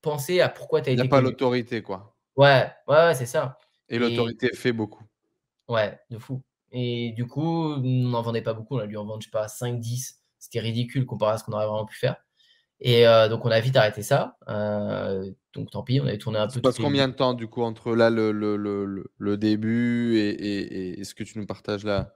[0.01, 2.15] penser à pourquoi tu as Il n'y a été pas l'autorité, quoi.
[2.35, 3.57] Ouais, ouais, ouais, c'est ça.
[3.89, 5.03] Et Et l'autorité fait beaucoup.
[5.67, 6.41] ouais, de fou.
[6.71, 8.75] Et du coup, on n'en vendait pas beaucoup.
[8.77, 10.21] On a dû en vendre, je sais pas, 5, 10.
[10.39, 12.15] C'était ridicule comparé à ce qu'on aurait vraiment pu faire.
[12.83, 14.37] Et euh, donc, on a vite arrêté ça.
[14.49, 17.47] Euh, donc, tant pis, on avait tourné un peu passe les combien de temps, du
[17.47, 18.55] coup, entre là, le, le,
[19.17, 22.15] le, début et, et, et ce que tu nous partages là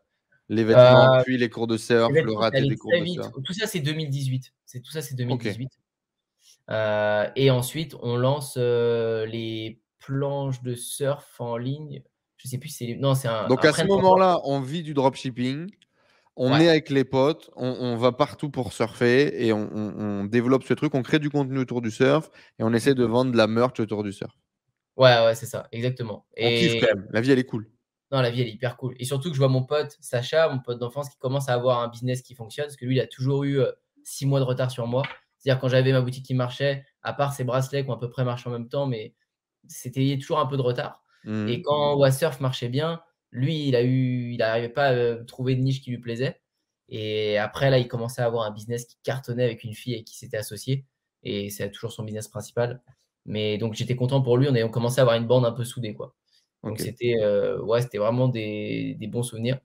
[0.49, 3.32] Les vêtements, Euh, puis les cours de surf, le vêtements, raté des cours de surf?
[3.45, 4.53] Tout ça, c'est 2018.
[4.66, 5.43] C'est tout ça, c'est Ok.
[5.43, 5.70] 2018.
[6.72, 12.01] Euh, et ensuite, on lance les planches de surf en ligne.
[12.38, 13.47] Je sais plus si c'est non, c'est un.
[13.47, 15.70] Donc un à ce moment-là, on vit du dropshipping,
[16.36, 16.65] on Ouais.
[16.65, 20.63] est avec les potes, on, on va partout pour surfer et on, on- on développe
[20.63, 22.29] ce truc, on crée du contenu autour du surf
[22.59, 24.33] et on essaie de vendre de la merch autour du surf.
[24.97, 26.25] Ouais, ouais, c'est ça, exactement.
[26.39, 27.69] On kiffe Et quand même, la vie elle est cool.
[28.11, 28.95] non, la vie, elle est hyper cool.
[28.99, 31.79] Et surtout que je vois mon pote Sacha, mon pote d'enfance, qui commence à avoir
[31.81, 33.71] un business qui fonctionne, parce que lui, il a toujours eu euh,
[34.03, 35.03] six mois de retard sur moi.
[35.39, 38.09] C'est-à-dire, quand j'avais ma boutique qui marchait, à part ses bracelets qui ont à peu
[38.09, 39.15] près marché en même temps, mais
[39.67, 41.03] c'était toujours un peu de retard.
[41.23, 41.49] Mhm.
[41.49, 43.01] Et quand Wassurf marchait bien,
[43.36, 46.41] lui, il a eu, il n'arrivait pas à euh, trouver de niche qui lui plaisait.
[46.89, 50.05] Et après, là, il commençait à avoir un business qui cartonnait avec une fille avec
[50.05, 50.86] qui s'était associé.
[51.23, 52.81] Et c'est toujours son business principal.
[53.25, 54.47] Mais donc, j'étais content pour lui.
[54.49, 56.15] On, on commençait à avoir une bande un peu soudée, quoi.
[56.63, 59.59] Donc, c'était euh, ouais, c'était vraiment des, des bons souvenirs.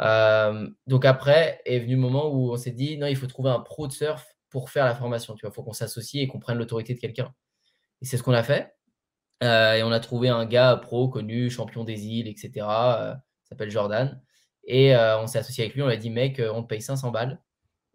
[0.00, 3.50] Euh, donc, après est venu le moment où on s'est dit, non, il faut trouver
[3.50, 5.34] un pro de surf pour faire la formation.
[5.34, 7.34] Tu vois, il faut qu'on s'associe et qu'on prenne l'autorité de quelqu'un.
[8.02, 8.74] Et c'est ce qu'on a fait.
[9.42, 12.66] Euh, et on a trouvé un gars pro, connu, champion des îles, etc.
[13.00, 13.14] euh,
[13.48, 14.20] s'appelle Jordan.
[14.64, 15.82] Et euh, on s'est associé avec lui.
[15.82, 17.40] On lui a dit, mec, euh, on te paye 500 balles.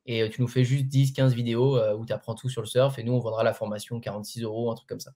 [0.06, 2.98] Et tu nous fais juste 10-15 vidéos euh, où tu apprends tout sur le surf.
[3.00, 5.12] Et nous, on vendra la formation 46 euros, un truc comme ça.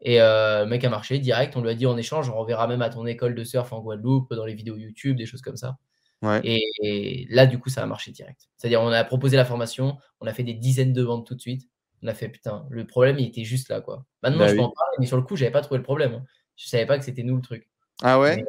[0.00, 1.56] Et le mec a marché direct.
[1.56, 3.80] On lui a dit en échange, on reverra même à ton école de surf en
[3.80, 5.78] Guadeloupe, dans les vidéos YouTube, des choses comme ça.
[6.22, 6.40] Ouais.
[6.44, 8.48] Et, et là, du coup, ça a marché direct.
[8.56, 11.40] C'est-à-dire, on a proposé la formation, on a fait des dizaines de ventes tout de
[11.40, 11.68] suite.
[12.02, 14.04] On a fait, putain, le problème, il était juste là, quoi.
[14.22, 14.60] Maintenant, Bah je oui.
[14.60, 16.14] en parler, mais sur le coup, j'avais pas trouvé le problème.
[16.14, 16.24] hein.
[16.56, 17.68] Je savais pas que c'était nous le truc.
[18.02, 18.36] Ah ouais?
[18.36, 18.44] Mais-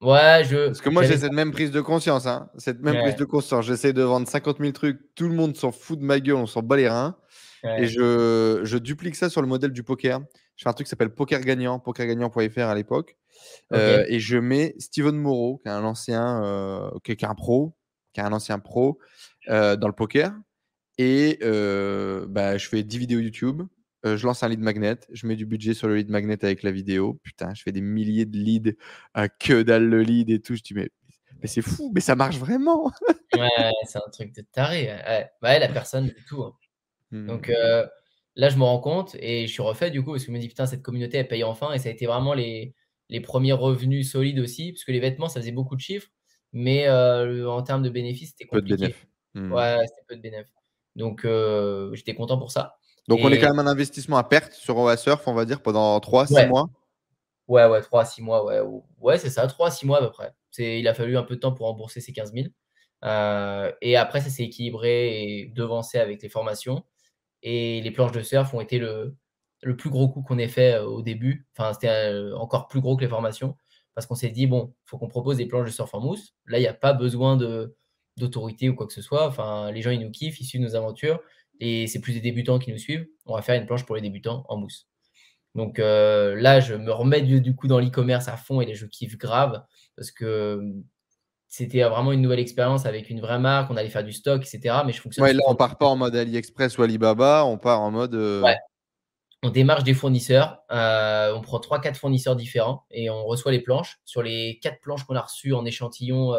[0.00, 0.66] Ouais, je.
[0.66, 2.26] Parce que moi, j'ai cette même prise de conscience.
[2.26, 2.48] Hein.
[2.56, 3.64] Cette même prise de conscience.
[3.64, 5.00] J'essaie de vendre 50 000 trucs.
[5.16, 6.36] Tout le monde s'en fout de ma gueule.
[6.36, 7.16] On s'en bat les reins.
[7.64, 10.20] Et je, je, duplique ça sur le modèle du poker.
[10.54, 13.16] Je fais un truc qui s'appelle Poker Gagnant, pokergagnant.fr à l'époque.
[13.72, 17.76] Euh, et je mets Steven Moreau, qui est un ancien, euh, qui, est un pro,
[18.12, 19.00] qui est un ancien pro
[19.48, 20.32] euh, dans le poker.
[20.98, 23.62] Et bah, je fais 10 vidéos YouTube.
[24.04, 24.98] je lance un lead magnet.
[25.12, 27.18] Je mets du budget sur le lead magnet avec la vidéo.
[27.22, 28.76] Putain, je fais des milliers de leads.
[29.14, 30.54] à que dalle le lead et tout.
[30.54, 30.90] Je dis, mais,
[31.40, 32.92] mais c'est fou, mais ça marche vraiment.
[33.36, 34.90] ouais, c'est un truc de taré.
[35.42, 36.42] Ouais, la personne, du tout.
[36.42, 36.54] Hein.
[37.12, 37.88] Donc mmh.
[38.36, 40.40] là, je me rends compte et je suis refait du coup parce que je me
[40.40, 42.74] dis putain, cette communauté elle paye enfin et ça a été vraiment les,
[43.08, 46.08] les premiers revenus solides aussi parce que les vêtements ça faisait beaucoup de chiffres,
[46.52, 48.68] mais en termes de bénéfices c'était compliqué.
[48.68, 49.06] Peu de bénéfices.
[49.34, 49.52] Mmh.
[49.52, 50.54] Ouais, c'était peu de bénéfices.
[50.98, 51.26] Donc
[51.94, 52.76] j'étais content pour ça.
[53.08, 55.98] Donc on est quand même un investissement à perte sur OASurf, on va dire, pendant
[55.98, 56.68] 3-6 mois.
[57.46, 58.60] Ouais, ouais, 3-6 mois, ouais.
[59.00, 60.32] Ouais, c'est ça, 3-6 mois à peu près.
[60.58, 62.48] Il a fallu un peu de temps pour rembourser ces 15 000.
[63.80, 66.84] et après, ça s'est équilibré et devancé avec les formations.
[67.42, 69.16] Et les planches de surf ont été le,
[69.62, 71.46] le plus gros coup qu'on ait fait euh, au début.
[71.56, 73.56] Enfin, c'était euh, encore plus gros que les formations.
[73.94, 76.34] Parce qu'on s'est dit, bon, il faut qu'on propose des planches de surf en mousse.
[76.46, 77.36] Là, il n'y a pas besoin
[78.18, 79.26] d'autorité ou quoi que ce soit.
[79.26, 81.20] Enfin, les gens, ils nous kiffent, ils suivent nos aventures.
[81.60, 83.06] Et c'est plus des débutants qui nous suivent.
[83.26, 84.88] On va faire une planche pour les débutants en mousse.
[85.54, 88.86] Donc euh, là, je me remets du, du coup dans l'e-commerce à fond et je
[88.86, 89.64] kiffe grave
[89.96, 90.60] parce que
[91.48, 93.70] c'était vraiment une nouvelle expérience avec une vraie marque.
[93.70, 94.76] On allait faire du stock, etc.
[94.86, 95.24] Mais je fonctionne.
[95.24, 98.14] Ouais, là, on part pas en mode AliExpress ou Alibaba, on part en mode.
[98.14, 98.56] Euh, ouais.
[99.42, 100.58] On démarche des fournisseurs.
[100.70, 103.98] Euh, on prend 3-4 fournisseurs différents et on reçoit les planches.
[104.04, 106.34] Sur les 4 planches qu'on a reçues en échantillon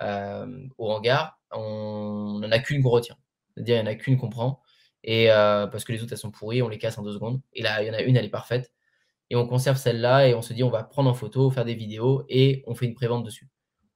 [0.00, 3.16] au hangar, on n'en a qu'une qu'on retient.
[3.54, 4.60] C'est-à-dire, il n'y en a qu'une qu'on prend.
[5.04, 7.40] Et parce que les autres, elles sont pourries, on les casse en deux secondes.
[7.52, 8.72] Et là, il y en a une, elle est parfaite.
[9.30, 11.74] Et on conserve celle-là et on se dit, on va prendre en photo, faire des
[11.74, 13.48] vidéos et on fait une prévente dessus.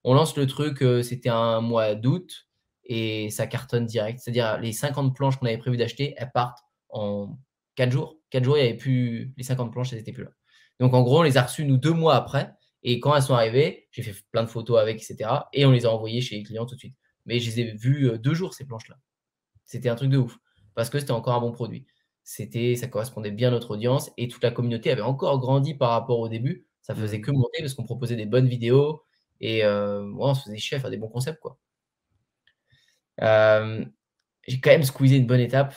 [0.05, 2.46] On lance le truc, euh, c'était un mois d'août
[2.84, 4.20] et ça cartonne direct.
[4.20, 7.36] C'est-à-dire les 50 planches qu'on avait prévu d'acheter, elles partent en
[7.74, 8.16] 4 jours.
[8.30, 10.30] 4 jours, il n'y avait plus les 50 planches, elles n'étaient plus là.
[10.78, 12.52] Donc en gros, on les a reçues nous deux mois après.
[12.85, 15.30] Et quand elles sont arrivées, j'ai fait plein de photos avec, etc.
[15.55, 16.95] Et on les a envoyées chez les clients tout de suite.
[17.24, 18.97] Mais je les ai vues euh, deux jours, ces planches-là.
[19.64, 20.39] C'était un truc de ouf.
[20.74, 21.87] Parce que c'était encore un bon produit.
[22.24, 24.12] C'était, ça correspondait bien à notre audience.
[24.18, 26.66] Et toute la communauté avait encore grandi par rapport au début.
[26.82, 27.22] Ça faisait mmh.
[27.22, 29.03] que monter parce qu'on proposait des bonnes vidéos.
[29.41, 31.41] Et euh, on se faisait chier à faire des bons concepts.
[31.41, 31.59] quoi.
[33.22, 33.82] Euh,
[34.47, 35.74] j'ai quand même squeezé une bonne étape.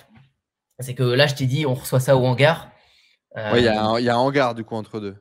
[0.80, 2.70] C'est que là, je t'ai dit, on reçoit ça au hangar.
[3.36, 5.16] il y, a un, y a un hangar du coup entre deux.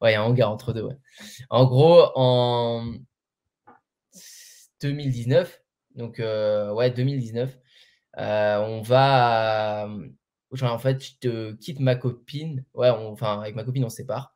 [0.00, 0.82] Ouais, il y a un hangar entre deux.
[0.82, 0.96] Ouais.
[1.50, 2.94] En gros, en
[4.80, 5.62] 2019,
[5.94, 7.58] donc euh, ouais, 2019,
[8.16, 9.88] on va.
[10.52, 12.64] Genre, en fait, je te quitte ma copine.
[12.74, 14.34] Ouais, enfin, avec ma copine, on se sépare.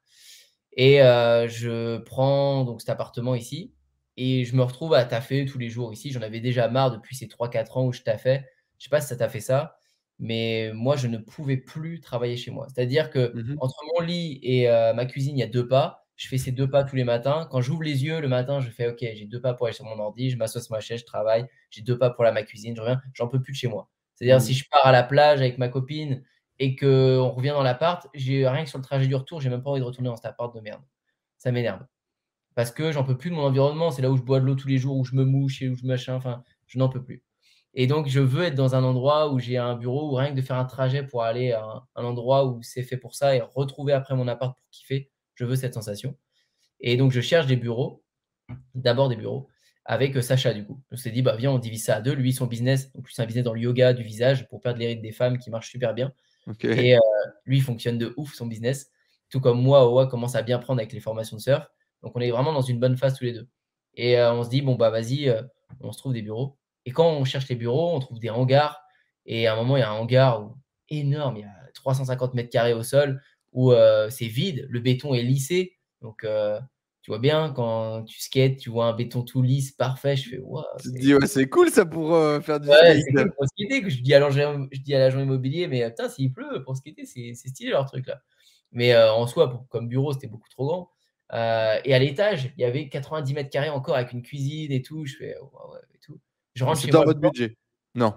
[0.72, 3.72] Et je prends donc cet appartement ici
[4.20, 6.10] et je me retrouve à taffer tous les jours ici.
[6.10, 8.44] J'en avais déjà marre depuis ces 3-4 ans où je taffais.
[8.76, 9.77] Je sais pas si ça t'a fait ça,
[10.18, 12.66] mais moi, je ne pouvais plus travailler chez moi.
[12.74, 16.04] C'est-à-dire que mmh entre mon lit et ma cuisine, il y a deux pas.
[16.16, 17.46] Je fais ces deux pas tous les matins.
[17.50, 19.84] Quand j'ouvre les yeux le matin, je fais OK, j'ai deux pas pour aller sur
[19.84, 21.46] mon ordi, je m'assois sur ma chaise, je travaille.
[21.70, 23.00] J'ai deux pas pour aller à ma cuisine, je reviens.
[23.14, 23.88] J'en peux plus de chez moi.
[24.16, 24.54] C'est-à-dire, si mmh.
[24.56, 26.24] je pars à la plage avec ma copine
[26.58, 29.62] et qu'on revient dans l'appart, j'ai rien que sur le trajet du retour, j'ai même
[29.62, 30.82] pas envie de retourner dans cet appart de merde.
[31.36, 31.86] Ça m'énerve.
[32.56, 34.56] Parce que j'en peux plus de mon environnement, c'est là où je bois de l'eau
[34.56, 37.04] tous les jours, où je me mouche et où je machin, enfin, je n'en peux
[37.04, 37.22] plus.
[37.74, 40.36] Et donc, je veux être dans un endroit où j'ai un bureau, ou rien que
[40.36, 43.40] de faire un trajet pour aller à un, endroit où c'est fait pour ça et
[43.40, 46.16] retrouver après mon appart pour kiffer, je veux cette sensation.
[46.80, 48.02] Et donc, je cherche des bureaux,
[48.74, 49.48] d'abord des bureaux,
[49.84, 50.82] avec euh, Sacha du coup.
[50.90, 52.14] On s'est dit, bah viens, on divise ça à deux.
[52.14, 54.88] Lui, son business, donc c'est un business dans le yoga du visage pour perdre les
[54.88, 56.12] rides des femmes qui marche super bien.
[56.62, 57.00] Et euh,
[57.44, 58.90] lui, il fonctionne de ouf son business.
[59.30, 61.66] Tout comme moi, Owa commence à bien prendre avec les formations de surf.
[62.02, 63.48] Donc on est vraiment dans une bonne phase tous les deux.
[63.94, 65.42] Et euh, on se dit, bon, bah vas-y, euh,
[65.80, 66.56] on se trouve des bureaux.
[66.88, 68.80] Et quand on cherche les bureaux, on trouve des hangars.
[69.26, 70.48] Et à un moment, il y a un hangar
[70.88, 73.20] énorme, il y a 350 mètres carrés au sol,
[73.52, 73.72] où
[74.08, 75.76] c'est vide, le béton est lissé.
[76.00, 76.24] Donc
[77.08, 80.14] tu vois bien, quand tu skates, tu vois un béton tout lisse, parfait.
[80.14, 80.62] Je fais, waouh.
[80.78, 83.80] Tu te dis, ouais, c'est cool ça pour euh, faire du ouais, cool pour skater.
[83.80, 86.76] Que je dis à l'agent, je dis à l'agent immobilier, mais putain, s'il pleut, pour
[86.76, 88.20] skater, c'est, stylé leur truc là.
[88.72, 90.90] Mais euh, en soi, comme bureau, c'était beaucoup trop grand.
[91.32, 94.82] Euh, et à l'étage, il y avait 90 mètres carrés encore avec une cuisine et
[94.82, 95.06] tout.
[95.06, 95.97] Je fais, ouais, et tout.
[96.58, 97.56] Je rentre chez dans votre budget
[97.94, 98.14] Non.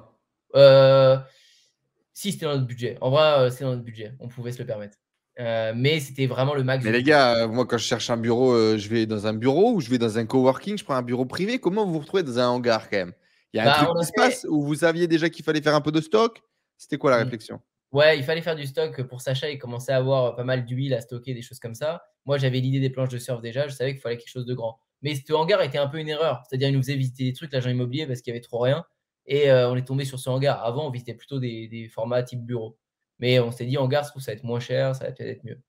[2.14, 2.98] si, c'était dans notre budget.
[3.02, 4.14] En vrai, c'est dans notre budget.
[4.20, 4.98] On pouvait se le permettre.
[5.40, 6.84] Euh, mais c'était vraiment le max.
[6.84, 9.34] Mais les gars, euh, moi quand je cherche un bureau, euh, je vais dans un
[9.34, 11.60] bureau ou je vais dans un coworking, je prends un bureau privé?
[11.60, 13.14] Comment vous vous retrouvez dans un hangar quand même?
[13.54, 15.62] Il y a un bah, truc qui se passe où vous saviez déjà qu'il fallait
[15.62, 16.42] faire un peu de stock?
[16.78, 17.24] C'était quoi la mmh.
[17.24, 17.62] réflexion?
[17.92, 19.50] Ouais, il fallait faire du stock pour Sacha.
[19.50, 22.04] Il commençait à avoir pas mal d'huile à stocker, des choses comme ça.
[22.26, 23.68] Moi, j'avais l'idée des planches de surf déjà.
[23.68, 24.80] Je savais qu'il fallait quelque chose de grand.
[25.02, 26.44] Mais ce hangar était un peu une erreur.
[26.48, 28.86] C'est-à-dire, il nous faisait visiter des trucs, l'agent immobilier, parce qu'il y avait trop rien.
[29.26, 30.64] Et euh, on est tombé sur ce hangar.
[30.64, 32.78] Avant, on visitait plutôt des, formats type bureau.
[33.20, 35.30] Mais on s'est dit, hangar, je trouve ça va être moins cher, ça va peut-être
[35.30, 35.60] être mieux.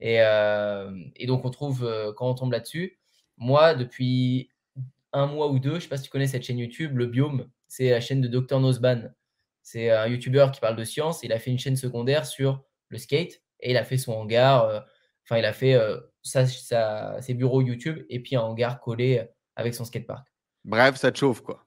[0.00, 0.90] Et, euh,
[1.26, 2.98] donc, on trouve, euh, quand on tombe là-dessus,
[3.36, 4.50] moi, depuis
[5.12, 7.06] un mois ou deux, je ne sais pas si tu connais cette chaîne YouTube, Le
[7.06, 9.10] Biome, c'est la chaîne de Dr Nosban.
[9.62, 11.22] C'est un YouTuber qui parle de science.
[11.22, 14.86] Il a fait une chaîne secondaire sur le skate et il a fait son hangar.
[15.28, 15.78] Enfin, il a fait
[16.22, 20.26] ses bureaux YouTube et puis un hangar collé avec son skatepark.
[20.64, 21.64] Bref, ça te chauffe, quoi.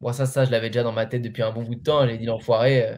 [0.00, 2.06] Bon, ça, ça, je l'avais déjà dans ma tête depuis un bon bout de temps.
[2.06, 2.96] J'ai dit, l'enfoiré, euh,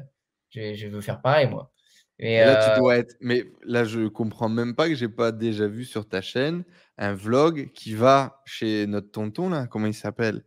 [0.50, 1.72] je, veux faire pareil, moi.
[2.18, 3.14] Et là, tu euh, dois être.
[3.20, 6.64] Mais là, je comprends même pas que j'ai pas déjà vu sur ta chaîne
[6.98, 9.66] un vlog qui va chez notre tonton, là.
[9.66, 10.42] Comment il s'appelle?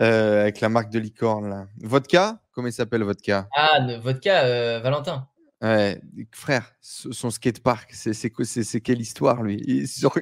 [0.00, 1.66] Euh, Avec la marque de licorne, là.
[1.78, 2.40] Vodka?
[2.52, 3.48] Comment il s'appelle, Vodka?
[3.54, 5.28] Ah, Vodka, Valentin.
[5.60, 6.00] Ouais,
[6.32, 9.88] frère, son skatepark, c'est quelle histoire, lui?
[9.88, 10.16] Sur,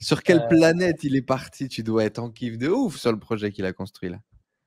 [0.00, 1.68] sur quelle planète il est parti?
[1.68, 4.18] Tu dois être en kiff de ouf sur le projet qu'il a construit, là.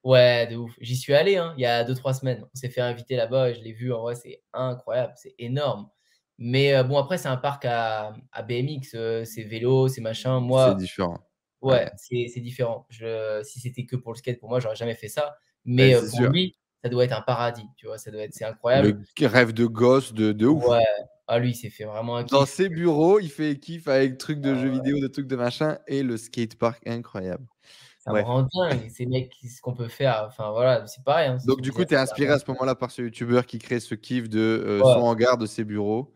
[0.04, 0.72] Ouais, de ouf.
[0.80, 2.44] J'y suis allé hein, il y a 2-3 semaines.
[2.44, 3.94] On s'est fait inviter là-bas et je l'ai vu.
[3.94, 5.90] En vrai, c'est incroyable, c'est énorme.
[6.38, 10.40] Mais euh, bon, après, c'est un parc à, à BMX, euh, c'est vélo, c'est machin.
[10.40, 11.20] Moi, c'est différent.
[11.62, 12.88] Ouais, c'est différent.
[12.90, 15.36] Je, si c'était que pour le skate, pour moi, j'aurais jamais fait ça.
[15.66, 17.98] Mais euh, pour lui, ça doit être un paradis, tu vois.
[17.98, 19.04] Ça doit être, c'est incroyable.
[19.20, 20.68] Le rêve de gosse de, de ouf.
[20.68, 20.84] Ouais.
[21.28, 22.32] Ah, lui, il s'est fait vraiment un kiff.
[22.32, 25.78] Dans ses bureaux, il fait kiff avec trucs de jeux vidéo, de trucs de machin
[25.88, 27.46] et le skatepark incroyable
[28.04, 28.90] ça me rend dingue.
[28.90, 30.26] Ces mecs, ce qu'on peut faire.
[30.28, 31.30] Enfin, voilà, c'est pareil.
[31.30, 33.80] Hein, Donc, du coup, tu es inspiré à ce moment-là par ce youtubeur qui crée
[33.80, 36.12] ce kiff de euh, son hangar, de ses bureaux.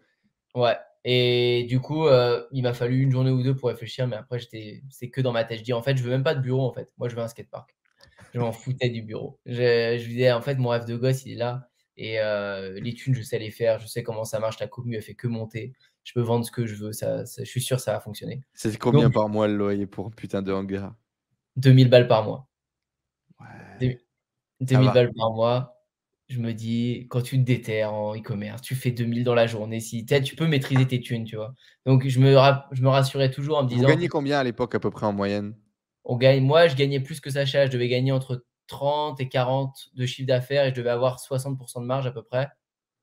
[0.56, 0.78] Ouais.
[1.04, 4.40] Et du coup, euh, il m'a fallu une journée ou deux pour réfléchir, mais après,
[4.40, 5.60] j'étais, c'est que dans ma tête.
[5.60, 6.92] Je dis, en fait, je veux même pas de bureau, en fait.
[6.98, 7.75] Moi, je veux un skatepark.
[8.36, 9.40] Je m'en foutais du bureau.
[9.46, 11.70] Je, je disais, en fait, mon rêve de gosse, il est là.
[11.96, 13.80] Et euh, les thunes, je sais les faire.
[13.80, 14.60] Je sais comment ça marche.
[14.60, 15.74] La commu, elle fait que monter.
[16.04, 16.92] Je peux vendre ce que je veux.
[16.92, 18.42] Ça, je suis sûr que ça va fonctionner.
[18.54, 20.94] C'est combien par mois le loyer pour un putain de hangar?
[21.56, 22.50] 2000 balles par mois.
[24.60, 25.72] 2000 balles par mois.
[26.28, 29.80] Je me dis, quand tu te déterres en e-commerce, tu fais 2000 dans la journée.
[29.80, 31.54] Si tu peux maîtriser tes thunes, tu vois.
[31.86, 32.36] Donc, je me,
[32.72, 33.84] je me rassurais toujours en me disant.
[33.84, 35.56] Vous gagnez combien à l'époque, à peu près en moyenne?
[36.06, 37.66] On gagne, Moi, je gagnais plus que Sacha.
[37.66, 41.82] Je devais gagner entre 30 et 40 de chiffre d'affaires et je devais avoir 60%
[41.82, 42.48] de marge à peu près.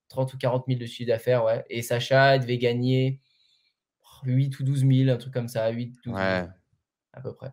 [0.08, 1.64] 30 ou 40 000 de chiffre d'affaires, ouais.
[1.68, 3.20] Et Sacha devait gagner
[4.24, 5.68] 8 ou 12 000, un truc comme ça.
[5.68, 7.50] 8, 12 000, à peu près.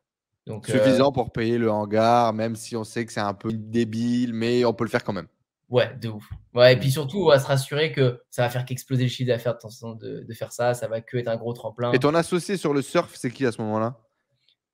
[0.65, 4.33] Suffisant euh, pour payer le hangar, même si on sait que c'est un peu débile,
[4.33, 5.27] mais on peut le faire quand même.
[5.69, 6.27] Ouais, de ouf.
[6.55, 6.91] Ouais, et puis mmh.
[6.91, 10.33] surtout, on va se rassurer que ça va faire qu'exploser le chiffre d'affaires de, de,
[10.33, 10.73] faire ça.
[10.73, 11.91] Ça va que être un gros tremplin.
[11.91, 13.99] Et ton associé sur le surf, c'est qui à ce moment-là?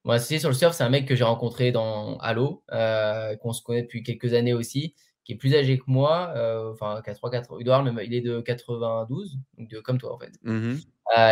[0.06, 3.51] Mon associé sur le surf, c'est un mec que j'ai rencontré dans Halo, euh, qu'on
[3.51, 4.95] se connaît depuis quelques années aussi,
[5.26, 8.14] qui est plus âgé que moi, euh, enfin, qui a 3, 4, il, doit il
[8.14, 10.32] est de 92, donc de, comme toi en fait.
[10.43, 10.76] Mmh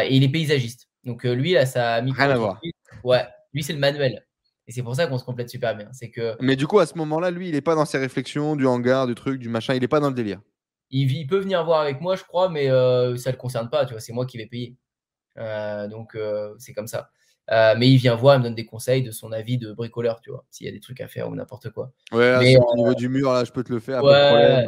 [0.05, 0.87] et il est paysagiste.
[1.03, 2.21] Donc lui, il a sa micro.
[2.21, 2.61] Rien à voir.
[3.03, 4.23] Ouais, lui, c'est le manuel.
[4.67, 5.89] Et c'est pour ça qu'on se complète super bien.
[5.91, 6.35] C'est que.
[6.39, 9.07] Mais du coup, à ce moment-là, lui, il n'est pas dans ses réflexions du hangar,
[9.07, 9.73] du truc, du machin.
[9.73, 10.41] Il n'est pas dans le délire.
[10.89, 13.85] Il, peut venir voir avec moi, je crois, mais euh, ça ne le concerne pas.
[13.85, 14.77] Tu vois, c'est moi qui vais payer.
[15.37, 17.09] Euh, donc, euh, c'est comme ça.
[17.49, 20.31] Mais il vient voir, il me donne des conseils de son avis de bricoleur, tu
[20.31, 21.91] vois, s'il y a des trucs à faire ou n'importe quoi.
[22.11, 24.03] Ouais, mais, au niveau du mur, là, je peux te le faire.
[24.03, 24.65] Ouais,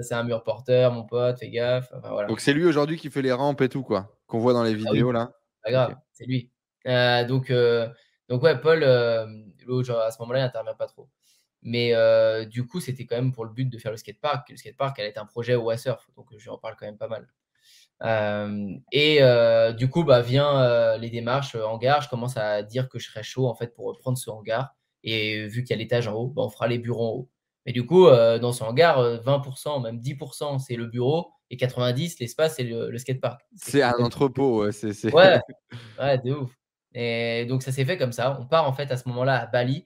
[0.00, 1.92] c'est un mur porteur, mon pote, fais gaffe.
[2.28, 4.72] Donc, c'est lui aujourd'hui qui fait les rampes et tout, quoi, qu'on voit dans les
[4.72, 5.32] ah vidéos, là.
[5.62, 6.50] Pas grave, c'est lui.
[6.84, 7.52] donc,
[8.28, 11.08] donc ouais, Paul, euh, à ce moment-là, il n'intervient pas trop.
[11.62, 14.50] Mais euh, du coup, c'était quand même pour le but de faire le skatepark.
[14.50, 17.08] Le skatepark, elle est un projet au surf, donc je en parle quand même pas
[17.08, 17.26] mal.
[18.02, 19.20] Euh, et
[19.76, 22.02] du coup, bah, vient les démarches en gare.
[22.02, 24.74] Je commence à dire que je serais chaud en fait pour reprendre ce hangar.
[25.02, 27.30] Et vu qu'il y a l'étage en haut, bah, on fera les bureaux en haut.
[27.66, 32.56] Mais du coup, dans ce hangar, 20%, même 10%, c'est le bureau et 90%, l'espace,
[32.56, 33.40] c'est le, skatepark.
[33.56, 35.12] C'est un entrepôt, ouais, c'est.
[35.12, 35.40] Ouais,
[35.98, 36.52] ouais, de ouf.
[36.94, 38.38] Et donc, ça s'est fait comme ça.
[38.40, 39.84] On part en fait à ce moment-là à Bali.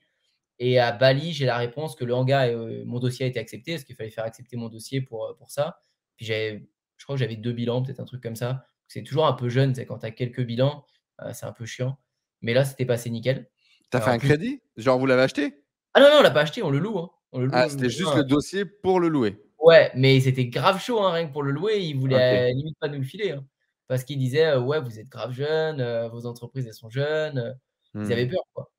[0.59, 3.39] Et à Bali, j'ai la réponse que le hangar et euh, mon dossier a été
[3.39, 5.79] accepté parce qu'il fallait faire accepter mon dossier pour, euh, pour ça.
[6.17, 6.69] Puis j'avais,
[6.99, 8.67] je crois que j'avais deux bilans, peut-être un truc comme ça.
[8.87, 10.85] C'est toujours un peu jeune, c'est quand tu as quelques bilans,
[11.23, 11.99] euh, c'est un peu chiant.
[12.43, 13.49] Mais là, c'était passé nickel.
[13.91, 14.61] T'as fait un crédit?
[14.77, 15.65] Genre, vous l'avez acheté?
[15.95, 16.99] Ah non, non, on l'a pas acheté, on le loue.
[16.99, 17.49] Hein.
[17.53, 19.43] ah, c'était juste le dossier pour le louer.
[19.59, 21.79] Ouais, mais c'était grave chaud, hein, rien que pour le louer.
[21.81, 23.33] Il voulait limite pas nous le filer.
[23.33, 23.45] Hein
[23.89, 27.59] parce qu'ils disaient ouais vous êtes grave jeune, vos entreprises elles sont jeunes,
[27.95, 28.31] ils avaient mmh.
[28.31, 28.71] peur quoi.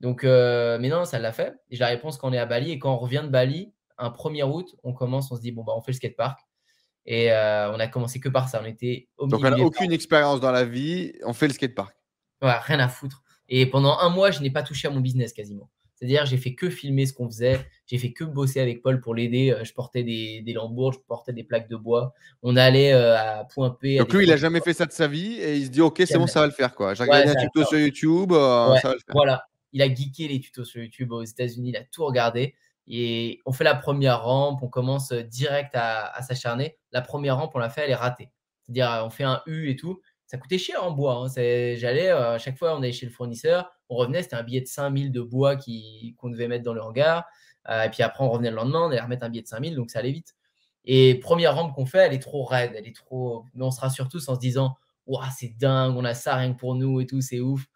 [0.00, 1.54] Donc mais non ça l'a fait.
[1.70, 3.72] Et j'ai la réponse quand on est à Bali et quand on revient de Bali,
[3.96, 6.40] un 1er août, on commence, on se dit bon bah on fait le skatepark.
[7.10, 8.60] Et on a commencé que par ça.
[8.62, 11.96] On était Donc on n'a aucune expérience dans la vie, on fait le skatepark.
[12.42, 13.22] Ouais, rien à foutre.
[13.48, 15.70] Et pendant un mois, je n'ai pas touché à mon business quasiment.
[15.94, 17.58] C'est-à-dire, j'ai fait que filmer ce qu'on faisait.
[17.86, 19.56] J'ai fait que bosser avec Paul pour l'aider.
[19.64, 22.12] Je portais des, des lambourds, je portais des plaques de bois.
[22.42, 23.96] On allait à Point P.
[23.96, 26.00] Donc lui, il a jamais fait ça de sa vie et il se dit, OK,
[26.06, 26.74] c'est bon, ça va le faire.
[26.74, 26.92] quoi.
[26.94, 29.14] J'ai regardé un tuto sur YouTube, ça va le faire.
[29.14, 32.54] Voilà, il a geeké les tutos sur YouTube aux États-Unis, il a tout regardé.
[32.88, 36.78] Et on fait la première rampe, on commence direct à, s'acharner.
[36.92, 38.30] La première rampe, on l'a fait, elle est ratée.
[38.64, 40.00] C'est-à-dire, on fait un U et tout.
[40.26, 41.14] Ça coûtait cher en bois.
[41.14, 41.26] Hein.
[41.28, 44.60] J'allais, euh, à chaque fois, on allait chez le fournisseur, on revenait, c'était un billet
[44.60, 47.24] de 5000 de bois qu'on devait mettre dans le hangar.
[47.68, 49.74] Euh, et puis après, on revenait le lendemain, on allait remettre un billet de 5000,
[49.74, 50.34] donc ça allait vite.
[50.84, 53.44] Et première rampe qu'on fait, elle est trop raide, elle est trop.
[53.54, 54.76] Mais on se rassure tous en se disant,
[55.36, 57.66] c'est dingue, on a ça rien que pour nous et tout, c'est ouf.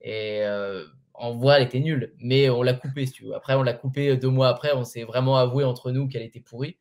[0.00, 0.84] Et euh,
[1.18, 3.34] en voix, elle était nulle, mais on l'a coupée, si tu veux.
[3.34, 6.40] Après, on l'a coupée deux mois après, on s'est vraiment avoué entre nous qu'elle était
[6.40, 6.78] pourrie.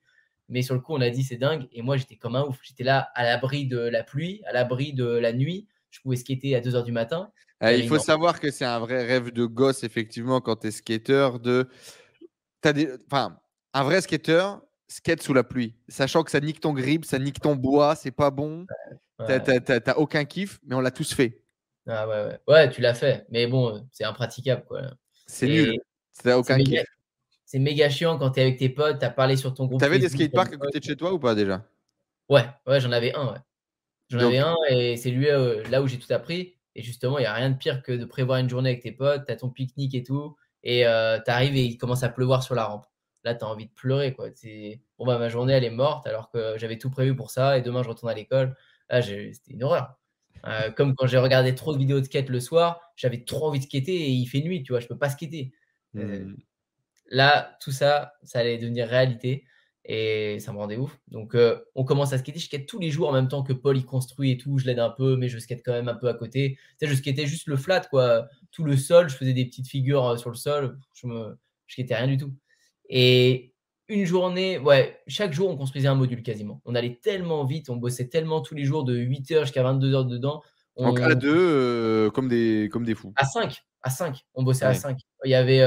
[0.50, 1.68] Mais sur le coup, on a dit c'est dingue.
[1.72, 2.60] Et moi, j'étais comme un ouf.
[2.64, 5.68] J'étais là à l'abri de la pluie, à l'abri de la nuit.
[5.90, 7.32] Je pouvais skater à 2 h du matin.
[7.62, 10.72] Eh, il faut savoir que c'est un vrai rêve de gosse, effectivement, quand tu es
[10.72, 11.40] skater.
[11.42, 11.68] De...
[12.64, 12.90] As des...
[13.10, 13.38] enfin,
[13.74, 14.44] un vrai skater
[14.88, 18.12] skate sous la pluie, sachant que ça nique ton grip, ça nique ton bois, c'est
[18.12, 18.66] pas bon.
[19.20, 19.42] Ouais.
[19.42, 21.42] T'as aucun kiff, mais on l'a tous fait.
[21.88, 22.40] Ah ouais, ouais.
[22.48, 23.26] ouais tu l'as fait.
[23.30, 24.66] Mais bon, c'est impraticable.
[24.66, 24.82] quoi.
[25.26, 25.80] C'est nul.
[26.12, 26.84] Ça aucun kiff
[27.48, 29.80] c'est méga chiant quand tu es avec tes potes, tu as parlé sur ton groupe.
[29.80, 31.64] T'avais des skateparks à côté de chez toi ou pas déjà?
[32.28, 33.40] Ouais, ouais, j'en avais un, ouais.
[34.10, 36.56] J'en avais un et c'est lui euh, là où j'ai tout appris.
[36.76, 38.92] Et justement, il n'y a rien de pire que de prévoir une journée avec tes
[38.92, 42.10] potes, tu as ton pique-nique et tout, et euh, tu arrives et il commence à
[42.10, 42.86] pleuvoir sur la rampe.
[43.24, 44.14] Là, tu as envie de pleurer.
[44.14, 44.28] Quoi.
[45.00, 47.62] Bon, bah, ma journée, elle est morte alors que j'avais tout prévu pour ça et
[47.62, 48.58] demain, je retourne à l'école.
[48.90, 49.96] Là, c'était une horreur.
[50.46, 53.60] Euh, comme quand j'ai regardé trop de vidéos de skate le soir, j'avais trop envie
[53.60, 55.52] de skater et il fait nuit, tu vois, je peux pas skater.
[55.94, 56.36] Mmh.
[57.10, 59.46] Là, tout ça, ça allait devenir réalité
[59.86, 61.00] et ça me rendait ouf.
[61.08, 62.40] Donc, euh, on commence à skater.
[62.40, 64.58] Je skate tous les jours en même temps que Paul, il construit et tout.
[64.58, 66.58] Je l'aide un peu, mais je skate quand même un peu à côté.
[66.78, 68.28] Tu sais, je skatais juste le flat, quoi.
[68.52, 70.78] Tout le sol, je faisais des petites figures euh, sur le sol.
[70.94, 71.38] Je me,
[71.68, 72.34] je skatais rien du tout.
[72.90, 73.54] Et
[73.90, 76.62] une journée, ouais, chaque jour, on construisait un module quasiment.
[76.66, 80.42] On allait tellement vite, on bossait tellement tous les jours de 8h jusqu'à 22h dedans.
[80.78, 83.14] Donc à deux, euh, comme, des, comme des fous.
[83.16, 84.26] À 5, à 5.
[84.36, 85.00] On bossait à 5.
[85.26, 85.64] Il y avait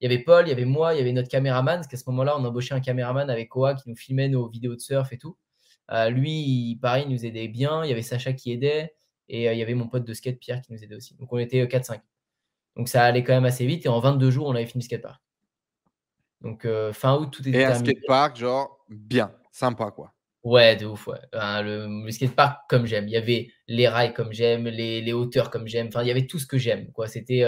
[0.00, 1.98] il y avait Paul, il y avait moi, il y avait notre caméraman, parce qu'à
[1.98, 5.12] ce moment-là, on embauchait un caméraman avec Koa qui nous filmait nos vidéos de surf
[5.12, 5.36] et tout.
[5.92, 7.84] Euh, lui, pareil, il nous aidait bien.
[7.84, 8.94] Il y avait Sacha qui aidait.
[9.28, 11.16] Et euh, il y avait mon pote de skate, Pierre, qui nous aidait aussi.
[11.16, 11.94] Donc on était 4-5.
[11.94, 11.98] Euh,
[12.76, 13.84] Donc ça allait quand même assez vite.
[13.84, 15.20] Et en 22 jours, on avait fini le skatepark.
[16.40, 20.12] Donc fin août, tout était Et un skatepark, genre, bien, sympa, quoi.
[20.42, 21.18] Ouais, de ouf, ouais.
[21.32, 23.06] le, le skatepark comme j'aime.
[23.08, 25.88] Il y avait les rails comme j'aime, les, les, hauteurs comme j'aime.
[25.88, 27.08] Enfin, il y avait tout ce que j'aime, quoi.
[27.08, 27.44] C'était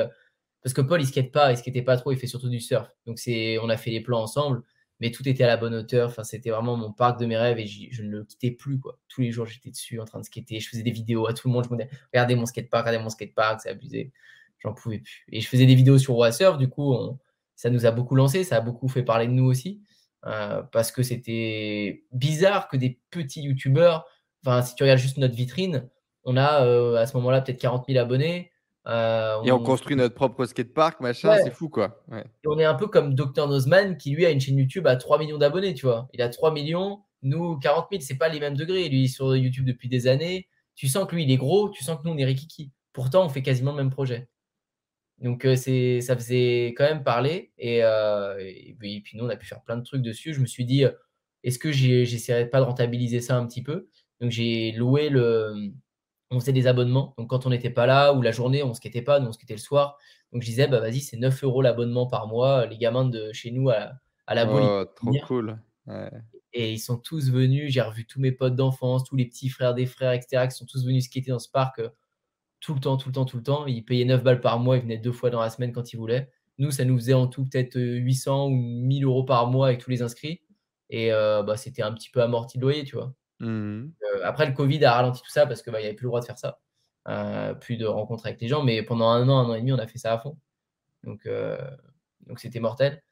[0.62, 2.89] parce que Paul, il skate pas, il skatait pas trop, il fait surtout du surf.
[3.06, 4.62] Donc, c'est, on a fait les plans ensemble,
[5.01, 6.09] mais tout était à la bonne hauteur.
[6.09, 8.98] Enfin, c'était vraiment mon parc de mes rêves et je ne le quittais plus, quoi.
[9.09, 10.60] Tous les jours, j'étais dessus en train de skater.
[10.60, 11.64] Je faisais des vidéos à tout le monde.
[11.69, 14.12] Je me disais, regardez mon skatepark, regardez mon skatepark, c'est abusé.
[14.60, 15.24] J'en pouvais plus.
[15.32, 17.19] Et je faisais des vidéos sur Surf, du coup,
[17.56, 19.82] ça nous a beaucoup lancé, ça a beaucoup fait parler de nous aussi.
[20.26, 24.06] Euh, parce que c'était bizarre que des petits youtubeurs,
[24.44, 25.88] enfin, si tu regardes juste notre vitrine,
[26.24, 28.52] on a euh, à ce moment-là peut-être 40 000 abonnés.
[28.86, 29.60] Euh, et on...
[29.60, 32.04] construit notre propre skatepark, machin, c'est fou quoi.
[32.46, 35.18] on est un peu comme Dr Nozman qui lui a une chaîne YouTube à 3
[35.18, 36.08] millions d'abonnés, tu vois.
[36.12, 38.88] Il a 3 millions, nous 40 000, c'est pas les mêmes degrés.
[38.88, 41.98] Lui sur YouTube depuis des années, tu sens que lui il est gros, tu sens
[42.00, 42.72] que nous on est rikiki.
[42.92, 44.28] Pourtant on fait quasiment le même projet.
[45.23, 49.47] Donc euh, c'est, ça faisait quand même parler euh, et, puis nous on a pu
[49.47, 50.35] faire plein de trucs dessus.
[50.35, 50.85] Je me suis dit,
[51.44, 53.89] est-ce que j'essaierais pas de rentabiliser ça un petit peu?
[54.20, 55.73] Donc j'ai loué le
[56.32, 57.15] on faisait des abonnements.
[57.19, 59.32] Donc, quand on n'était pas là ou la journée, on ne skatait pas, nous, on
[59.32, 59.99] skatait le soir.
[60.32, 62.66] Donc, je disais, bah, vas-y, c'est 9 euros l'abonnement par mois.
[62.66, 63.93] Les gamins de chez nous à,
[64.28, 65.59] la oh, trop cool.
[66.55, 67.73] Et ils sont tous venus.
[67.73, 70.66] J'ai revu tous mes potes d'enfance, tous les petits frères des frères, etc., qui sont
[70.66, 71.89] tous venus skater dans ce parc euh,
[72.62, 73.66] tout le temps, tout le temps, tout le temps.
[73.66, 74.76] Ils payaient 9 balles par mois.
[74.76, 76.30] Ils venaient deux fois dans la semaine quand ils voulaient.
[76.59, 79.90] Nous, ça nous faisait en tout peut-être 800 ou 1000 euros par mois avec tous
[79.90, 80.40] les inscrits.
[80.89, 83.12] Et euh, bah, c'était un petit peu amorti de loyer, tu vois.
[83.40, 83.90] Mmh.
[84.05, 86.10] Euh, après, le Covid a ralenti tout ça parce qu'il bah, n'y avait plus le
[86.10, 86.60] droit de faire ça.
[87.09, 88.62] Euh, plus de rencontres avec les gens.
[88.62, 90.39] Mais pendant un an, un an et demi, on a fait ça à fond.
[91.02, 91.59] Donc, euh,
[92.28, 93.02] donc c'était mortel.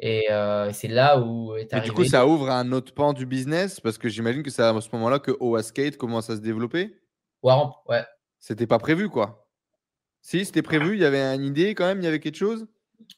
[0.00, 0.26] Et
[0.72, 1.86] c'est là où est arrivé.
[1.86, 4.62] Et du coup, ça ouvre un autre pan du business parce que j'imagine que c'est
[4.62, 6.96] à ce moment-là que OA Skate commence à se développer?
[7.42, 8.04] Warramp, ouais.
[8.38, 9.48] C'était pas prévu, quoi.
[10.22, 12.66] Si, c'était prévu, il y avait une idée quand même, il y avait quelque chose?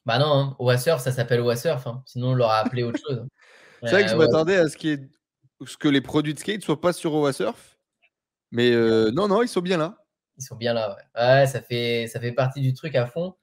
[0.07, 0.57] Bah non, hein.
[0.59, 1.87] OA Surf, ça s'appelle OA Surf.
[1.87, 2.03] Hein.
[2.07, 3.27] Sinon, on l'aurait appelé autre chose.
[3.83, 5.01] c'est vrai que je m'attendais à ce qui est
[5.79, 7.79] que les produits de skate soient pas sur Owasurf.
[8.51, 9.97] Mais euh, non, non, ils sont bien là.
[10.39, 11.23] Ils sont bien là, ouais.
[11.23, 13.37] ouais ça, fait, ça fait partie du truc à fond.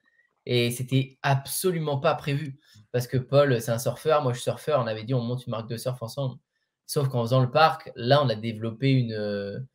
[0.45, 2.59] Et c'était absolument pas prévu.
[2.91, 4.79] Parce que Paul, c'est un surfeur, moi je suis surfeur.
[4.81, 6.37] On avait dit on monte une marque de surf ensemble.
[6.85, 9.67] Sauf qu'en faisant le parc, là, on a développé une,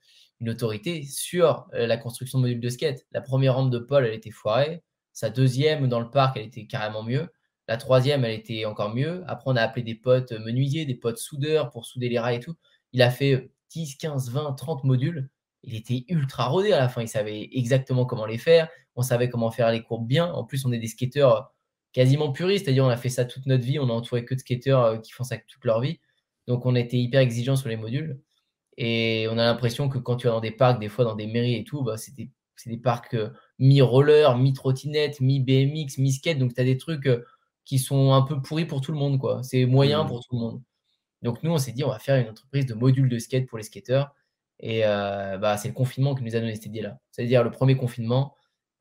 [0.43, 3.07] une autorité sur euh, la construction de modules de skate.
[3.13, 4.83] La première rampe de Paul, elle était foirée.
[5.13, 7.29] Sa deuxième dans le parc, elle était carrément mieux.
[7.69, 9.23] La troisième, elle était encore mieux.
[9.29, 12.41] Après, on a appelé des potes menuisiers, des potes soudeurs pour souder les rails et
[12.41, 12.57] tout.
[12.93, 15.31] Il a fait 10, 15, 20, 30 modules.
[15.63, 17.03] Il était ultra rodé à la fin.
[17.03, 18.69] Il savait exactement comment les faire.
[18.97, 20.27] On savait comment faire les courbes bien.
[20.33, 21.55] En plus, on est des skateurs
[21.93, 22.65] quasiment puristes.
[22.65, 23.79] C'est-à-dire, on a fait ça toute notre vie.
[23.79, 26.01] On a entouré que de skateurs euh, qui font ça toute leur vie.
[26.49, 28.21] Donc, on était hyper exigeants sur les modules.
[28.77, 31.27] Et on a l'impression que quand tu vas dans des parcs, des fois dans des
[31.27, 32.31] mairies et tout, bah, c'est des,
[32.79, 36.39] parcs euh, mi-roller, mi-trottinette, mi-BMX, mi-skate.
[36.39, 37.25] Donc, tu as des trucs euh,
[37.65, 39.19] qui sont un peu pourris pour tout le monde.
[39.19, 39.43] quoi.
[39.43, 40.07] C'est moyen mmh.
[40.07, 40.63] pour tout le monde.
[41.23, 43.59] Donc, nous, on s'est dit, on va faire une entreprise de modules de skate pour
[43.59, 44.15] les skateurs.
[44.61, 46.99] Et euh, bah, c'est le confinement qui nous a donné cette idée-là.
[47.11, 48.35] C'est-à-dire, le premier confinement,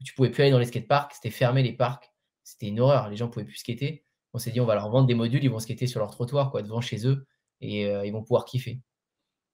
[0.03, 2.11] tu pouvais plus aller dans les skateparks, c'était fermé les parcs.
[2.43, 3.09] C'était une horreur.
[3.09, 4.03] Les gens pouvaient plus skater.
[4.33, 6.51] On s'est dit, on va leur vendre des modules, ils vont skater sur leur trottoir,
[6.51, 7.27] quoi, devant chez eux,
[7.59, 8.81] et ils vont pouvoir kiffer.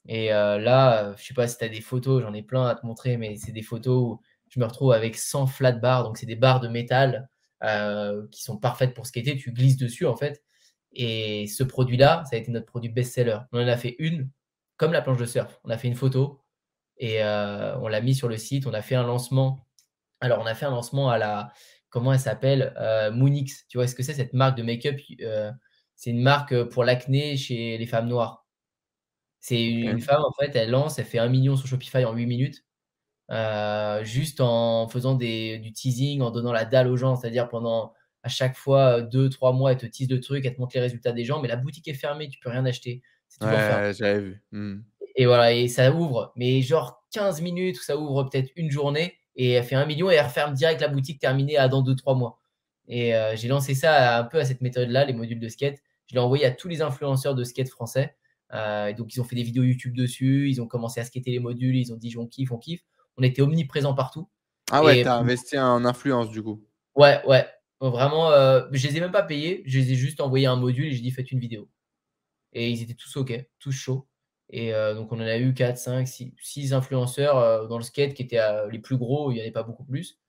[0.08, 2.76] Et euh, là, je sais pas si tu as des photos, j'en ai plein à
[2.76, 6.18] te montrer, mais c'est des photos où je me retrouve avec 100 flat bars, donc
[6.18, 7.30] c'est des barres de métal
[7.64, 10.44] euh, qui sont parfaites pour skater, tu glisses dessus en fait.
[10.94, 13.40] Et ce produit-là, ça a été notre produit best-seller.
[13.52, 14.30] On en a fait une,
[14.78, 15.60] comme la planche de surf.
[15.66, 16.42] On a fait une photo
[16.98, 18.66] et euh, on l'a mis sur le site.
[18.68, 19.68] On a fait un lancement.
[20.22, 21.52] Alors, on a fait un lancement à la.
[21.90, 22.74] Comment elle s'appelle
[23.14, 23.66] Moonix.
[23.70, 25.00] Tu vois, est-ce que c'est cette marque de make-up?
[25.96, 28.47] C'est une marque pour l'acné chez les femmes noires.
[29.48, 32.26] C'est une femme, en fait, elle lance, elle fait un million sur Shopify en 8
[32.26, 32.66] minutes,
[33.32, 37.94] euh, juste en faisant des, du teasing, en donnant la dalle aux gens, c'est-à-dire pendant
[38.24, 41.14] à chaque fois 2-3 mois, elle te tease le truc, elle te montre les résultats
[41.14, 43.02] des gens, mais la boutique est fermée, tu peux rien acheter.
[43.40, 44.44] ouais, j'avais vu.
[44.52, 44.80] Mmh.
[45.16, 49.52] Et voilà, et ça ouvre, mais genre 15 minutes, ça ouvre peut-être une journée, et
[49.52, 52.42] elle fait un million et elle referme direct la boutique terminée à dans 2-3 mois.
[52.90, 55.78] Et euh, j'ai lancé ça un peu à cette méthode-là, les modules de skate.
[56.08, 58.14] Je l'ai envoyé à tous les influenceurs de skate français.
[58.54, 61.40] Euh, donc, ils ont fait des vidéos YouTube dessus, ils ont commencé à skater les
[61.40, 62.82] modules, ils ont dit on kiffe, on kiffe.
[63.18, 64.30] On était omniprésent partout.
[64.72, 66.64] Ah ouais, t'as investi en influence du coup.
[66.96, 67.46] Ouais, ouais.
[67.80, 70.88] Vraiment, euh, je les ai même pas payés, je les ai juste envoyé un module
[70.88, 71.70] et j'ai dit faites une vidéo.
[72.54, 74.08] Et ils étaient tous OK, tous chauds.
[74.50, 78.24] Et euh, donc, on en a eu 4, 5, 6, influenceurs dans le skate qui
[78.24, 78.42] étaient
[78.72, 80.20] les plus gros, il n'y en avait pas beaucoup plus.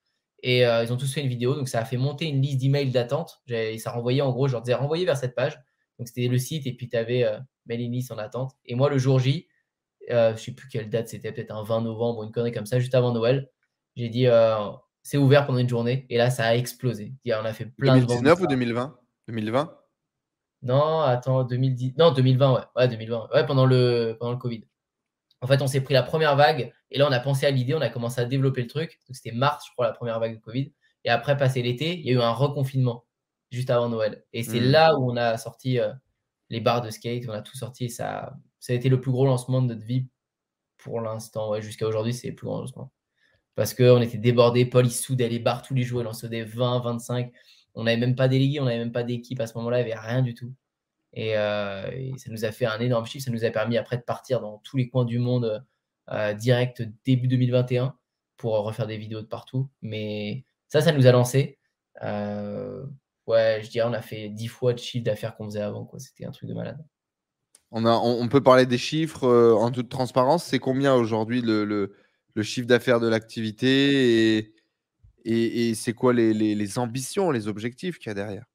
[0.42, 2.90] Et ils ont tous fait une vidéo, donc ça a fait monter une liste d'emails
[2.90, 3.42] d'attente.
[3.78, 5.58] Ça renvoyait en gros, je leur disais renvoyer vers cette page.
[5.98, 7.26] Donc, c'était le site et puis tu avais
[7.66, 8.52] Mélinis en attente.
[8.66, 9.48] Et moi, le jour J,
[10.10, 12.66] euh, je sais plus quelle date, c'était peut-être un 20 novembre ou une connerie comme
[12.66, 13.50] ça, juste avant Noël,
[13.96, 14.56] j'ai dit euh,
[15.02, 16.06] c'est ouvert pendant une journée.
[16.08, 17.12] Et là, ça a explosé.
[17.26, 18.98] On a fait plein 2019 ou 2020
[19.28, 19.78] 2020
[20.62, 21.94] Non, attends, 2010.
[21.98, 22.60] Non, 2020, ouais.
[22.76, 23.28] Ouais, 2020.
[23.34, 24.64] Ouais, pendant le, pendant le Covid.
[25.40, 27.74] En fait, on s'est pris la première vague et là, on a pensé à l'idée,
[27.74, 28.98] on a commencé à développer le truc.
[29.10, 30.72] C'était mars, je crois, la première vague de Covid.
[31.04, 33.04] Et après, passé l'été, il y a eu un reconfinement
[33.50, 34.24] juste avant Noël.
[34.32, 34.70] Et c'est hmm.
[34.70, 35.92] là où on a sorti euh,
[36.50, 37.90] les barres de skate, on a tout sorti.
[37.90, 40.06] Ça, ça a été le plus gros lancement de notre vie
[40.78, 41.50] pour l'instant.
[41.50, 42.92] Ouais, Jusqu'à aujourd'hui, c'est le plus gros lancement.
[43.54, 44.66] Parce qu'on était débordés.
[44.66, 46.00] Paul, il soudait les barres tous les jours.
[46.00, 47.32] Il en soudait 20, 25.
[47.74, 49.80] On n'avait même pas délégué, on n'avait même pas d'équipe à ce moment-là.
[49.80, 50.52] Il n'y avait rien du tout.
[51.16, 53.24] Euh, et, ça nous a fait un énorme chiffre.
[53.24, 55.64] Ça nous a permis après de partir dans tous les coins du monde
[56.10, 57.96] euh, direct début 2021
[58.36, 59.68] pour refaire des vidéos de partout.
[59.82, 61.58] Mais ça, ça nous a lancé.
[62.02, 62.84] Euh,
[63.28, 65.88] ouais, je dirais, on a fait 10 fois de chiffre d'affaires qu'on faisait avant.
[65.98, 66.84] C'était un truc de malade.
[67.70, 70.44] On, a, on, peut parler des chiffres euh, en toute transparence.
[70.44, 71.94] C'est combien aujourd'hui le, le,
[72.34, 74.54] le, chiffre d'affaires de l'activité et,
[75.26, 78.46] et, et c'est quoi les, les, les, ambitions, les objectifs qu'il y a derrière?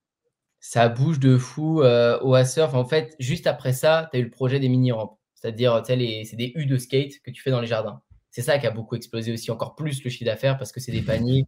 [0.60, 2.74] Ça bouge de fou euh, au Asurf.
[2.74, 5.20] En fait, juste après ça, tu as eu le projet des mini-rampes.
[5.36, 5.96] C'est-à-dire, c'est
[6.36, 8.02] des U de skate que tu fais dans les jardins.
[8.32, 10.92] C'est ça qui a beaucoup explosé aussi, encore plus le chiffre d'affaires parce que c'est
[10.92, 11.46] des paniers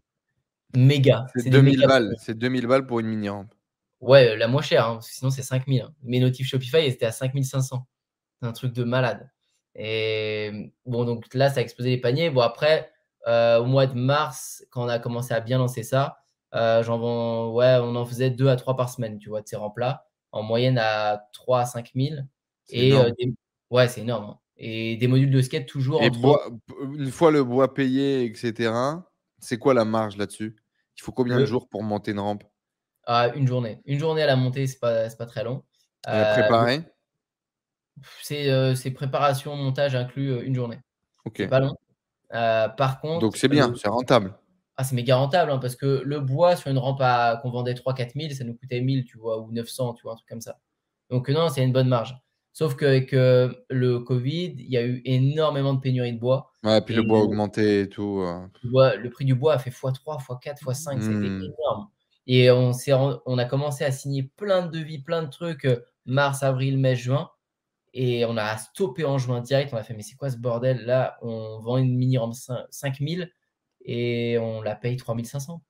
[0.75, 1.25] méga.
[1.35, 2.15] C'est 2000 balles.
[2.19, 3.53] C'est 2000 balles pour une mini rampe.
[4.01, 5.81] Ouais, la moins chère, hein, sinon c'est 5000.
[5.81, 5.93] Hein.
[6.03, 7.87] Mes notifs Shopify, étaient à 5500.
[8.41, 9.29] C'est un truc de malade.
[9.75, 12.29] Et bon, donc là, ça a explosé les paniers.
[12.29, 12.91] Bon, après,
[13.27, 16.19] euh, au mois de mars, quand on a commencé à bien lancer ça,
[16.53, 19.57] euh, j'en ouais, on en faisait 2 à 3 par semaine, tu vois, de ces
[19.57, 22.27] rampes-là, en moyenne à 3 à 5000.
[22.69, 23.11] Et euh,
[23.69, 24.25] ouais, c'est énorme.
[24.25, 24.39] Hein.
[24.57, 26.01] Et des modules de skate toujours.
[26.01, 26.11] Et
[26.93, 28.71] une fois le bois payé, etc.,
[29.39, 30.55] c'est quoi la marge là-dessus?
[30.97, 32.43] Il faut combien de jours pour monter une rampe?
[33.05, 33.81] Ah, Une journée.
[33.85, 35.63] Une journée à la montée, c'est pas, pas très long.
[36.07, 36.81] Euh, préparer?
[38.21, 40.79] C'est c'est préparation, montage inclus euh, une journée.
[41.23, 41.35] Ok.
[41.37, 41.75] C'est pas long.
[42.33, 43.19] Euh, par contre.
[43.19, 44.35] Donc c'est bien, c'est rentable.
[44.77, 47.01] Ah, c'est méga rentable hein, parce que le bois sur une rampe
[47.41, 50.15] qu'on vendait 3-4 000, ça nous coûtait 1000, tu vois, ou 900, tu vois, un
[50.15, 50.59] truc comme ça.
[51.09, 52.17] Donc non, c'est une bonne marge.
[52.55, 56.53] Sauf qu'avec le Covid, il y a eu énormément de pénurie de bois.
[56.63, 58.25] Ouais, puis le bois a augmenté et tout.
[58.63, 61.89] Le, prix du bois a fait x3, x4, x5, c'était énorme.
[62.27, 62.71] Et on,
[63.25, 65.67] on a commencé à signer plein de devis, plein de trucs,
[66.05, 67.29] mars, avril, mai, juin.
[67.93, 69.73] Et on a stoppé en juin direct.
[69.73, 70.85] On a fait, mais c'est quoi ce bordel?
[70.85, 72.35] Là, on vend une mini rampe
[72.69, 73.29] 5000
[73.83, 75.61] et on la paye 3500.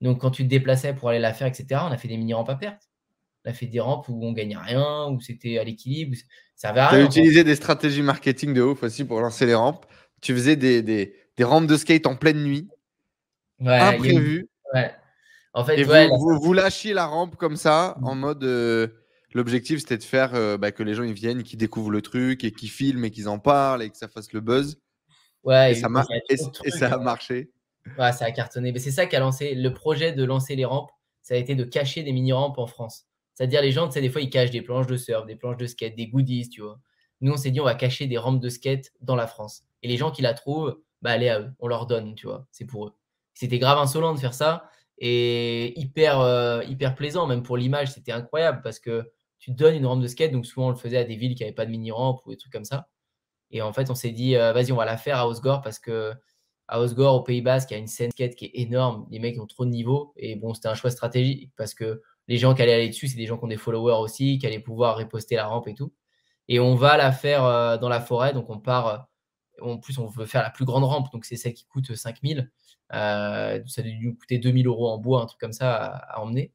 [0.00, 2.50] Donc, quand tu te déplaçais pour aller la faire, etc., on a fait des mini-rampes
[2.50, 2.90] à perte.
[3.46, 6.16] On a fait des rampes où on gagnait rien, où c'était à l'équilibre,
[6.56, 6.88] ça rien.
[6.88, 9.86] Tu as utilisé des stratégies marketing de ouf aussi pour lancer les rampes.
[10.20, 12.68] Tu faisais des, des, des rampes de skate en pleine nuit.
[13.60, 14.48] Ouais, imprévues.
[14.74, 14.90] Ouais.
[15.54, 18.18] En fait, vous, vous, lâchiez la rampe comme ça, en mmh.
[18.18, 18.44] mode.
[18.44, 18.88] Euh,
[19.32, 22.42] l'objectif, c'était de faire euh, bah, que les gens ils viennent, qu'ils découvrent le truc
[22.42, 24.78] et qu'ils filment et qu'ils en parlent et que ça fasse le buzz.
[25.44, 25.88] Ouais, et, ça,
[26.64, 27.52] et, ça a marché.
[27.98, 28.72] Ouais, ça a cartonné.
[28.72, 30.90] Mais c'est ça qui a lancé le projet de lancer les rampes.
[31.22, 33.06] Ça a été de cacher des mini-rampes en France.
[33.36, 35.58] C'est-à-dire, les gens, tu sais, des fois, ils cachent des planches de surf, des planches
[35.58, 36.80] de skate, des goodies, tu vois.
[37.20, 39.62] Nous, on s'est dit, on va cacher des rampes de skate dans la France.
[39.82, 42.48] Et les gens qui la trouvent, bah, allez à eux, on leur donne, tu vois,
[42.50, 42.94] c'est pour eux.
[43.34, 48.12] C'était grave insolent de faire ça et hyper, euh, hyper plaisant, même pour l'image, c'était
[48.12, 51.04] incroyable parce que tu donnes une rampe de skate, donc souvent on le faisait à
[51.04, 52.88] des villes qui n'avaient pas de mini-rampe ou des trucs comme ça.
[53.50, 55.78] Et en fait, on s'est dit, euh, vas-y, on va la faire à Osgore parce
[55.78, 56.14] que
[56.68, 59.06] à Osgore, au Pays Basque, il y a une scène skate qui est énorme.
[59.10, 60.12] Les mecs ont trop de niveau.
[60.16, 63.16] Et bon, c'était un choix stratégique parce que les gens qui allaient aller dessus, c'est
[63.16, 65.92] des gens qui ont des followers aussi, qui allaient pouvoir reposter la rampe et tout.
[66.48, 68.32] Et on va la faire euh, dans la forêt.
[68.32, 69.08] Donc, on part.
[69.60, 71.12] en plus, on veut faire la plus grande rampe.
[71.12, 72.50] Donc, c'est celle qui coûte 5000.
[72.92, 76.52] Euh, ça a dû coûter 2000 euros en bois, un truc comme ça à, emmener.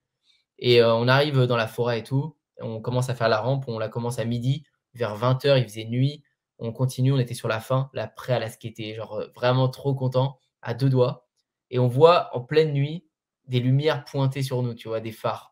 [0.59, 2.37] Et euh, on arrive dans la forêt et tout.
[2.61, 3.65] On commence à faire la rampe.
[3.67, 4.63] On la commence à midi.
[4.93, 6.23] Vers 20h, il faisait nuit.
[6.59, 7.13] On continue.
[7.13, 8.95] On était sur la fin, là, prêt à la skater.
[8.95, 11.27] Genre, vraiment trop content, à deux doigts.
[11.69, 13.05] Et on voit en pleine nuit
[13.47, 15.50] des lumières pointées sur nous, tu vois, des phares.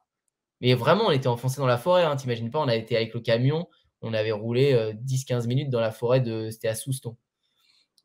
[0.61, 2.03] Mais vraiment, on était enfoncé dans la forêt.
[2.03, 3.67] Hein, T'imagines pas, on a été avec le camion,
[4.01, 4.73] on avait roulé
[5.05, 6.49] 10-15 euh, minutes dans la forêt de.
[6.49, 7.15] C'était à Souston.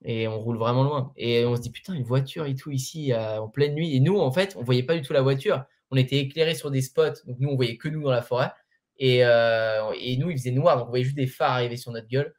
[0.05, 1.13] Et on roule vraiment loin.
[1.17, 3.97] Et on se dit, putain, une voiture et tout ici en pleine nuit.
[3.97, 5.65] Et nous, en fait, on voyait pas du tout la voiture.
[5.91, 7.25] On était éclairés sur des spots.
[7.27, 8.53] Donc nous, on voyait que nous dans la forêt.
[8.99, 10.79] Et, euh, et nous, il faisait noir.
[10.79, 12.35] Donc on voyait juste des phares arriver sur notre gueule.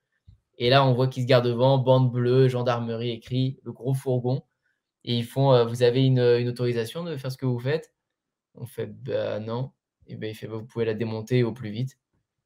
[0.57, 4.43] Et là, on voit qu'ils se gardent devant, bande bleue, gendarmerie écrit, le gros fourgon.
[5.03, 7.93] Et ils font, euh, vous avez une, une, autorisation de faire ce que vous faites?
[8.55, 9.71] On fait, bah non
[10.07, 11.97] et ben, il fait bah, vous pouvez la démonter au plus vite.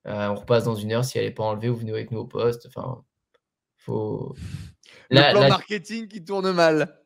[0.08, 1.06] Euh, on repasse dans une heure.
[1.06, 2.68] Si elle n'est pas enlevée, vous venez avec nous au poste.
[2.68, 3.04] Enfin,
[3.78, 4.36] faut.
[5.10, 7.02] Le plan marketing qui tourne mal.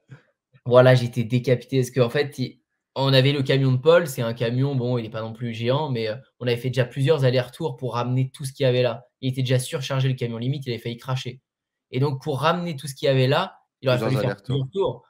[0.66, 1.80] Voilà, j'étais décapité.
[1.80, 2.40] Parce qu'en fait,
[2.96, 4.08] on avait le camion de Paul.
[4.08, 6.70] C'est un camion, bon, il n'est pas non plus géant, mais euh, on avait fait
[6.70, 9.08] déjà plusieurs allers-retours pour ramener tout ce qu'il y avait là.
[9.22, 10.38] Il était déjà surchargé le camion.
[10.38, 11.42] Limite, il avait failli cracher.
[11.92, 14.70] Et donc, pour ramener tout ce qu'il y avait là, il aurait fallu faire plusieurs
[14.70, 15.04] tours.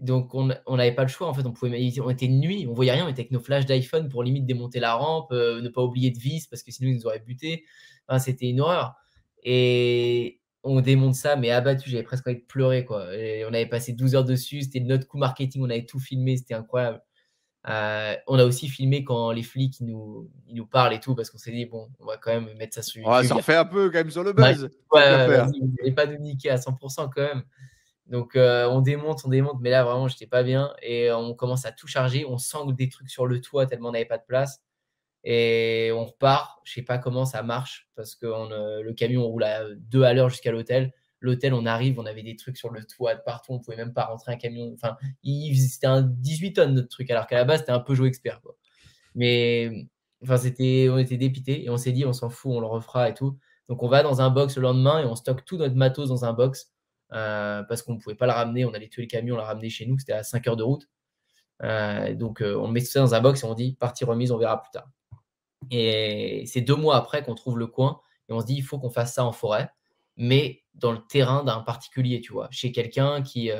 [0.00, 0.46] Donc, on
[0.76, 1.28] n'avait pas le choix.
[1.28, 3.06] En fait, on, pouvait, on était nuit, on voyait rien.
[3.06, 6.10] On était avec nos flashs d'iPhone pour limite démonter la rampe, euh, ne pas oublier
[6.10, 7.64] de vis parce que sinon, ils nous auraient buté.
[8.18, 8.94] C'était une horreur.
[9.42, 12.84] Et on démonte ça, mais abattu, j'avais presque envie de pleurer.
[12.84, 13.06] Quoi.
[13.48, 14.62] on avait passé 12 heures dessus.
[14.62, 15.62] C'était notre coup marketing.
[15.62, 16.36] On avait tout filmé.
[16.36, 17.02] C'était incroyable.
[17.68, 21.28] Euh, on a aussi filmé quand les flics nous, ils nous parlent et tout, parce
[21.28, 23.32] qu'on s'est dit, bon, on va quand même mettre ça sur YouTube.
[23.32, 24.70] en fait un peu quand même sur le buzz.
[24.92, 27.42] Ouais, n'allez pas nous niquer à 100% quand même.
[28.08, 31.66] Donc euh, on démonte, on démonte, mais là vraiment j'étais pas bien et on commence
[31.66, 34.24] à tout charger, on sent des trucs sur le toit tellement on n'avait pas de
[34.26, 34.62] place
[35.24, 36.60] et on repart.
[36.64, 40.14] Je sais pas comment ça marche parce que euh, le camion roule à deux à
[40.14, 40.92] l'heure jusqu'à l'hôtel.
[41.20, 44.04] L'hôtel, on arrive, on avait des trucs sur le toit partout, on pouvait même pas
[44.04, 44.72] rentrer un camion.
[44.74, 48.08] Enfin, c'était un 18 tonnes notre truc, alors qu'à la base c'était un peu joué
[48.08, 48.40] expert.
[48.40, 48.56] Quoi.
[49.14, 49.88] Mais
[50.22, 53.08] enfin, c'était, on était dépité et on s'est dit on s'en fout, on le refera
[53.08, 53.36] et tout.
[53.68, 56.24] Donc on va dans un box le lendemain et on stocke tout notre matos dans
[56.24, 56.77] un box euh,
[57.10, 58.64] parce qu'on ne pouvait pas le ramener.
[58.64, 60.62] On allait tuer le camion, on l'a ramené chez nous, c'était à 5 heures de
[60.62, 60.88] route.
[61.62, 64.30] Euh, donc euh, on met tout ça dans un box et on dit partie remise,
[64.30, 64.88] on verra plus tard.
[65.70, 68.78] Et c'est deux mois après qu'on trouve le coin et on se dit il faut
[68.78, 69.70] qu'on fasse ça en forêt,
[70.16, 73.50] mais dans le terrain d'un particulier, tu vois, chez quelqu'un qui,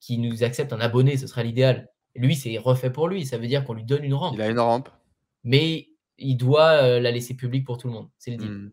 [0.00, 1.90] qui nous accepte un abonné, ce serait l'idéal.
[2.14, 4.34] Lui, c'est refait pour lui, ça veut dire qu'on lui donne une rampe.
[4.34, 4.88] Il a une rampe.
[5.42, 8.50] Mais il doit la laisser publique pour tout le monde, c'est le deal.
[8.50, 8.72] Hmm.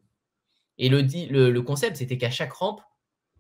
[0.77, 2.81] Et le, le, le concept, c'était qu'à chaque rampe,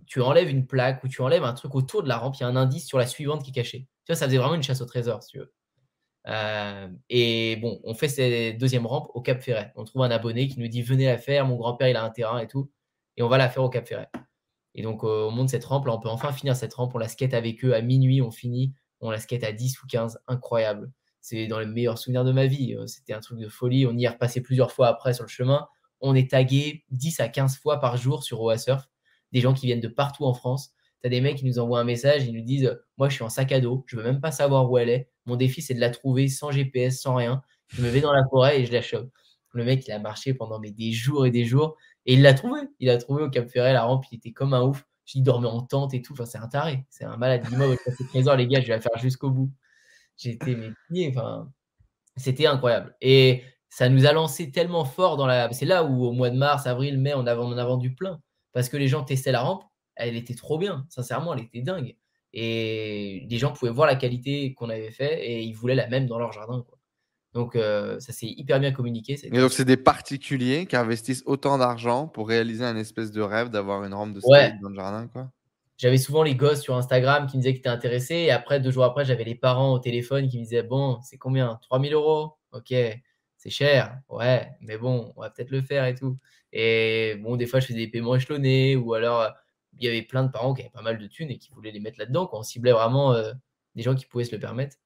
[0.05, 2.43] tu enlèves une plaque ou tu enlèves un truc autour de la rampe, il y
[2.43, 3.87] a un indice sur la suivante qui est caché.
[4.05, 5.53] Tu vois, ça faisait vraiment une chasse au trésor, si tu veux.
[6.27, 9.71] Euh, et bon, on fait cette deuxième rampe au Cap Ferret.
[9.75, 12.09] On trouve un abonné qui nous dit venez la faire, mon grand-père il a un
[12.09, 12.71] terrain et tout,
[13.17, 14.09] et on va la faire au Cap Ferret.
[14.75, 16.99] Et donc euh, on monte cette rampe, là on peut enfin finir cette rampe, on
[16.99, 20.19] la skate avec eux à minuit, on finit, on la skate à 10 ou 15,
[20.27, 20.91] incroyable.
[21.21, 23.97] C'est dans les meilleurs souvenirs de ma vie, euh, c'était un truc de folie, on
[23.97, 25.67] y est repassé plusieurs fois après sur le chemin,
[26.01, 28.87] on est tagué 10 à 15 fois par jour sur OaSurf
[29.31, 30.73] des gens qui viennent de partout en France.
[31.01, 33.23] Tu as des mecs qui nous envoient un message, ils nous disent Moi, je suis
[33.23, 35.09] en sac à dos, je ne veux même pas savoir où elle est.
[35.25, 37.41] Mon défi, c'est de la trouver sans GPS, sans rien.
[37.67, 39.09] Je me vais dans la forêt et je la chope.
[39.53, 42.61] Le mec, il a marché pendant des jours et des jours et il l'a trouvé.
[42.79, 44.85] Il a trouvé au Cap Ferret la rampe, il était comme un ouf.
[45.13, 46.15] Il dormait en tente et tout.
[46.25, 47.43] C'est un taré, c'est un malade.
[47.49, 49.51] Dis-moi, c'est trésor, les gars, je vais la faire jusqu'au bout.
[50.15, 50.55] J'étais
[50.89, 51.51] pieds, enfin,
[52.15, 52.95] c'était incroyable.
[53.01, 55.51] Et ça nous a lancé tellement fort dans la.
[55.51, 58.21] C'est là où au mois de mars, avril, mai, on en a vendu plein
[58.53, 59.63] parce que les gens testaient la rampe.
[59.95, 61.95] Elle était trop bien, sincèrement, elle était dingue.
[62.33, 66.07] Et les gens pouvaient voir la qualité qu'on avait fait et ils voulaient la même
[66.07, 66.63] dans leur jardin.
[66.67, 66.77] Quoi.
[67.33, 69.17] Donc, euh, ça s'est hyper bien communiqué.
[69.23, 73.49] Et donc, c'est des particuliers qui investissent autant d'argent pour réaliser un espèce de rêve
[73.49, 75.29] d'avoir une rampe de skate dans le jardin, quoi?
[75.77, 78.15] J'avais souvent les gosses sur Instagram qui me disaient qu'ils étaient intéressés.
[78.15, 81.17] Et après, deux jours après, j'avais les parents au téléphone qui me disaient Bon, c'est
[81.17, 81.57] combien?
[81.63, 82.33] 3000 euros?
[82.51, 82.71] Ok,
[83.41, 83.97] c'est cher.
[84.07, 86.19] Ouais, mais bon, on va peut-être le faire et tout.
[86.53, 89.33] Et bon, des fois, je faisais des paiements échelonnés ou alors
[89.79, 91.71] il y avait plein de parents qui avaient pas mal de thunes et qui voulaient
[91.71, 92.29] les mettre là-dedans.
[92.33, 93.33] On ciblait vraiment euh,
[93.73, 94.77] des gens qui pouvaient se le permettre.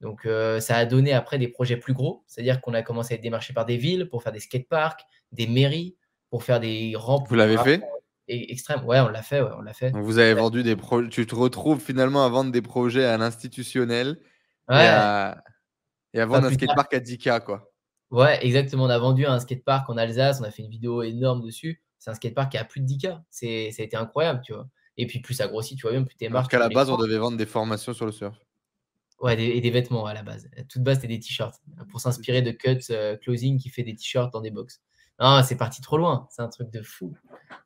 [0.00, 2.24] Donc, euh, ça a donné après des projets plus gros.
[2.26, 5.02] C'est-à-dire qu'on a commencé à être démarché par des villes pour faire des skateparks,
[5.32, 5.96] des mairies,
[6.30, 7.28] pour faire des rampes.
[7.28, 7.82] Vous l'avez fait?
[8.26, 8.86] Extrême.
[8.86, 9.42] Ouais, on l'a fait.
[9.42, 9.90] on l'a fait.
[9.90, 11.10] vous avez vendu des projets.
[11.10, 14.18] Tu te retrouves finalement à vendre des projets à l'institutionnel
[14.70, 15.42] et, à...
[16.14, 17.67] vendre un skatepark à 10K, quoi.
[18.10, 18.84] Ouais, exactement.
[18.84, 20.40] On a vendu un skatepark en Alsace.
[20.40, 21.82] On a fait une vidéo énorme dessus.
[21.98, 23.22] C'est un skatepark qui a plus de 10K.
[23.30, 24.68] C'est, ça a été incroyable, tu vois.
[24.96, 26.50] Et puis plus ça grossit, tu vois bien, plus t'es marques.
[26.50, 28.36] qu'à la base, on devait vendre des formations sur le surf.
[29.20, 30.48] Ouais, et des vêtements à la base.
[30.56, 31.56] À toute base, c'était des t-shirts.
[31.90, 34.80] Pour s'inspirer de Cuts euh, Closing qui fait des t-shirts dans des box.
[35.20, 36.28] Non, c'est parti trop loin.
[36.30, 37.16] C'est un truc de fou.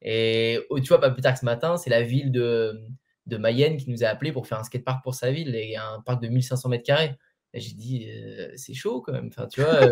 [0.00, 2.80] Et oh, tu vois, pas plus tard que ce matin, c'est la ville de,
[3.26, 6.00] de Mayenne qui nous a appelé pour faire un skatepark pour sa ville et un
[6.00, 7.16] parc de 1500 mètres carrés.
[7.54, 9.28] J'ai dit, euh, c'est chaud quand même.
[9.28, 9.74] Enfin, tu vois.
[9.74, 9.90] Euh,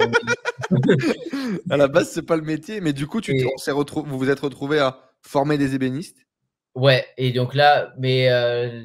[1.70, 4.78] à la base, c'est pas le métier, mais du coup, tu vous vous êtes retrouvé
[4.78, 6.26] à former des ébénistes?
[6.74, 8.28] Ouais, et donc là, mais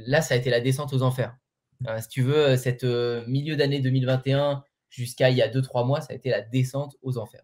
[0.08, 1.36] là, ça a été la descente aux enfers.
[1.88, 5.86] Euh, si tu veux, euh, cette euh, milieu d'année 2021 jusqu'à il y a 2-3
[5.86, 7.44] mois, ça a été la descente aux enfers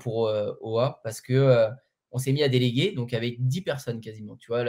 [0.00, 0.32] pour
[0.62, 1.68] OA parce que
[2.10, 4.36] on s'est mis à déléguer, donc avec 10 personnes quasiment.
[4.36, 4.64] Tu vois,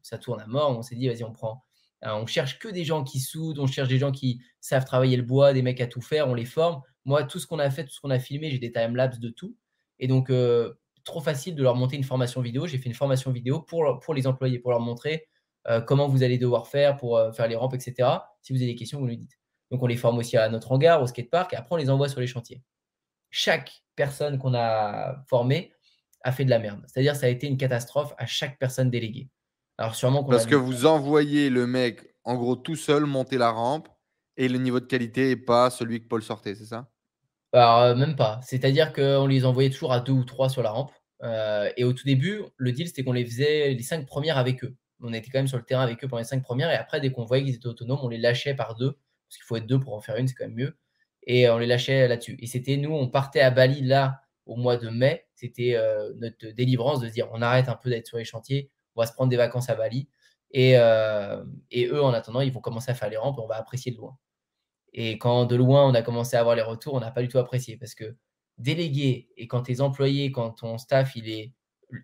[0.00, 0.70] ça tourne à mort.
[0.76, 1.62] On s'est dit, vas-y, on prend.
[2.02, 5.22] on cherche que des gens qui soudent, on cherche des gens qui savent travailler le
[5.24, 6.80] bois, des mecs à tout faire, on les forme.
[7.04, 9.30] Moi, tout ce qu'on a fait, tout ce qu'on a filmé, j'ai des timelapses de
[9.30, 9.56] tout.
[9.98, 10.32] Et donc,
[11.04, 12.66] trop facile de leur monter une formation vidéo.
[12.66, 15.28] J'ai fait une formation vidéo pour, pour les employés, pour leur montrer
[15.68, 18.08] euh, comment vous allez devoir faire pour euh, faire les rampes, etc.
[18.40, 19.38] Si vous avez des questions, vous nous dites.
[19.70, 22.08] Donc on les forme aussi à notre hangar, au skatepark, et après on les envoie
[22.08, 22.62] sur les chantiers.
[23.30, 25.72] Chaque personne qu'on a formée
[26.22, 26.82] a fait de la merde.
[26.86, 29.28] C'est-à-dire ça a été une catastrophe à chaque personne déléguée.
[29.78, 33.88] Alors sûrement Parce que vous envoyez le mec en gros tout seul monter la rampe
[34.40, 36.90] et le niveau de qualité n'est pas celui que Paul sortait, c'est ça?
[37.54, 38.40] Euh, même pas.
[38.42, 40.92] C'est-à-dire qu'on les envoyait toujours à deux ou trois sur la rampe.
[41.76, 44.76] et au tout début, le deal c'était qu'on les faisait les cinq premières avec eux
[45.02, 46.70] on était quand même sur le terrain avec eux pendant les cinq premières.
[46.70, 48.92] Et après, dès qu'on voyait qu'ils étaient autonomes, on les lâchait par deux.
[48.92, 50.76] Parce qu'il faut être deux pour en faire une, c'est quand même mieux.
[51.26, 52.36] Et on les lâchait là-dessus.
[52.40, 55.26] Et c'était nous, on partait à Bali là au mois de mai.
[55.34, 58.70] C'était euh, notre délivrance de se dire on arrête un peu d'être sur les chantiers,
[58.96, 60.08] on va se prendre des vacances à Bali.
[60.52, 63.56] Et, euh, et, eux, en attendant, ils vont commencer à faire les rampes on va
[63.56, 64.16] apprécier de loin.
[64.92, 67.28] Et quand de loin, on a commencé à avoir les retours, on n'a pas du
[67.28, 68.16] tout apprécié parce que
[68.58, 71.52] déléguer et quand tes employés, quand ton staff, il est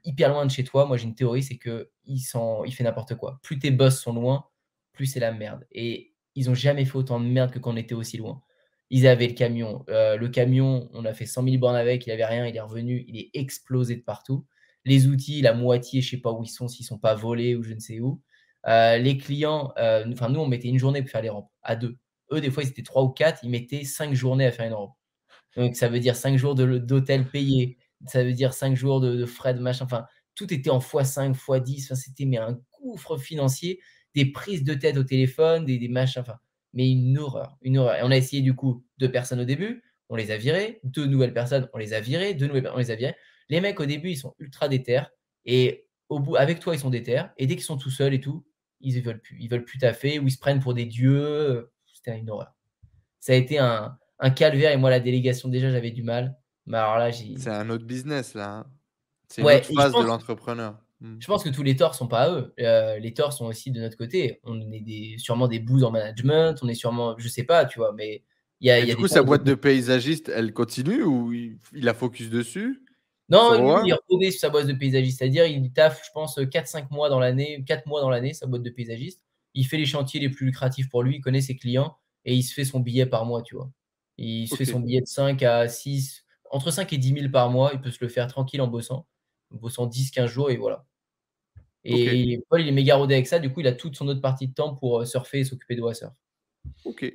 [0.04, 2.18] hyper loin de chez toi, moi j'ai une théorie, c'est que il,
[2.66, 3.38] il fait n'importe quoi.
[3.42, 4.46] Plus tes boss sont loin,
[4.92, 5.66] plus c'est la merde.
[5.72, 8.42] Et ils ont jamais fait autant de merde que quand on était aussi loin.
[8.90, 9.84] Ils avaient le camion.
[9.88, 12.60] Euh, le camion, on a fait 100 000 bornes avec, il avait rien, il est
[12.60, 14.46] revenu, il est explosé de partout.
[14.84, 17.62] Les outils, la moitié, je sais pas où ils sont, s'ils sont pas volés ou
[17.62, 18.22] je ne sais où.
[18.68, 21.76] Euh, les clients, euh, enfin nous, on mettait une journée pour faire les rampes, à
[21.76, 21.96] deux.
[22.32, 24.74] Eux, des fois, ils étaient trois ou quatre, ils mettaient cinq journées à faire une
[24.74, 24.94] rampe.
[25.56, 29.54] Donc ça veut dire cinq jours d'hôtel payé, ça veut dire 5 jours de, frais
[29.54, 29.84] de machin.
[29.84, 31.84] Enfin, tout était en x5, x10.
[31.84, 33.80] Enfin, c'était un gouffre financier,
[34.14, 36.20] des prises de tête au téléphone, des, des machins.
[36.20, 36.38] Enfin,
[36.72, 37.96] mais une horreur, une horreur.
[37.96, 41.06] Et on a essayé du coup deux personnes au début, on les a virées, deux
[41.06, 43.16] nouvelles personnes, on les a virées, deux nouvelles, on les a virées.
[43.48, 45.02] Les mecs au début, ils sont ultra déter
[45.44, 47.22] et au bout, avec toi, ils sont déter.
[47.38, 48.44] Et dès qu'ils sont tout seuls et tout,
[48.80, 51.70] ils veulent plus, ils veulent plus taffer ou ils se prennent pour des dieux.
[52.06, 52.54] C'était une horreur.
[53.18, 56.36] Ça a été un, un calvaire et moi la délégation déjà j'avais du mal.
[56.66, 58.58] C'est un autre business là.
[58.58, 58.66] Hein.
[59.28, 60.78] C'est une autre phase de l'entrepreneur.
[61.00, 61.16] Mmh.
[61.20, 62.54] Je pense que tous les torts sont pas à eux.
[62.60, 64.40] Euh, les torts sont aussi de notre côté.
[64.44, 66.58] On est des, sûrement des bouses en management.
[66.62, 68.22] On est sûrement, je sais pas, tu vois, mais
[68.60, 68.84] il y a.
[68.84, 69.54] du coup, sa boîte de...
[69.54, 72.82] paysagiste, elle continue ou il, a focus dessus?
[73.28, 75.18] Non, lui, il est rodé sur sa boîte de paysagiste.
[75.18, 78.62] C'est-à-dire, il taffe, je pense, 4-5 mois dans l'année, 4 mois dans l'année, sa boîte
[78.62, 79.25] de paysagiste.
[79.56, 82.42] Il fait les chantiers les plus lucratifs pour lui, il connaît ses clients et il
[82.44, 83.70] se fait son billet par mois, tu vois.
[84.18, 87.50] Il se fait son billet de 5 à 6, entre 5 et 10 000 par
[87.50, 89.06] mois, il peut se le faire tranquille en bossant,
[89.52, 90.86] en bossant 10-15 jours et voilà.
[91.84, 94.20] Et Paul, il est méga rodé avec ça, du coup, il a toute son autre
[94.20, 96.14] partie de temps pour euh, surfer et s'occuper de Wassurf.
[96.84, 97.12] Ok.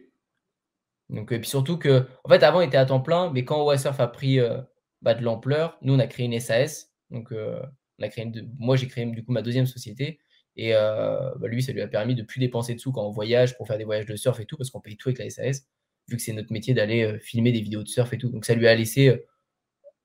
[1.09, 3.65] Donc, et puis surtout que, en fait, avant, il était à temps plein, mais quand
[3.65, 4.61] Wassurf a pris euh,
[5.01, 6.93] bah, de l'ampleur, nous, on a créé une SAS.
[7.09, 7.61] Donc, euh,
[7.99, 10.19] on a créé une, moi, j'ai créé du coup ma deuxième société.
[10.57, 13.57] Et bah, lui, ça lui a permis de plus dépenser de sous quand on voyage
[13.57, 15.65] pour faire des voyages de surf et tout, parce qu'on paye tout avec la SAS
[16.11, 18.29] vu que c'est notre métier d'aller euh, filmer des vidéos de surf et tout.
[18.29, 19.17] Donc ça lui a laissé euh,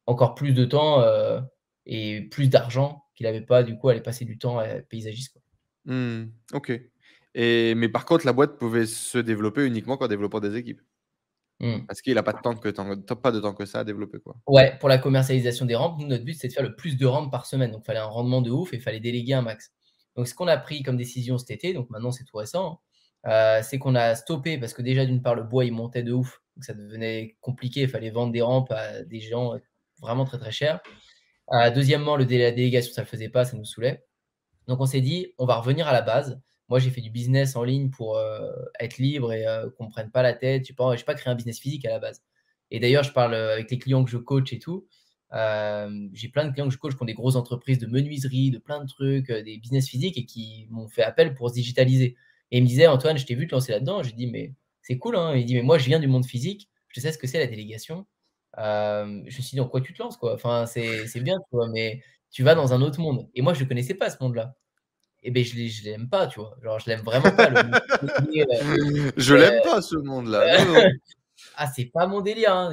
[0.06, 1.40] encore plus de temps euh,
[1.84, 5.38] et plus d'argent qu'il n'avait pas du coup à aller passer du temps à paysagiste.
[5.84, 6.80] Mmh, ok.
[7.34, 10.80] Et, mais par contre, la boîte pouvait se développer uniquement qu'en développant des équipes.
[11.60, 11.86] Mmh.
[11.86, 12.68] Parce qu'il n'a pas, de temps que
[13.14, 14.18] pas de temps que ça à développer.
[14.18, 14.36] Quoi.
[14.46, 17.30] Ouais, pour la commercialisation des rampes, notre but, c'est de faire le plus de rampes
[17.30, 17.70] par semaine.
[17.70, 19.72] Donc, il fallait un rendement de ouf et il fallait déléguer un max.
[20.16, 22.80] Donc, ce qu'on a pris comme décision cet été, donc maintenant c'est tout récent,
[23.26, 26.12] euh, c'est qu'on a stoppé parce que déjà, d'une part, le bois, il montait de
[26.12, 26.42] ouf.
[26.56, 27.82] Donc, ça devenait compliqué.
[27.82, 29.54] Il fallait vendre des rampes à des gens
[30.00, 30.80] vraiment très, très chers.
[31.52, 34.04] Euh, deuxièmement, le, la délégation, ça ne le faisait pas, ça nous saoulait.
[34.68, 36.40] Donc, on s'est dit, on va revenir à la base.
[36.68, 39.44] Moi, j'ai fait du business en ligne pour euh, être libre et
[39.76, 40.66] qu'on ne prenne pas la tête.
[40.66, 42.22] Je n'ai pas, créé un business physique à la base.
[42.70, 44.86] Et d'ailleurs, je parle avec les clients que je coach et tout.
[45.32, 48.58] J'ai plein de clients que je coach qui ont des grosses entreprises de menuiserie, de
[48.58, 52.16] plein de trucs, des business physiques et qui m'ont fait appel pour se digitaliser.
[52.50, 54.02] Et il me disait, Antoine, je t'ai vu te lancer là-dedans.
[54.02, 55.16] Je lui dis, mais c'est cool.
[55.16, 55.34] Hein.
[55.36, 56.68] Il dit, mais moi, je viens du monde physique.
[56.88, 58.06] Je sais ce que c'est la délégation.
[58.56, 60.34] je me suis dit, dans quoi tu te lances quoi?
[60.34, 63.28] Enfin, c'est bien, tu vois, mais tu vas dans un autre monde.
[63.34, 64.54] Et moi, je ne connaissais pas ce monde-là.
[65.22, 66.56] Et ben, je ne l'aime pas, tu vois.
[66.62, 67.48] Genre, je l'aime vraiment pas.
[67.48, 67.56] Le...
[69.16, 70.92] je l'aime pas, ce monde-là.
[71.56, 72.52] ah, c'est pas mon délire.
[72.52, 72.70] Hein.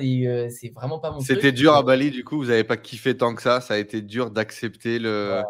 [0.49, 2.37] c'est vraiment pas mon C'était dur à Bali, du coup.
[2.37, 3.61] Vous n'avez pas kiffé tant que ça.
[3.61, 5.41] Ça a été dur d'accepter le.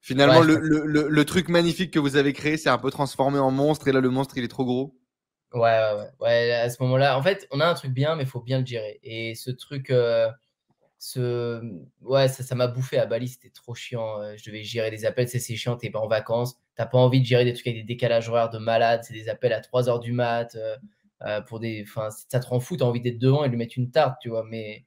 [0.00, 3.50] Finalement, le, le, le, truc magnifique que vous avez créé, c'est un peu transformé en
[3.50, 3.88] monstre.
[3.88, 4.94] Et là, le monstre, il est trop gros.
[5.52, 6.52] Ouais, ouais, ouais.
[6.52, 8.66] à ce moment-là, en fait, on a un truc bien, mais il faut bien le
[8.66, 9.00] gérer.
[9.02, 10.30] Et ce truc, euh,
[10.98, 11.60] ce...
[12.02, 14.20] ouais, ça m'a bouffé à Bali, c'était trop chiant.
[14.20, 16.56] Euh, je devais gérer des appels, c'est chiant, t'es pas en vacances.
[16.76, 19.00] T'as pas envie de gérer des trucs avec des décalages horaires de malade.
[19.04, 20.56] C'est des appels à 3 heures du mat.
[21.26, 21.84] Euh, pour des...
[21.86, 24.18] enfin, ça te rend fou, t'as envie d'être devant et de lui mettre une tarte,
[24.20, 24.44] tu vois.
[24.44, 24.84] Mais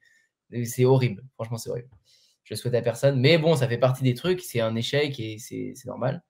[0.65, 1.23] c'est horrible.
[1.35, 1.89] Franchement, c'est horrible
[2.43, 3.19] je le souhaite à personne.
[3.19, 6.23] Mais bon, ça fait partie des trucs, c'est un échec et c'est normal.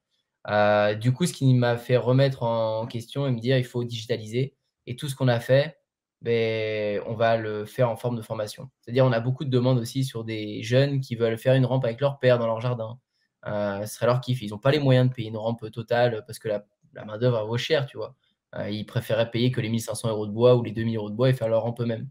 [0.50, 3.84] Euh, du coup, ce qui m'a fait remettre en question et me dire il faut
[3.84, 4.56] digitaliser.
[4.88, 5.78] Et tout ce qu'on a fait,
[6.22, 8.70] ben, on va le faire en forme de formation.
[8.82, 11.86] C'est-à-dire, on a beaucoup de demandes aussi sur des jeunes qui veulent faire une rampe
[11.86, 13.00] avec leur père dans leur jardin.
[13.48, 14.42] Euh, ce serait leur kiff.
[14.42, 16.66] Ils n'ont pas les moyens de payer une rampe totale parce que la,
[17.06, 18.16] main-d'œuvre vaut cher, tu vois.
[18.56, 21.16] Euh, ils préféraient payer que les 1500 euros de bois ou les 2000 euros de
[21.16, 22.10] bois et faire leur rampe eux-mêmes.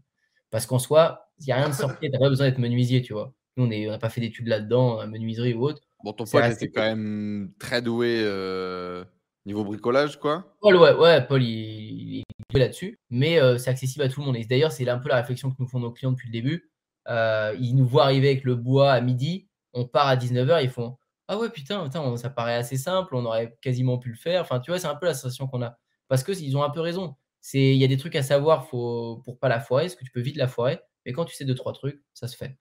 [0.49, 3.01] Parce qu'en soi, il n'y a rien de sorti, tu n'as pas besoin d'être menuisier,
[3.01, 3.33] tu vois.
[3.57, 5.81] Nous, on n'a pas fait d'études là-dedans, menuiserie ou autre.
[6.03, 9.03] Bon, ton pote était quand même très doué euh,
[9.45, 10.55] niveau bricolage, quoi.
[10.61, 14.25] Paul, ouais, ouais Paul, il, est doué là-dessus, mais euh, c'est accessible à tout le
[14.25, 14.35] monde.
[14.35, 16.71] Et d'ailleurs, c'est un peu la réflexion que nous font nos clients depuis le début.
[17.07, 20.69] Euh, ils nous voient arriver avec le bois à midi, on part à 19h, ils
[20.69, 20.97] font
[21.27, 24.41] Ah ouais, putain, putain, ça paraît assez simple, on aurait quasiment pu le faire.
[24.41, 25.77] Enfin, tu vois, c'est un peu la sensation qu'on a.
[26.11, 27.15] Parce qu'ils ont un peu raison.
[27.53, 30.11] Il y a des trucs à savoir faut, pour pas la foirer, parce que tu
[30.11, 32.57] peux vite la foirer, mais quand tu sais deux, trois trucs, ça se fait.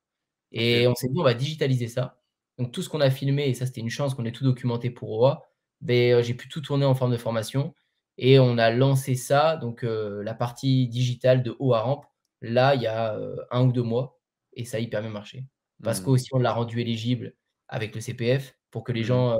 [0.52, 2.20] Et on s'est dit, on va digitaliser ça.
[2.58, 4.88] Donc, tout ce qu'on a filmé, et ça, c'était une chance qu'on ait tout documenté
[4.88, 5.42] pour OA,
[5.80, 7.74] ben, euh, j'ai pu tout tourner en forme de formation.
[8.18, 12.04] Et on a lancé ça, donc euh, la partie digitale de OA Ramp,
[12.42, 14.20] là, il y a euh, un ou deux mois.
[14.52, 15.44] Et ça a hyper bien marché.
[15.82, 16.04] Parce mmh.
[16.04, 17.34] qu'aussi, on l'a rendu éligible
[17.66, 19.04] avec le CPF pour que les mmh.
[19.06, 19.38] gens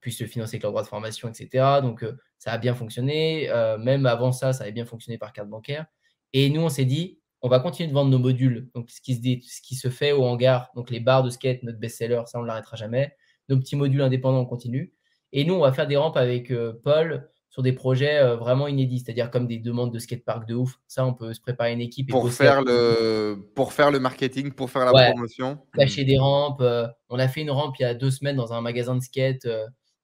[0.00, 1.80] puissent le financer avec leur droit de formation, etc.
[1.80, 2.04] Donc,
[2.42, 3.48] ça a bien fonctionné.
[3.78, 5.86] même avant ça, ça avait bien fonctionné par carte bancaire.
[6.32, 9.14] Et nous, on s'est dit, on va continuer de vendre nos modules, donc ce qui
[9.14, 12.38] se, ce qui se fait au hangar, donc les barres de skate, notre best-seller, ça
[12.38, 13.14] on ne l'arrêtera jamais.
[13.48, 14.94] Nos petits modules indépendants, on continue.
[15.32, 18.68] Et nous, on va faire des rampes avec euh, Paul sur des projets euh, vraiment
[18.68, 20.78] inédits, c'est-à-dire comme des demandes de skatepark de ouf.
[20.86, 22.10] Ça, on peut se préparer une équipe.
[22.10, 25.58] pour, faire le, pour faire le marketing, pour faire la promotion.
[25.76, 26.60] Cacher des rampes.
[26.60, 29.02] Euh, on a fait une rampe il y a deux semaines dans un magasin de
[29.02, 29.46] skate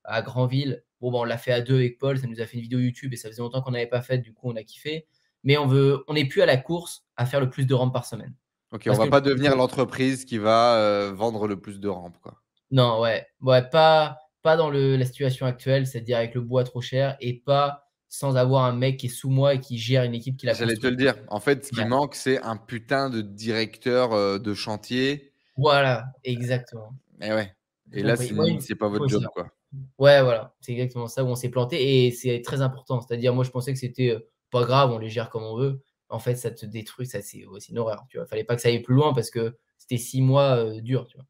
[0.05, 0.83] à Granville.
[1.01, 2.79] Bon, bah, on l'a fait à deux avec Paul, ça nous a fait une vidéo
[2.81, 5.07] YouTube et ça faisait longtemps qu'on n'avait pas fait, du coup, on a kiffé
[5.45, 7.93] mais on veut, on n'est plus à la course à faire le plus de rampes
[7.93, 8.35] par semaine.
[8.73, 12.43] Ok, on va pas devenir l'entreprise qui va euh, vendre le plus de rampes, quoi.
[12.71, 16.83] Non, ouais, ouais, pas, pas dans le, la situation actuelle, c'est-à-dire avec le bois trop
[16.83, 20.15] cher et pas sans avoir un mec qui est sous moi et qui gère une
[20.15, 21.15] équipe qui l'a J'allais te le dire.
[21.29, 25.33] En fait, ce qui manque, c'est un putain de directeur euh, de chantier.
[25.57, 26.95] Voilà, exactement.
[27.23, 27.55] Et ouais.
[27.93, 29.51] Et là, c'est pas votre job, quoi.
[29.99, 33.01] Ouais, voilà, c'est exactement ça où on s'est planté et c'est très important.
[33.01, 34.21] C'est-à-dire, moi, je pensais que c'était euh,
[34.51, 35.83] pas grave, on les gère comme on veut.
[36.09, 38.07] En fait, ça te détruit, ça c'est aussi une horreur.
[38.09, 40.81] Tu vois, fallait pas que ça aille plus loin parce que c'était six mois euh,
[40.81, 41.07] durs.
[41.07, 41.27] Tu vois.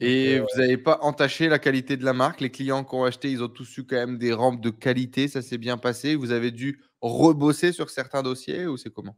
[0.00, 2.40] Et euh, vous n'avez pas entaché la qualité de la marque?
[2.40, 5.28] Les clients qui ont acheté, ils ont tous eu quand même des rampes de qualité.
[5.28, 6.16] Ça s'est bien passé.
[6.16, 9.16] Vous avez dû rebosser sur certains dossiers ou c'est comment?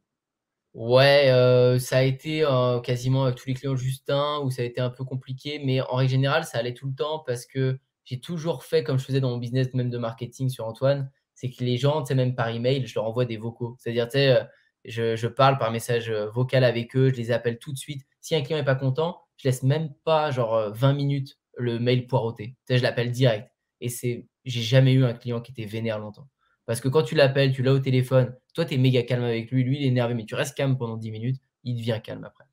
[0.76, 2.44] Ouais, euh, ça a été
[2.84, 5.96] quasiment avec tous les clients Justin où ça a été un peu compliqué, mais en
[5.96, 9.20] règle générale, ça allait tout le temps parce que j'ai toujours fait comme je faisais
[9.20, 12.34] dans mon business même de marketing sur Antoine c'est que les gens, tu sais, même
[12.34, 13.76] par email, je leur envoie des vocaux.
[13.78, 14.44] C'est-à-dire, tu sais, euh,
[14.84, 18.02] je, je, parle par message euh, vocal avec eux, je les appelle tout de suite.
[18.22, 21.78] Si un client n'est pas content, je laisse même pas genre 20 euh, minutes le
[21.78, 22.56] mail poireauté.
[22.66, 23.50] Tu sais, je l'appelle direct.
[23.80, 26.26] Et c'est, j'ai jamais eu un client qui était vénère longtemps.
[26.66, 29.50] Parce que quand tu l'appelles, tu l'as au téléphone, toi, tu es méga calme avec
[29.50, 32.24] lui, lui, il est énervé, mais tu restes calme pendant 10 minutes, il devient calme
[32.24, 32.44] après.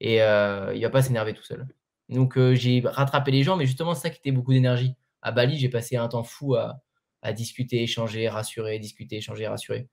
[0.00, 1.66] Et euh, il va pas s'énerver tout seul.
[2.08, 4.94] Donc, j'ai rattrapé les gens, mais justement, c'est ça qui était beaucoup d'énergie.
[5.22, 6.82] À Bali, j'ai passé un temps fou à,
[7.22, 9.88] à discuter, échanger, rassurer, discuter, échanger, rassurer.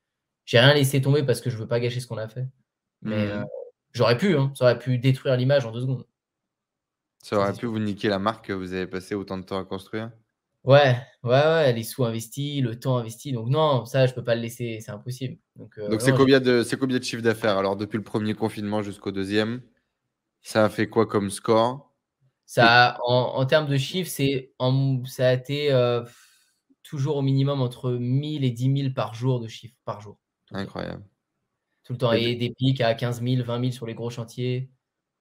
[0.46, 2.48] J'ai rien laissé tomber parce que je veux pas gâcher ce qu'on a fait.
[3.02, 3.46] Mais mmh.
[3.94, 6.06] j'aurais pu, hein, ça aurait pu détruire l'image en deux secondes.
[7.22, 9.66] Ça aurait pu vous niquer la marque que vous avez passé autant de temps à
[9.66, 10.12] construire?
[10.68, 13.32] Ouais, ouais, ouais, les sous investis, le temps investi.
[13.32, 15.38] Donc non, ça, je peux pas le laisser, c'est impossible.
[15.56, 17.58] Donc euh, c'est combien de c'est combien de chiffre d'affaires?
[17.58, 19.62] Alors depuis le premier confinement jusqu'au deuxième
[20.42, 21.96] Ça a fait quoi comme score?
[22.46, 24.54] Ça, en, termes de chiffres, c'est
[25.06, 26.04] ça a été euh,
[26.84, 30.18] toujours au minimum entre 1000 et 10 000 par jour de chiffres par jour.
[30.52, 31.04] Incroyable.
[31.86, 32.12] Tout le temps.
[32.12, 34.70] Et, des pics à 15 000, 20 000 sur les gros chantiers,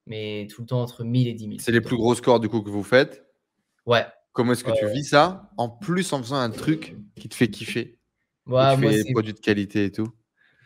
[0.05, 1.55] mais tout le temps entre 1000 et 10 000.
[1.59, 3.25] C'est les plus gros scores du coup que vous faites?
[3.85, 4.05] Ouais,
[4.37, 7.47] Comment est-ce que tu vis ça En plus, en faisant un truc qui te fait
[7.47, 7.97] kiffer?
[8.45, 10.13] Ouais, tu fais des produits de qualité et tout?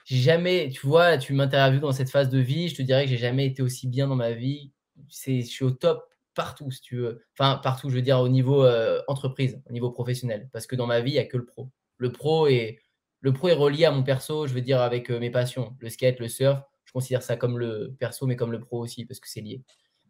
[0.04, 3.10] J'ai jamais, tu vois, tu m'interviews dans cette phase de vie, je te dirais que
[3.10, 4.74] j'ai jamais été aussi bien dans ma vie.
[5.10, 6.04] Je suis au top
[6.34, 7.24] partout, si tu veux.
[7.32, 10.50] Enfin, partout, je veux dire au niveau euh, entreprise, au niveau professionnel.
[10.52, 11.70] Parce que dans ma vie, il n'y a que le pro.
[11.96, 12.78] Le pro est,
[13.22, 15.78] le pro est relié à mon perso, je veux dire, avec euh, mes passions.
[15.80, 19.06] Le skate, le surf, je considère ça comme le perso, mais comme le pro aussi,
[19.06, 19.62] parce que c'est lié.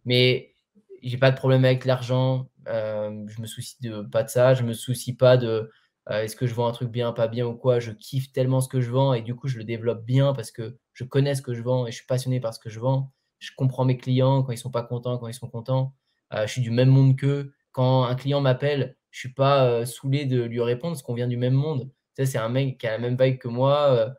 [0.03, 0.55] Mais
[1.01, 2.49] j'ai pas de problème avec l'argent.
[2.67, 4.53] Euh, je me soucie de pas de ça.
[4.53, 5.69] Je me soucie pas de
[6.09, 7.79] euh, est-ce que je vends un truc bien, pas bien ou quoi.
[7.79, 10.51] Je kiffe tellement ce que je vends et du coup je le développe bien parce
[10.51, 12.79] que je connais ce que je vends et je suis passionné par ce que je
[12.79, 13.11] vends.
[13.39, 15.95] Je comprends mes clients quand ils sont pas contents, quand ils sont contents.
[16.33, 17.53] Euh, je suis du même monde qu'eux.
[17.71, 21.37] Quand un client m'appelle, je suis pas saoulé de lui répondre parce qu'on vient du
[21.37, 21.89] même monde.
[22.17, 24.13] Tu c'est un mec qui a la même vibe que moi.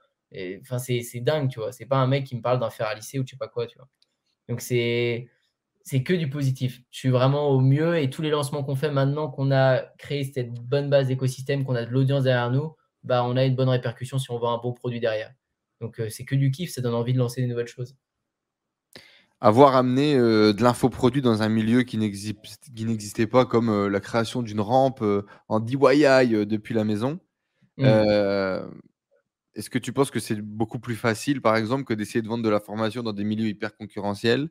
[0.62, 1.72] Enfin, c'est dingue, tu vois.
[1.72, 3.48] C'est pas un mec qui me parle d'un fer à lycée ou je sais pas
[3.48, 3.88] quoi, tu vois.
[4.48, 5.28] Donc c'est
[5.84, 6.80] c'est que du positif.
[6.90, 10.24] Je suis vraiment au mieux et tous les lancements qu'on fait maintenant qu'on a créé
[10.24, 13.68] cette bonne base d'écosystème, qu'on a de l'audience derrière nous, bah, on a une bonne
[13.68, 15.32] répercussion si on vend un bon produit derrière.
[15.80, 17.96] Donc euh, c'est que du kiff, ça donne envie de lancer des nouvelles choses.
[19.40, 24.42] Avoir amené euh, de l'infoproduit dans un milieu qui n'existait pas, comme euh, la création
[24.42, 25.04] d'une rampe
[25.48, 27.18] en DIY depuis la maison,
[27.78, 27.84] mmh.
[29.54, 32.44] est-ce que tu penses que c'est beaucoup plus facile, par exemple, que d'essayer de vendre
[32.44, 34.48] de la formation dans des milieux hyper concurrentiels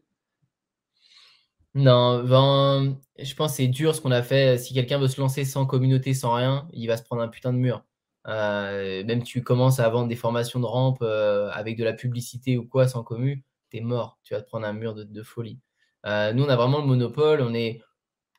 [1.74, 4.58] non, ben, je pense que c'est dur ce qu'on a fait.
[4.58, 7.54] Si quelqu'un veut se lancer sans communauté, sans rien, il va se prendre un putain
[7.54, 7.86] de mur.
[8.28, 12.58] Euh, même tu commences à vendre des formations de rampe euh, avec de la publicité
[12.58, 14.20] ou quoi sans commu, t'es mort.
[14.24, 15.60] Tu vas te prendre un mur de, folie.
[16.06, 17.42] Euh, nous, on a vraiment le monopole.
[17.42, 17.82] On est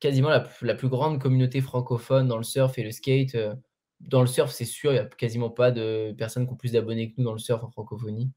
[0.00, 3.36] quasiment la, plus grande communauté francophone dans le surf et le skate.
[4.00, 6.72] Dans le surf, c'est sûr, il n'y a quasiment pas de personnes qui ont plus
[6.72, 8.30] d'abonnés que nous dans le surf en francophonie.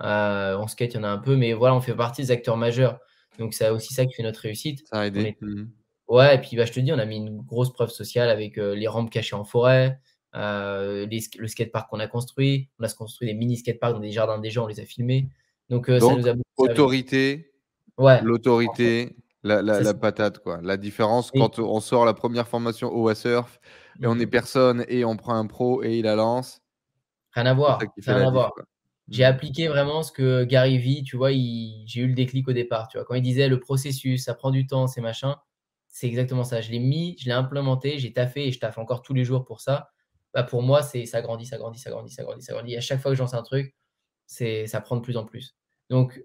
[0.00, 2.56] en skate, il y en a un peu, mais voilà, on fait partie des acteurs
[2.56, 3.00] majeurs.
[3.38, 4.86] Donc, c'est aussi ça qui fait notre réussite.
[4.90, 5.36] Ça a aidé.
[5.40, 5.64] Mmh.
[6.08, 8.58] Ouais, et puis bah, je te dis, on a mis une grosse preuve sociale avec
[8.58, 9.98] euh, les rampes cachées en forêt,
[10.34, 12.68] euh, le skatepark qu'on a construit.
[12.78, 15.28] On a construit des mini skateparks dans des jardins des gens, on les a filmés.
[15.70, 17.52] Donc, euh, ça nous a autorité,
[17.96, 18.20] ouais.
[18.22, 20.60] l'autorité, la, la, patate, quoi.
[20.62, 23.60] La différence quand on sort la première formation au surf
[24.02, 24.30] et on est mmh.
[24.30, 26.60] personne et on prend un pro et il la lance.
[27.32, 27.80] Rien à voir.
[28.06, 28.52] Rien à voir.
[29.08, 32.88] J'ai appliqué vraiment ce que Gary Vee, tu vois, j'ai eu le déclic au départ,
[32.88, 33.04] tu vois.
[33.04, 35.36] Quand il disait le processus, ça prend du temps, c'est machin,
[35.88, 36.60] c'est exactement ça.
[36.62, 39.44] Je l'ai mis, je l'ai implémenté, j'ai taffé et je taffe encore tous les jours
[39.44, 39.90] pour ça.
[40.32, 42.72] Bah pour moi, c'est ça grandit, ça grandit, ça grandit, ça grandit, ça grandit.
[42.72, 43.74] Et à chaque fois que je lance un truc,
[44.26, 45.54] c'est ça prend de plus en plus.
[45.90, 46.24] Donc,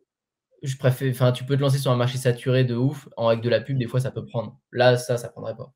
[0.63, 3.49] je préfère, enfin, tu peux te lancer sur un marché saturé de ouf, avec de
[3.49, 4.59] la pub, des fois ça peut prendre.
[4.71, 5.73] Là, ça, ça prendrait pas.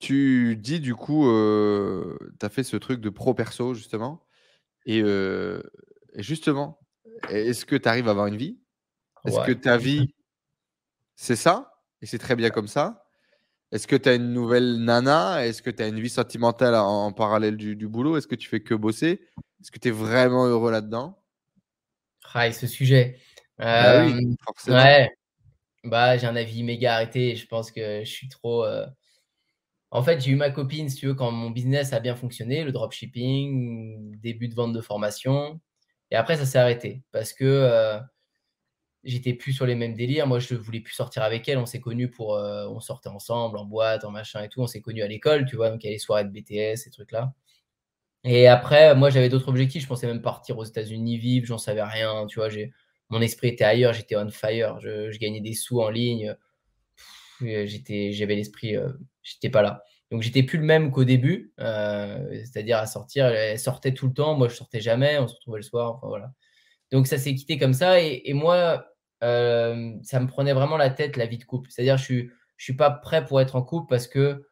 [0.00, 4.22] Tu dis du coup, euh, tu as fait ce truc de pro perso justement.
[4.86, 5.02] Et,
[6.16, 6.78] justement,
[7.28, 8.58] est-ce que tu arrives à avoir une vie?
[9.26, 10.14] Est-ce que ta vie,
[11.14, 11.72] c'est ça?
[12.00, 13.06] Et c'est très bien comme ça
[13.70, 15.46] Est-ce que tu as une nouvelle nana?
[15.46, 18.16] Est-ce que tu as une vie sentimentale en, parallèle du, boulot?
[18.16, 19.20] Est-ce que tu fais que bosser?
[19.60, 21.22] Est-ce que tu es vraiment heureux là-dedans?
[22.34, 23.18] Ah, ce sujet.
[23.58, 24.78] Bah oui, forcément.
[24.78, 25.10] Ouais.
[25.84, 27.36] Bah, j'ai un avis méga arrêté.
[27.36, 28.64] Je pense que je suis trop.
[29.92, 32.64] En fait, j'ai eu ma copine, si tu veux, quand mon business a bien fonctionné,
[32.64, 35.60] le dropshipping, début de vente de formation.
[36.10, 38.00] Et après, ça s'est arrêté parce que euh,
[39.04, 40.26] j'étais plus sur les mêmes délires.
[40.26, 41.58] Moi, je voulais plus sortir avec elle.
[41.58, 42.36] On s'est connus pour.
[42.36, 44.62] Euh, on sortait ensemble en boîte, en machin et tout.
[44.62, 45.70] On s'est connus à l'école, tu vois.
[45.70, 47.34] Donc, il y a les soirées de BTS, ces trucs-là.
[48.24, 49.82] Et après, moi, j'avais d'autres objectifs.
[49.82, 51.46] Je pensais même partir aux États-Unis vivre.
[51.46, 52.26] J'en savais rien.
[52.28, 52.48] Tu vois,
[53.10, 53.92] mon esprit était ailleurs.
[53.92, 54.80] J'étais on fire.
[54.80, 56.36] Je, gagnais des sous en ligne.
[57.42, 58.76] J'étais, j'avais l'esprit.
[58.76, 58.92] Euh,
[59.22, 59.84] j'étais pas là.
[60.12, 64.12] Donc j'étais plus le même qu'au début, euh, c'est-à-dire à sortir, elle sortait tout le
[64.12, 66.32] temps, moi je sortais jamais, on se retrouvait le soir, voilà.
[66.90, 68.86] Donc ça s'est quitté comme ça et, moi,
[69.24, 71.70] euh, ça me prenait vraiment la tête la vie de couple.
[71.70, 74.42] C'est-à-dire je suis, je suis pas prêt pour être en couple parce que euh,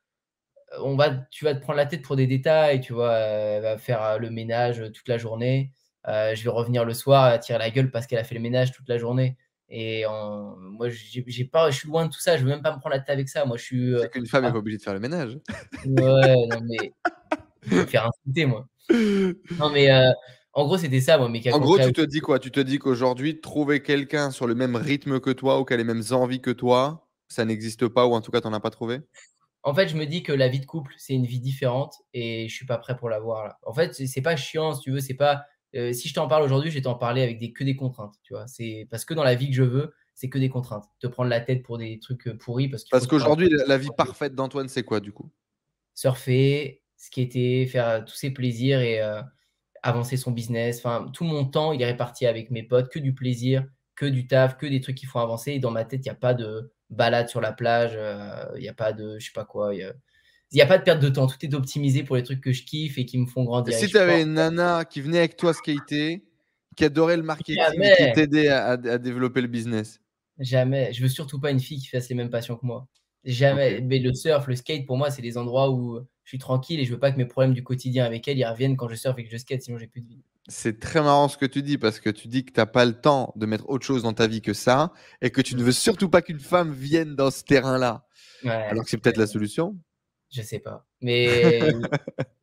[0.82, 3.76] on va, tu vas te prendre la tête pour des détails, tu vois, elle va
[3.76, 5.72] faire le ménage toute la journée,
[6.06, 8.88] je vais revenir le soir, tirer la gueule parce qu'elle a fait le ménage toute
[8.88, 9.36] la journée.
[9.70, 12.36] Et moi, j'ai pas, je suis loin de tout ça.
[12.36, 13.44] Je veux même pas me prendre la tête avec ça.
[13.44, 13.94] Moi, je suis.
[14.00, 15.38] C'est qu'une femme n'est pas obligée de faire le ménage.
[15.84, 16.92] Ouais, non mais.
[17.62, 18.66] Je vais me faire insulter, moi.
[19.58, 19.88] Non mais.
[20.52, 21.28] En gros, c'était ça, moi.
[21.28, 22.38] Mais en gros, tu te dis quoi?
[22.40, 25.76] Tu te dis qu'aujourd'hui, trouver quelqu'un sur le même rythme que toi ou qui a
[25.76, 28.60] les mêmes envies que toi, ça n'existe pas ou en tout cas, tu n'en as
[28.60, 29.00] pas trouvé?
[29.62, 32.48] En fait, je me dis que la vie de couple, c'est une vie différente et
[32.48, 33.58] je suis pas prêt pour l'avoir là.
[33.64, 35.00] En fait, c'est pas chiant, si tu veux.
[35.00, 35.44] C'est pas
[35.76, 38.14] euh, si je t'en parle aujourd'hui, je vais t'en parler avec des, que des contraintes.
[38.22, 40.84] Tu vois, c'est parce que dans la vie que je veux, c'est que des contraintes.
[40.98, 44.34] Te prendre la tête pour des trucs euh, pourris parce, parce qu'aujourd'hui, la, vie parfaite
[44.34, 45.30] d'Antoine, c'est quoi du coup?
[45.94, 49.00] Surfer, skater, faire euh, tous ses plaisirs et
[49.82, 50.78] avancer son business.
[50.78, 54.26] Enfin, tout mon temps, il est réparti avec mes potes, que du plaisir, que du
[54.26, 55.52] taf, que des trucs qui font avancer.
[55.52, 57.98] Et dans ma tête, il n'y a pas de balade sur la plage,
[58.56, 59.72] il n'y a pas de, je sais pas quoi.
[60.52, 61.26] Il n'y a pas de perte de temps.
[61.26, 63.74] Tout est optimisé pour les trucs que je kiffe et qui me font grandir.
[63.74, 66.24] si tu avais une nana qui venait avec toi skater,
[66.76, 70.00] qui adorait le marketing et qui t'aidait à, développer le business?
[70.38, 70.92] Jamais.
[70.92, 72.88] Je veux surtout pas une fille qui fasse les mêmes passions que moi.
[73.24, 73.80] Jamais.
[73.82, 76.84] Mais le surf, le skate, pour moi, c'est les endroits où je suis tranquille et
[76.84, 79.18] je veux pas que mes problèmes du quotidien avec elle ils reviennent quand je surfe
[79.18, 80.22] et que je skate, sinon j'ai plus de vie.
[80.48, 82.84] C'est très marrant ce que tu dis parce que tu dis que tu n'as pas
[82.84, 85.62] le temps de mettre autre chose dans ta vie que ça et que tu ne
[85.62, 88.06] veux surtout pas qu'une femme vienne dans ce terrain-là.
[88.44, 89.76] Alors que c'est peut-être la solution.
[90.30, 90.86] Je sais pas.
[91.00, 91.60] Mais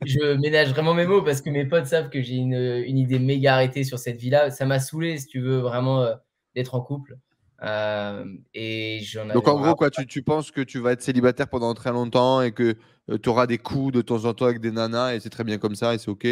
[0.05, 3.19] je ménage vraiment mes mots parce que mes potes savent que j'ai une, une, idée
[3.19, 4.51] méga arrêtée sur cette vie-là.
[4.51, 6.15] Ça m'a saoulé, si tu veux, vraiment euh,
[6.55, 7.17] d'être en couple.
[7.63, 11.47] Euh, et j'en Donc en gros, quoi, tu, tu, penses que tu vas être célibataire
[11.47, 12.75] pendant très longtemps et que
[13.09, 15.43] euh, tu auras des coups de temps en temps avec des nanas et c'est très
[15.43, 16.27] bien comme ça et c'est OK?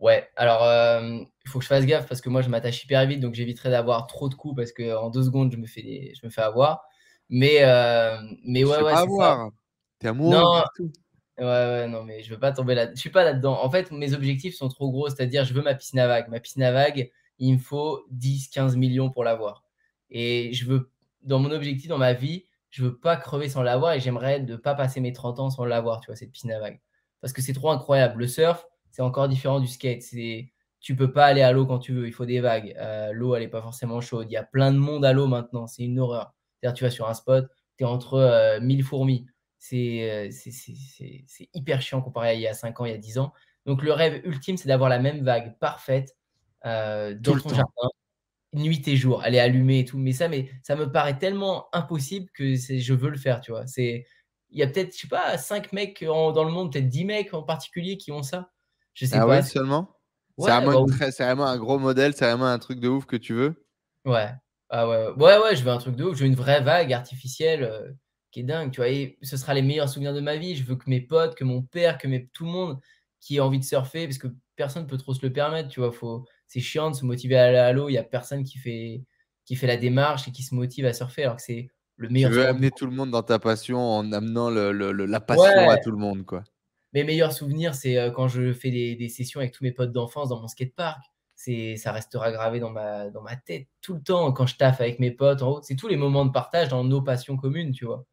[0.00, 0.60] Ouais, alors
[1.00, 3.70] il faut que je fasse gaffe parce que moi je m'attache hyper vite donc j'éviterai
[3.70, 6.82] d'avoir trop de coups parce qu'en deux secondes je me fais, je me fais avoir.
[7.30, 7.62] Mais,
[8.44, 8.92] mais ouais, ouais.
[8.92, 9.50] Pas avoir.
[10.04, 10.36] T'es amoureux.
[10.36, 10.62] Non.
[11.38, 12.90] Ouais, ouais, non, mais je veux pas tomber là.
[12.94, 13.58] Je suis pas là-dedans.
[13.64, 16.28] En fait, mes objectifs sont trop gros, c'est-à-dire je veux ma piscine à vagues.
[16.28, 19.64] Ma piscine à vagues, il me faut 10, 15 millions pour l'avoir.
[20.10, 20.90] Et je veux,
[21.22, 24.56] dans mon objectif, dans ma vie, je veux pas crever sans l'avoir et j'aimerais ne
[24.56, 26.82] pas passer mes 30 ans sans l'avoir, tu vois, cette piscine à vagues.
[27.22, 28.20] Parce que c'est trop incroyable.
[28.20, 30.02] Le surf, c'est encore différent du skate.
[30.02, 32.74] C'est tu peux pas aller à l'eau quand tu veux, il faut des vagues.
[32.76, 34.26] Euh, l'eau, elle est pas forcément chaude.
[34.28, 36.34] Il y a plein de monde à l'eau maintenant, c'est une horreur.
[36.60, 37.46] C'est-à-dire, tu vas sur un spot,
[37.78, 39.26] tu es entre 1000 euh, fourmis.
[39.72, 43.18] Euh, c'est hyper chiant comparé à il y a 5 ans, il y a 10
[43.18, 43.32] ans.
[43.66, 46.16] Donc, le rêve ultime, c'est d'avoir la même vague parfaite
[46.64, 47.88] dans ton jardin,
[48.52, 49.22] nuit et jour.
[49.24, 49.98] Elle est allumée et tout.
[49.98, 53.64] Mais ça, mais ça me paraît tellement impossible que je veux le faire, tu vois.
[53.76, 54.04] Il
[54.50, 57.42] y a peut-être, je sais pas, 5 mecs dans le monde, peut-être 10 mecs en
[57.42, 58.50] particulier qui ont ça.
[58.94, 59.26] Je sais ah pas.
[59.26, 59.96] Ouais, seulement?
[60.38, 63.34] C'est vraiment, bah vraiment, un gros modèle, c'est vraiment un truc de ouf que tu
[63.34, 63.66] veux?
[64.04, 64.30] Ouais.
[64.68, 66.16] Ah ouais, ouais, ouais, je veux un truc de ouf.
[66.16, 67.92] Je veux une vraie vague artificielle euh,
[68.34, 68.88] qui est dingue, tu vois.
[68.88, 70.56] Et ce sera les meilleurs souvenirs de ma vie.
[70.56, 72.26] Je veux que mes potes, que mon père, que mes...
[72.26, 72.80] tout le monde
[73.20, 75.80] qui ait envie de surfer, parce que personne ne peut trop se le permettre, tu
[75.80, 75.92] vois.
[75.92, 76.26] Faut...
[76.46, 77.88] C'est chiant de se motiver à aller à l'eau.
[77.88, 79.04] Il n'y a personne qui fait...
[79.44, 82.30] qui fait la démarche et qui se motive à surfer, alors que c'est le meilleur.
[82.30, 85.78] Tu veux amener tout le monde dans ta passion en amenant le, la passion à
[85.78, 86.42] tout le monde, quoi
[86.94, 90.28] mes meilleurs souvenirs, c'est euh, quand je fais des, sessions avec tous mes potes d'enfance
[90.28, 91.02] dans mon skatepark.
[91.34, 94.80] C'est, ça restera gravé dans ma, dans ma tête tout le temps quand je taffe
[94.80, 95.62] avec mes potes en haut.
[95.62, 98.06] C'est tous les moments de partage dans nos passions communes, tu vois.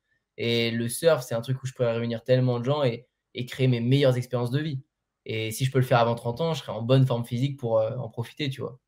[0.44, 3.08] Et le surf, c'est un truc où je pourrais réunir tellement de gens et,
[3.48, 4.82] créer mes meilleures expériences de vie.
[5.24, 7.60] Et si je peux le faire avant 30 ans, je serai en bonne forme physique
[7.60, 8.80] pour euh, en profiter, tu vois.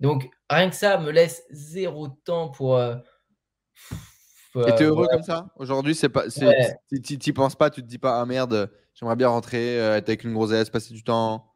[0.00, 2.76] Donc, rien que ça me laisse zéro temps pour.
[2.76, 2.94] Euh,
[4.54, 5.48] et t'es heureux comme ça?
[5.56, 6.24] Aujourd'hui, c'est pas.
[6.28, 10.10] Tu t'y penses pas, tu te dis pas, ah merde, j'aimerais bien rentrer, euh, être
[10.10, 11.54] avec une grossesse, passer du temps.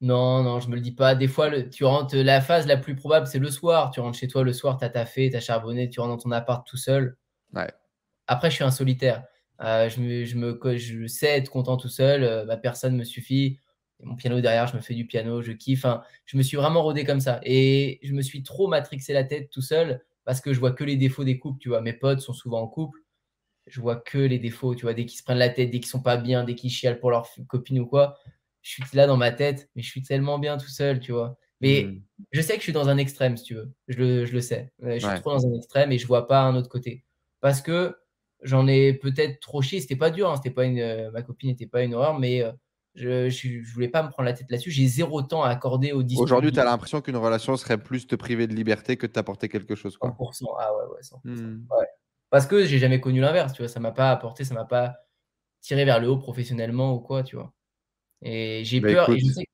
[0.00, 1.14] Non, non, je me le dis pas.
[1.14, 3.92] Des fois, tu rentres, la phase la plus probable, c'est le soir.
[3.92, 6.66] Tu rentres chez toi le soir, t'as taffé, t'as charbonné, tu rentres dans ton appart
[6.66, 7.16] tout seul.
[7.54, 7.70] Ouais.
[8.26, 9.24] Après, je suis un solitaire.
[9.62, 12.24] Euh, je, me, je, me, je sais être content tout seul.
[12.24, 13.58] Euh, ma personne me suffit.
[14.02, 15.84] Mon piano derrière, je me fais du piano, je kiffe.
[16.24, 17.40] Je me suis vraiment rodé comme ça.
[17.42, 20.84] Et je me suis trop matrixé la tête tout seul parce que je vois que
[20.84, 21.58] les défauts des couples.
[21.60, 22.98] Tu vois, mes potes sont souvent en couple.
[23.66, 24.74] Je vois que les défauts.
[24.74, 26.70] Tu vois, dès qu'ils se prennent la tête, dès qu'ils sont pas bien, dès qu'ils
[26.70, 28.16] chialent pour leur copine ou quoi,
[28.62, 31.36] je suis là dans ma tête, mais je suis tellement bien tout seul, tu vois.
[31.60, 32.02] Mais hmm.
[32.32, 33.72] je sais que je suis dans un extrême, si tu veux.
[33.88, 34.72] Je le, je le sais.
[34.82, 37.04] Je suis trop dans un extrême et je vois pas un autre côté.
[37.40, 37.96] Parce que
[38.42, 39.80] j'en ai peut-être trop chié.
[39.80, 40.30] C'était pas dur.
[40.30, 40.36] Hein.
[40.36, 42.52] C'était pas une, euh, ma copine n'était pas une horreur, mais euh,
[42.94, 44.70] je, je, voulais pas me prendre la tête là-dessus.
[44.70, 46.24] J'ai zéro temps à accorder au discours.
[46.24, 49.48] Aujourd'hui, tu as l'impression qu'une relation serait plus te priver de liberté que de t'apporter
[49.48, 49.96] quelque chose.
[49.96, 50.10] Quoi.
[50.10, 50.44] 100%.
[50.58, 51.20] Ah ouais, ouais, 100%.
[51.24, 51.66] Hmm.
[52.30, 53.68] Parce que j'ai jamais connu l'inverse, tu vois.
[53.68, 54.96] Ça m'a pas apporté, ça m'a pas
[55.60, 57.52] tiré vers le haut professionnellement ou quoi, tu vois.
[58.22, 59.10] Et j'ai bah, peur.
[59.10, 59.44] et je sais...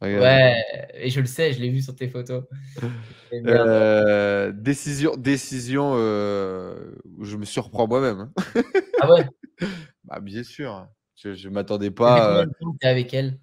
[0.00, 2.44] Ouais, et je le sais, je l'ai vu sur tes photos.
[3.30, 8.30] Euh, décision, décision euh, où je me surprends moi-même.
[8.54, 8.62] Hein.
[9.02, 9.26] ah ouais?
[10.04, 10.88] Bah, Bien sûr.
[11.14, 12.40] Je ne m'attendais pas.
[12.40, 12.46] Euh...
[12.82, 13.38] avec elle?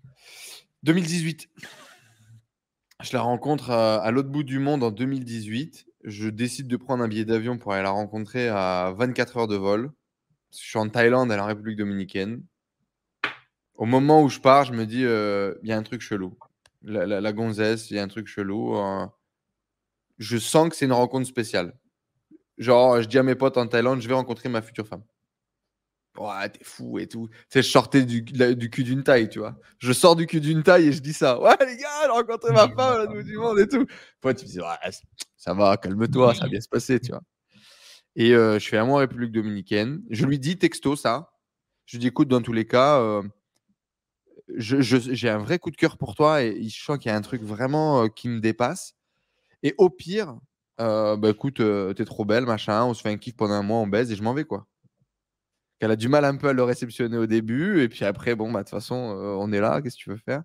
[0.81, 1.49] 2018.
[3.03, 5.85] Je la rencontre à, l'autre bout du monde en 2018.
[6.03, 9.55] Je décide de prendre un billet d'avion pour aller la rencontrer à 24 heures de
[9.55, 9.91] vol.
[10.51, 12.41] Je suis en Thaïlande, à la République dominicaine.
[13.75, 16.37] Au moment où je pars, je me dis, euh, il y a un truc chelou.
[16.83, 18.77] La, gonzesse, il y a un truc chelou.
[18.77, 19.05] Euh.
[20.17, 21.77] je sens que c'est une rencontre spéciale.
[22.57, 25.03] Genre, je dis à mes potes en Thaïlande, je vais rencontrer ma future femme.
[26.17, 27.27] Ouais, t'es fou et tout.
[27.27, 28.23] Tu sais, je sortais du,
[28.69, 29.59] cul d'une taille, tu vois.
[29.79, 31.41] Je sors du cul d'une taille et je dis ça.
[31.41, 33.85] Ouais, les gars, j'ai rencontré ma femme là, du monde et tout.
[34.21, 34.91] Toi, tu me dis, ouais,
[35.35, 37.21] ça va, calme-toi, ça va bien se passer, tu vois.
[38.15, 40.01] Et euh, je fais un mois en République dominicaine.
[40.09, 41.33] Je lui dis texto ça.
[41.85, 43.21] Je lui dis, écoute, dans tous les cas,
[44.55, 47.21] j'ai un vrai coup de cœur pour toi et je sens qu'il y a un
[47.21, 48.93] truc vraiment euh, qui me dépasse.
[49.63, 50.37] Et au pire,
[50.77, 51.61] bah écoute,
[51.95, 54.15] t'es trop belle, machin, on se fait un kiff pendant un mois, on baise et
[54.15, 54.67] je m'en vais, quoi
[55.79, 57.81] qu'elle a du mal un peu à le réceptionner au début.
[57.81, 60.09] Et puis après, bon, bah, de toute façon, euh, on est là, qu'est-ce que tu
[60.09, 60.43] veux faire?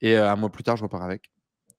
[0.00, 1.30] Et euh, un mois plus tard, je repars avec.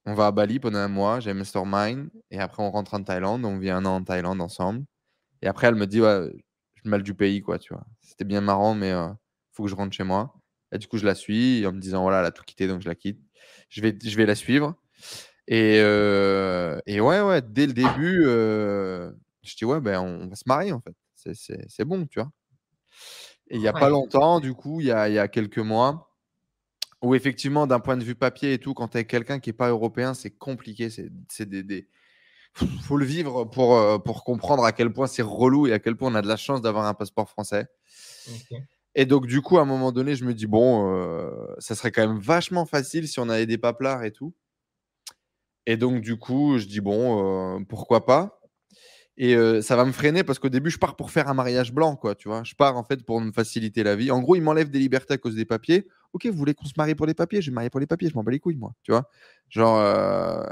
[0.05, 2.09] On va à Bali pendant un mois, j'ai Mastermind.
[2.31, 3.45] Et après, on rentre en Thaïlande.
[3.45, 4.85] On vit un an en Thaïlande ensemble.
[5.41, 6.31] Et après, elle me dit, ouais,
[6.75, 7.85] je mal du pays, quoi, tu vois.
[8.01, 9.09] C'était bien marrant, mais euh,
[9.53, 10.38] faut que je rentre chez moi.
[10.71, 12.81] Et du coup, je la suis en me disant, voilà, elle a tout quitté, donc
[12.81, 13.19] je la quitte.
[13.69, 14.75] Je vais, je vais la suivre.
[15.47, 20.71] Et, et ouais, ouais, dès le début, je dis, ouais, ben, on va se marier,
[20.71, 20.95] en fait.
[21.15, 22.31] C'est bon, tu vois.
[23.49, 26.15] Et il n'y a pas longtemps, du coup, il y a, quelques mois,
[27.01, 29.53] où effectivement, d'un point de vue papier et tout, quand tu es quelqu'un qui n'est
[29.53, 30.89] pas européen, c'est compliqué.
[30.89, 31.87] C'est des,
[32.53, 35.95] faut le vivre pour, euh, pour comprendre à quel point c'est relou et à quel
[35.95, 37.67] point on a de la chance d'avoir un passeport français.
[38.95, 41.29] Et donc, du coup, à un moment donné, je me dis, bon, euh,
[41.59, 44.33] ça serait quand même vachement facile si on avait des paplards et tout.
[45.65, 48.35] Et donc, du coup, je dis, bon, euh, pourquoi pas?
[49.21, 51.97] Et ça va me freiner parce qu'au début, je pars pour faire un mariage blanc,
[51.97, 52.41] quoi, tu vois.
[52.45, 54.11] Je pars en fait pour me faciliter la vie.
[54.11, 55.89] En gros, ils m'enlèvent des libertés à cause des papiers.
[56.13, 57.41] Ok, vous voulez qu'on se marie pour les papiers?
[57.41, 59.09] Je vais me marier pour les papiers, je m'en bats les couilles, moi, tu vois.
[59.49, 60.47] Genre,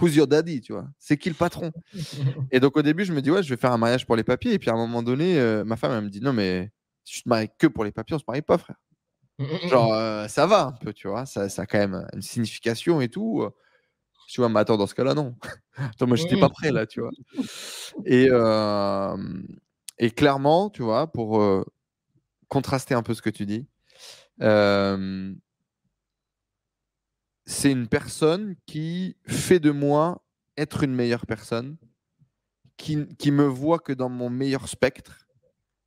[0.00, 0.86] who's your daddy, tu vois?
[1.00, 1.72] C'est qui le patron?
[2.52, 4.22] Et donc au début, je me dis, ouais, je vais faire un mariage pour les
[4.22, 4.52] papiers.
[4.52, 6.70] Et puis à un moment donné, ma femme, elle me dit, non, mais
[7.04, 8.76] si je te marie que pour les papiers, on se marie pas, frère.
[9.68, 11.26] Genre, ça va un peu, tu vois.
[11.26, 13.48] Ça, ça a quand même une signification et tout.
[14.28, 15.34] Tu vois, mais attends, dans ce cas-là, non.
[15.76, 17.10] attends, moi, j'étais pas prêt, là, tu vois.
[18.04, 18.28] Et,
[19.98, 21.64] et clairement, tu vois, pour
[22.48, 23.66] contraster un peu ce que tu dis,
[27.46, 30.22] c'est une personne qui fait de moi
[30.56, 31.76] être une meilleure personne,
[32.76, 35.21] qui, qui me voit que dans mon meilleur spectre.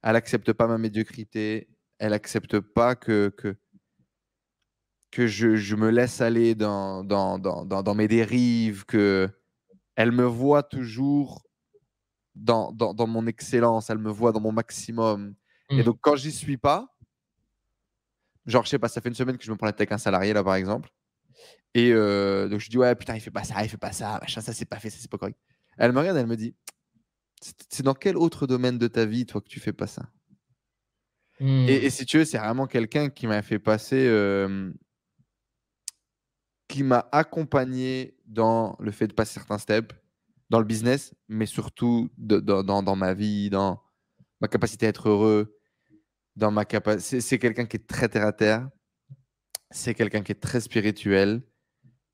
[0.06, 1.68] Elle accepte pas ma médiocrité,
[1.98, 3.58] elle accepte pas que, que,
[5.10, 9.28] que je, me laisse aller dans, dans, dans, mes dérives, que
[9.96, 11.44] elle me voit toujours
[12.36, 15.34] dans, dans, mon excellence, elle me voit dans mon maximum.
[15.72, 15.84] Et mmh.
[15.84, 16.96] donc, quand j'y suis pas,
[18.46, 19.92] genre, je sais pas, ça fait une semaine que je me prends la tête avec
[19.94, 20.92] un salarié, là, par exemple.
[21.74, 24.20] Et euh, donc, je dis, ouais, putain, il fait pas ça, il fait pas ça,
[24.22, 25.40] machin, ça, c'est pas fait, ça, c'est pas correct.
[25.80, 26.54] Elle me regarde, elle me dit,
[27.42, 30.10] c'est dans quel autre domaine de ta vie, toi, que tu fais pas ça?
[31.40, 31.70] Et, mmh.
[31.70, 34.72] et, si tu veux, c'est vraiment quelqu'un qui m'a fait passer euh,
[36.68, 39.96] qui m'a accompagné dans le fait de passer certains steps
[40.50, 43.82] dans le business, mais surtout dans, ma vie, dans
[44.42, 45.58] ma capacité à être heureux,
[46.36, 47.22] dans ma capacité.
[47.22, 48.70] C'est quelqu'un qui est très terre à terre,
[49.72, 51.42] c'est quelqu'un qui est très spirituel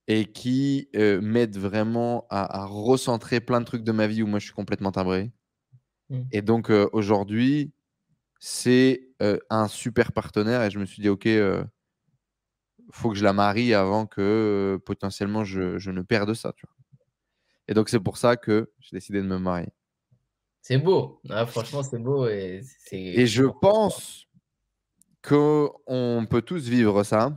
[0.08, 4.40] et qui euh, m'aide vraiment à, recentrer plein de trucs de ma vie où moi
[4.40, 5.32] je suis complètement timbré.
[6.10, 6.22] Mmh.
[6.32, 7.72] Et donc euh, aujourd'hui,
[8.40, 11.28] c'est euh, un super partenaire et je me suis dit, ok,
[12.92, 16.54] faut que je la marie avant que potentiellement je, ne perde ça.
[16.58, 16.76] Tu vois.
[17.68, 19.70] Et donc, c'est pour ça que j'ai décidé de me marier.
[20.62, 21.22] C'est beau.
[21.30, 22.28] Ah, franchement, c'est beau.
[22.28, 22.62] Et,
[22.92, 24.28] et je pense
[25.24, 27.32] qu'on peut tous vivre ça.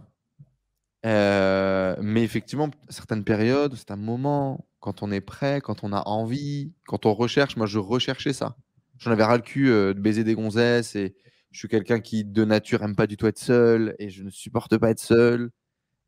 [1.04, 6.72] Mais effectivement, certaines périodes, c'est un moment, quand on est prêt, quand on a envie,
[6.86, 8.56] quand on recherche, moi je recherchais ça.
[8.98, 11.14] J'en avais ras le cul de baiser des gonzesses et
[11.54, 14.30] je suis quelqu'un qui, de nature, aime pas du tout être seul et je ne
[14.30, 15.50] supporte pas être seul.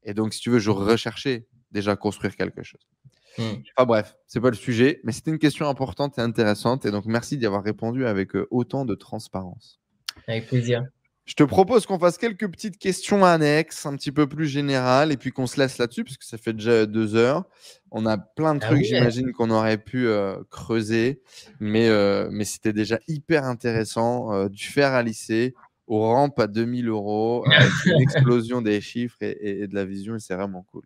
[0.03, 2.81] Et donc, si tu veux, je recherchais déjà construire quelque chose.
[3.39, 3.63] Hmm.
[3.77, 6.85] Enfin bref, c'est pas le sujet, mais c'était une question importante et intéressante.
[6.87, 9.81] Et donc, merci d'y avoir répondu avec euh, autant de transparence.
[10.27, 10.85] Avec plaisir.
[11.27, 15.17] Je te propose qu'on fasse quelques petites questions annexes, un petit peu plus générales, et
[15.17, 17.45] puis qu'on se laisse là-dessus, parce que ça fait déjà deux heures.
[17.91, 21.21] On a plein de ah trucs, j'imagine, qu'on aurait pu euh, creuser,
[21.59, 25.55] mais, euh, mais c'était déjà hyper intéressant euh, du faire à lycée
[25.89, 30.21] aux rampes à 2000 euros, avec une explosion des chiffres et, de la vision, et
[30.21, 30.85] c'est vraiment cool.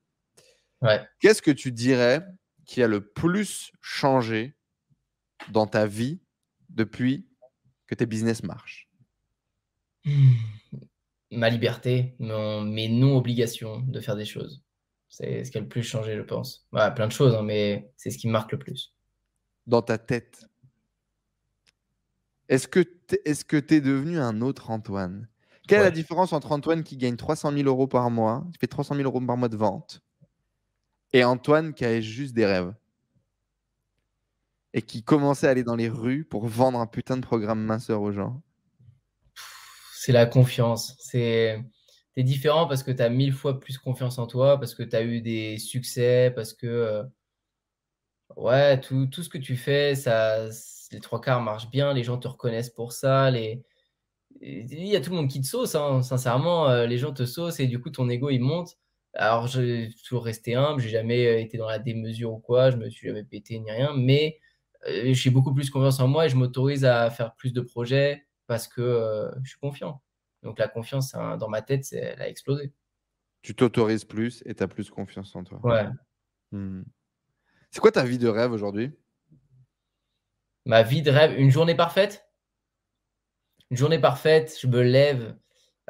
[1.21, 2.25] Qu'est-ce que tu dirais
[2.65, 4.55] qui a le plus changé
[5.51, 6.19] dans ta vie
[6.71, 7.27] depuis
[7.87, 8.90] que tes business marchent?
[11.33, 14.63] Ma liberté, mes non-obligations de faire des choses.
[15.09, 16.67] C'est ce qui a le plus changé, je pense.
[16.71, 18.95] plein de choses, hein, mais c'est ce qui marque le plus.
[19.67, 20.47] Dans ta tête,
[22.49, 22.81] est-ce que
[23.59, 25.29] tu es devenu un autre Antoine?
[25.69, 28.67] Quelle est la différence entre Antoine qui gagne 300 000 euros par mois, qui fait
[28.67, 30.03] 300 000 euros par mois de vente,
[31.13, 32.75] et Antoine qui a juste des rêves?
[34.73, 38.03] Et qui commençait à aller dans les rues pour vendre un putain de programme minceur
[38.03, 38.43] aux gens?
[40.03, 40.97] C'est la confiance.
[40.99, 41.63] C'est
[42.17, 44.97] es différent parce que tu as mille fois plus confiance en toi, parce que tu
[44.97, 47.03] as eu des succès, parce que euh,
[48.37, 50.49] ouais, tout, tout, ce que tu fais, ça,
[50.93, 53.63] les trois quarts marchent bien, les gens te reconnaissent pour ça, les...
[54.41, 57.27] il y a tout le monde qui te sauce, hein, sincèrement, euh, les gens te
[57.27, 58.79] saucent et du coup ton ego il monte.
[59.15, 62.77] Alors j'ai toujours resté humble, j'ai jamais euh, été dans la démesure ou quoi, je
[62.79, 64.39] me suis jamais pété ni rien, mais
[65.13, 68.67] j'ai beaucoup plus confiance en moi et je m'autorise à faire plus de projets parce
[68.67, 70.03] que je suis confiant.
[70.43, 72.73] Donc la confiance, dans ma tête, elle a explosé.
[73.43, 75.61] Tu t'autorises plus et tu as plus confiance en toi.
[75.63, 75.87] Ouais.
[76.51, 76.83] Hmm.
[77.71, 78.91] C'est quoi ta vie de rêve aujourd'hui?
[80.67, 82.27] Ma vie de rêve, une journée parfaite?
[83.71, 85.37] Une journée parfaite, je me lève,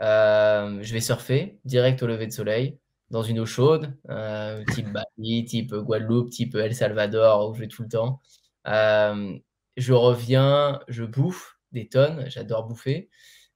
[0.02, 2.78] euh, je vais surfer direct au lever de soleil
[3.08, 7.68] dans une eau chaude, euh, type Bali, type Guadeloupe, type El Salvador, où je vais
[7.68, 8.20] tout le temps.
[8.66, 9.38] Euh,
[9.78, 13.08] je reviens, je bouffe des tonnes, j'adore bouffer.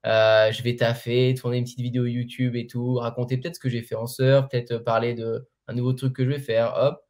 [0.05, 3.69] Euh, je vais taffer, tourner une petite vidéo YouTube et tout, raconter peut-être ce que
[3.69, 6.73] j'ai fait en surf, peut-être parler de un nouveau truc que je vais faire.
[6.77, 7.03] Hop,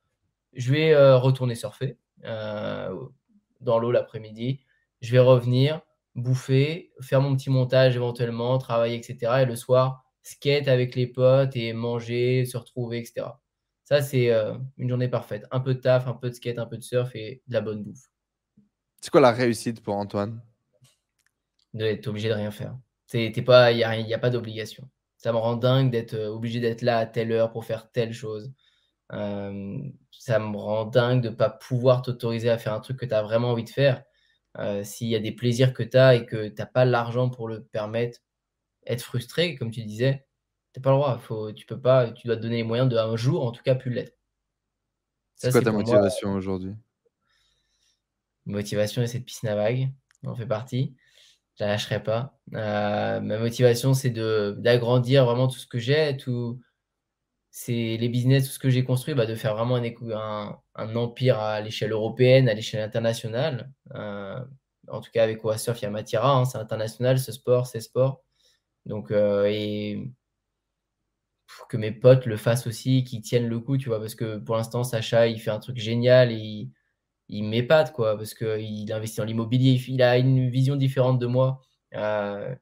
[0.53, 4.61] je vais euh, retourner surfer dans l'eau l'après-midi.
[5.01, 5.81] Je vais revenir,
[6.15, 9.41] bouffer, faire mon petit montage éventuellement, travailler, etc.
[9.41, 13.27] Et le soir, skate avec les potes et manger, se retrouver, etc.
[13.83, 14.31] Ça, c'est
[14.77, 15.45] une journée parfaite.
[15.51, 17.61] Un peu de taf, un peu de skate, un peu de surf et de la
[17.61, 18.09] bonne bouffe.
[19.01, 20.41] C'est quoi la réussite pour Antoine?
[21.75, 22.77] D'être obligé de rien faire.
[23.13, 24.89] Il n'y a, y a pas d'obligation.
[25.17, 28.53] Ça me rend dingue d'être obligé d'être là à telle heure pour faire telle chose.
[29.09, 33.13] ça me rend dingue de ne pas pouvoir t'autoriser à faire un truc que tu
[33.13, 34.03] as vraiment envie de faire.
[34.83, 37.49] S'il y a des plaisirs que tu as et que tu n'as pas l'argent pour
[37.49, 38.19] le permettre,
[38.87, 40.25] être frustré, comme tu disais,
[40.73, 41.17] tu n'as pas le droit.
[41.19, 43.63] Faut, tu peux pas, tu dois te donner les moyens de un jour, en tout
[43.63, 44.15] cas, plus l'être.
[45.35, 46.73] C'est quoi ta motivation aujourd'hui?
[48.45, 49.89] Motivation, c'est de piscine à vagues.
[50.23, 50.95] On fait partie
[51.57, 52.37] je la lâcherai pas.
[52.53, 56.59] Euh, ma motivation, c'est d'agrandir vraiment tout ce que j'ai, tout,
[57.51, 61.61] c'est les business, tout ce que j'ai construit, bah, de faire vraiment un, empire à
[61.61, 63.71] l'échelle européenne, à l'échelle internationale.
[63.95, 64.39] Euh,
[64.89, 67.81] en tout cas, avec Oasurf, il y a Matira, hein, c'est international, ce sport, c'est
[67.81, 68.23] sport.
[68.85, 70.11] Donc, euh, et
[71.69, 74.55] que mes potes le fassent aussi, qu'ils tiennent le coup, tu vois, parce que pour
[74.57, 76.71] l'instant, Sacha, il fait un truc génial et il
[77.29, 81.61] m'épate, quoi, parce qu'il investit dans l'immobilier, il a une vision différente de moi.
[81.95, 82.55] Euh,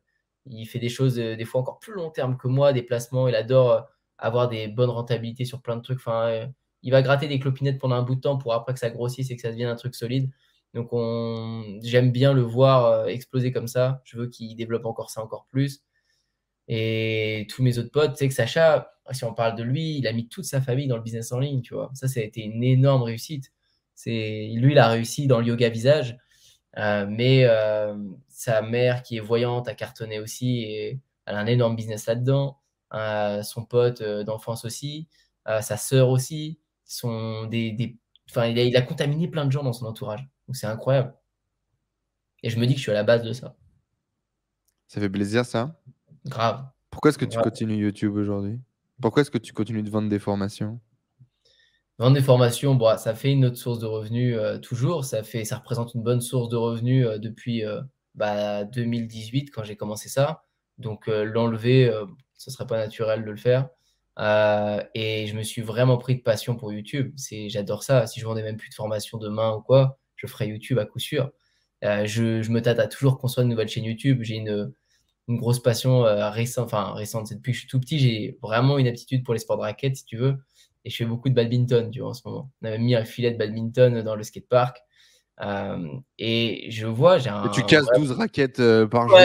[0.45, 3.27] il fait des choses euh, des fois encore plus long terme que moi, des placements,
[3.27, 3.81] il adore euh,
[4.17, 5.99] avoir des bonnes rentabilités sur plein de trucs.
[5.99, 6.49] Enfin,
[6.83, 9.31] il va gratter des clopinettes pendant un bout de temps pour après que ça grossisse
[9.31, 10.31] et que ça devienne un truc solide.
[10.73, 11.79] Donc on...
[11.83, 14.01] j'aime bien le voir exploser comme ça.
[14.05, 15.83] Je veux qu'il développe encore ça encore plus.
[16.67, 20.13] Et tous mes autres potes, sais que Sacha, si on parle de lui, il a
[20.13, 21.91] mis toute sa famille dans le business en ligne, tu vois.
[21.93, 23.51] Ça, ça a été une énorme réussite.
[24.03, 26.17] C'est lui, il a réussi dans le yoga visage,
[26.77, 27.95] euh, mais euh,
[28.27, 32.59] sa mère qui est voyante a cartonné aussi et elle a un énorme business là-dedans.
[32.93, 35.07] Euh, son pote d'enfance aussi,
[35.45, 37.97] sa sœur aussi, sont des, des...
[38.29, 40.27] Enfin, il a, il a contaminé plein de gens dans son entourage.
[40.47, 41.13] Donc c'est incroyable.
[42.41, 43.55] Et je me dis que je suis à la base de ça.
[44.89, 45.79] Ça fait plaisir ça?
[46.25, 46.65] Grave.
[46.89, 48.59] Pourquoi est-ce que tu continues YouTube aujourd'hui?
[49.01, 50.81] Pourquoi est-ce que tu continues de vendre des formations?
[51.99, 55.05] Vendre des formations, bon, ça fait une autre source de revenus euh, toujours.
[55.05, 57.81] Ça, fait, ça représente une bonne source de revenus euh, depuis euh,
[58.15, 60.43] bah, 2018 quand j'ai commencé ça.
[60.79, 61.91] Donc l'enlever,
[62.35, 63.69] ce ne serait pas naturel de le faire.
[64.95, 67.13] et je me suis vraiment pris de passion pour YouTube.
[67.47, 68.07] J'adore ça.
[68.07, 70.97] Si je vendais même plus de formation demain ou quoi, je ferais YouTube à coup
[70.97, 71.31] sûr.
[71.83, 74.23] Je, je, me tâte à toujours construire une nouvelle chaîne YouTube.
[74.23, 74.73] J'ai une,
[75.27, 76.01] une grosse passion
[76.31, 79.35] récente, enfin récente, c'est depuis que je suis tout petit, j'ai vraiment une aptitude pour
[79.35, 80.39] les sports de raquettes, si tu veux
[80.85, 82.51] et je fais beaucoup de badminton tu vois, en ce moment.
[82.61, 84.79] On avait mis un filet de badminton dans le skatepark.
[85.41, 85.87] Euh,
[86.19, 87.45] et je vois, j'ai un.
[87.45, 89.17] Et tu casses 12 raquettes euh, par jour?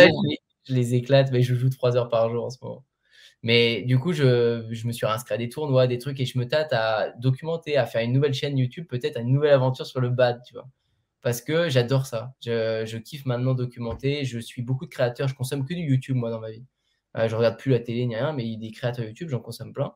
[0.64, 2.84] je les, éclate, mais je joue 3 heures par jour en ce moment.
[3.42, 6.38] Mais du coup, je, je, me suis inscrit à des tournois, des trucs, et je
[6.38, 10.00] me tâte à documenter, à faire une nouvelle chaîne YouTube, peut-être une nouvelle aventure sur
[10.00, 10.66] le bad, tu vois.
[11.22, 12.34] Parce que j'adore ça.
[12.44, 14.24] Je, je, kiffe maintenant documenter.
[14.24, 15.28] Je suis beaucoup de créateurs.
[15.28, 16.64] Je consomme que du YouTube, moi, dans ma vie.
[17.16, 19.94] Euh, je regarde plus la télé ni rien, mais des créateurs YouTube, j'en consomme plein.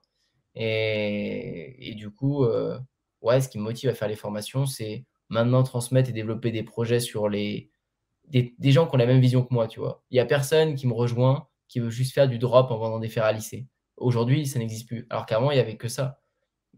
[0.55, 2.79] Et, du coup, euh,
[3.23, 6.63] ouais, ce qui me motive à faire les formations, c'est maintenant transmettre et développer des
[6.63, 7.71] projets sur les
[8.29, 10.03] des, gens qui ont la même vision que moi, tu vois.
[10.11, 12.99] Il n'y a personne qui me rejoint qui veut juste faire du drop en vendant
[12.99, 13.67] des fers à lisser.
[13.97, 15.07] Aujourd'hui, ça n'existe plus.
[15.11, 16.21] Alors qu'avant, il n'y avait que ça.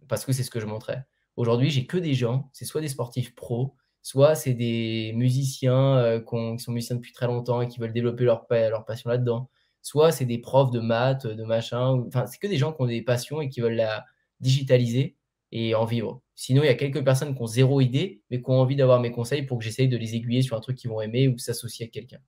[0.08, 1.04] parce que c'est ce que je montrais.
[1.36, 6.20] Aujourd'hui, j'ai que des gens, c'est soit des sportifs pros, soit c'est des musiciens euh,
[6.20, 9.50] qui sont musiciens depuis très longtemps et qui veulent développer leur, leur passion là-dedans,
[9.84, 12.86] soit c'est des profs de maths, de machin, enfin, c'est que des gens qui ont
[12.86, 14.06] des passions et qui veulent la
[14.40, 15.16] digitaliser
[15.52, 16.22] et en vivre.
[16.34, 18.98] Sinon, il y a quelques personnes qui ont zéro idée, mais qui ont envie d'avoir
[18.98, 21.36] mes conseils pour que j'essaye de les aiguiller sur un truc qu'ils vont aimer ou
[21.38, 22.18] s'associer avec quelqu'un.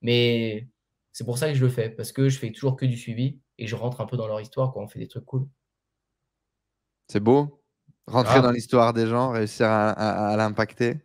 [0.00, 0.66] Mais
[1.12, 3.38] c'est pour ça que je le fais, parce que je fais toujours que du suivi
[3.58, 5.46] et je rentre un peu dans leur histoire quand on fait des trucs cool.
[7.08, 7.62] C'est beau.
[8.06, 11.00] Rentrer dans l'histoire des gens, réussir à, l'impacter.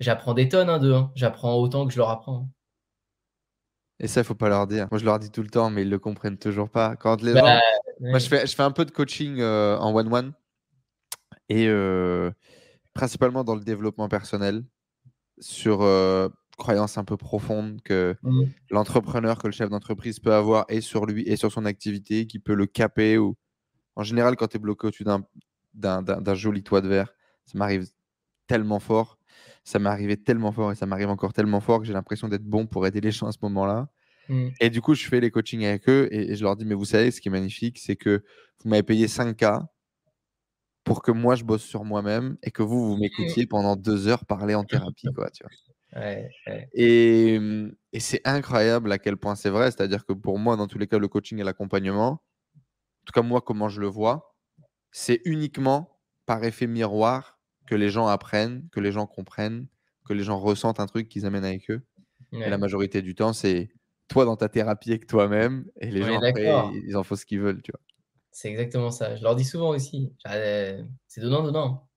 [0.00, 0.94] J'apprends des tonnes hein, d'eux.
[0.94, 1.12] Hein.
[1.14, 2.48] J'apprends autant que je leur apprends.
[4.00, 4.88] Et ça, il faut pas leur dire.
[4.90, 6.96] Moi, je leur dis tout le temps, mais ils le comprennent toujours pas.
[6.96, 7.60] Quand les bah,
[8.00, 10.32] Moi, je fais, je fais un peu de coaching euh, en one-one
[11.48, 12.30] et euh,
[12.92, 14.64] principalement dans le développement personnel
[15.38, 18.42] sur euh, croyances un peu profondes que mmh.
[18.70, 22.38] l'entrepreneur, que le chef d'entreprise peut avoir et sur lui et sur son activité, qui
[22.38, 23.18] peut le caper.
[23.18, 23.36] Ou...
[23.94, 25.04] En général, quand tu es bloqué au-dessus
[25.74, 27.14] d'un joli toit de verre,
[27.46, 27.86] ça m'arrive
[28.46, 29.18] tellement fort.
[29.64, 32.44] Ça m'est arrivé tellement fort et ça m'arrive encore tellement fort que j'ai l'impression d'être
[32.44, 33.88] bon pour aider les gens à ce moment-là.
[34.28, 34.48] Mmh.
[34.60, 36.74] Et du coup, je fais les coachings avec eux et, et, je leur dis, mais
[36.74, 38.22] vous savez, ce qui est magnifique, c'est que
[38.62, 39.66] vous m'avez payé 5K
[40.84, 44.24] pour que moi je bosse sur moi-même et que vous, vous m'écoutiez pendant deux heures
[44.26, 45.08] parler en thérapie.
[45.14, 45.50] Quoi, tu vois.
[46.74, 47.38] Et,
[47.92, 49.70] et c'est incroyable à quel point c'est vrai.
[49.70, 53.22] C'est-à-dire que pour moi, dans tous les cas, le coaching et l'accompagnement, en tout cas
[53.22, 54.34] moi, comment je le vois,
[54.90, 57.33] c'est uniquement par effet miroir
[57.66, 59.66] que les gens apprennent, que les gens comprennent,
[60.06, 61.82] que les gens ressentent un truc qu'ils amènent avec eux.
[62.32, 63.70] Et la majorité du temps, c'est
[64.08, 66.52] toi dans ta thérapie avec toi-même et les gens après,
[66.86, 67.80] ils en font ce qu'ils veulent, tu vois.
[68.32, 69.14] C'est exactement ça.
[69.14, 70.12] Je leur dis souvent aussi.
[70.26, 71.88] C'est donnant-donnant.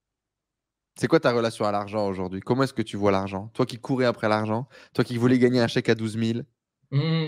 [0.96, 2.40] C'est quoi ta relation à l'argent aujourd'hui?
[2.42, 3.50] Comment est-ce que tu vois l'argent?
[3.54, 6.40] Toi qui courais après l'argent, toi qui voulais gagner un chèque à 12 000,
[6.92, 7.28] mmh.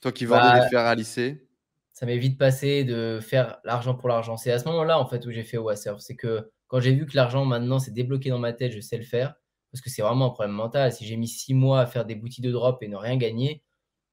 [0.00, 1.48] toi qui vendais bah, des fers à lycée?
[1.92, 4.36] Ça m'est vite passé de faire l'argent pour l'argent.
[4.36, 6.00] C'est à ce moment-là en fait où j'ai fait Wassurf.
[6.00, 8.98] C'est que quand j'ai vu que l'argent maintenant s'est débloqué dans ma tête, je sais
[8.98, 9.34] le faire.
[9.72, 10.92] Parce que c'est vraiment un problème mental.
[10.92, 13.62] Si j'ai mis six mois à faire des boutiques de drop et ne rien gagner,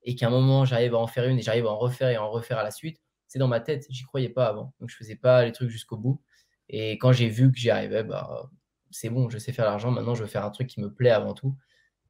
[0.04, 2.16] et qu'à un moment j'arrive à en faire une et j'arrive à en refaire et
[2.16, 3.88] à en refaire à la suite, c'est dans ma tête.
[3.90, 4.74] J'y croyais pas avant.
[4.80, 6.22] Donc, je faisais pas les trucs jusqu'au bout.
[6.70, 8.50] Et quand j'ai vu que j'y arrivais, bah,
[8.92, 9.90] c'est bon, je sais faire l'argent.
[9.90, 11.58] Maintenant, je veux faire un truc qui me plaît avant tout.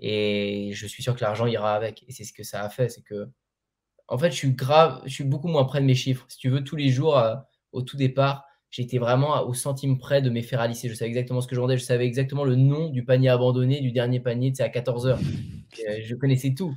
[0.02, 2.04] Et je suis sûr que l'argent ira avec.
[2.10, 2.90] Et c'est ce que ça a fait.
[2.90, 3.30] C'est que,
[4.10, 6.26] en fait, je suis grave, je suis beaucoup moins près de mes chiffres.
[6.28, 7.36] Si tu veux, tous les jours, euh,
[7.72, 10.90] au tout départ, j'étais vraiment au centime près de mes à lisser.
[10.90, 11.78] Je savais exactement ce que je vendais.
[11.78, 15.20] Je savais exactement le nom du panier abandonné, du dernier panier, c'est à 14 heures.
[15.90, 16.76] Euh, je connaissais tout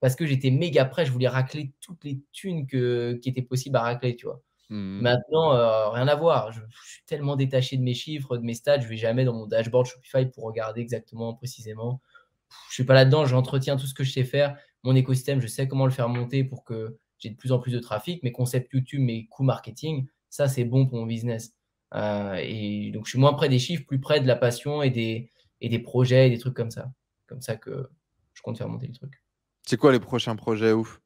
[0.00, 3.76] parce que j'étais méga prêt, je voulais racler toutes les thunes que, qui étaient possibles
[3.76, 4.40] à racler, tu vois.
[4.70, 5.00] Mmh.
[5.02, 6.50] Maintenant, euh, rien à voir.
[6.52, 9.46] Je, suis tellement détaché de mes chiffres, de mes stats, je vais jamais dans mon
[9.46, 12.00] dashboard Shopify pour regarder exactement, précisément.
[12.70, 14.56] Je suis pas là-dedans, j'entretiens tout ce que je sais faire.
[14.84, 17.72] Mon écosystème, je sais comment le faire monter pour que j'ai de plus en plus
[17.72, 18.22] de trafic.
[18.22, 21.52] Mes concepts YouTube, mes coûts marketing, ça, c'est bon pour mon business.
[21.94, 24.90] Euh, et donc, je suis moins près des chiffres, plus près de la passion et
[24.90, 25.28] des,
[25.60, 26.90] et des projets et des trucs comme ça.
[27.26, 27.90] Comme ça que
[28.32, 29.22] je compte faire monter le truc.
[29.66, 31.00] C'est quoi les prochains projets ouf?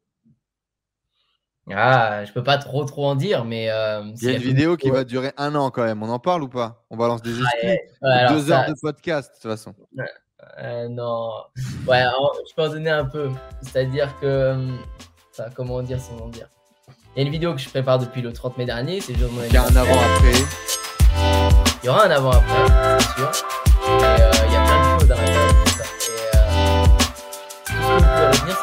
[1.71, 3.71] Ah, je peux pas trop trop en dire, mais.
[3.71, 6.03] Euh, il y a une vidéo qui va durer un an quand même.
[6.03, 6.85] On en parle ou pas?
[6.91, 7.79] On balance des exclus.
[8.29, 9.73] Deux heures de podcast de toute façon.
[10.59, 11.31] Euh, non.
[11.87, 12.03] Ouais,
[12.47, 13.31] je peux en donner un peu.
[13.63, 14.55] C'est-à-dire que.
[15.31, 16.47] Enfin, comment dire sans en dire
[17.15, 18.99] Il y a une vidéo que je prépare depuis le 30 mai dernier.
[18.99, 20.33] C'est le Il y a un avant-après.
[21.81, 23.31] Il y aura un avant-après, c'est sûr.
[23.87, 25.15] Et euh, il y a plein de choses à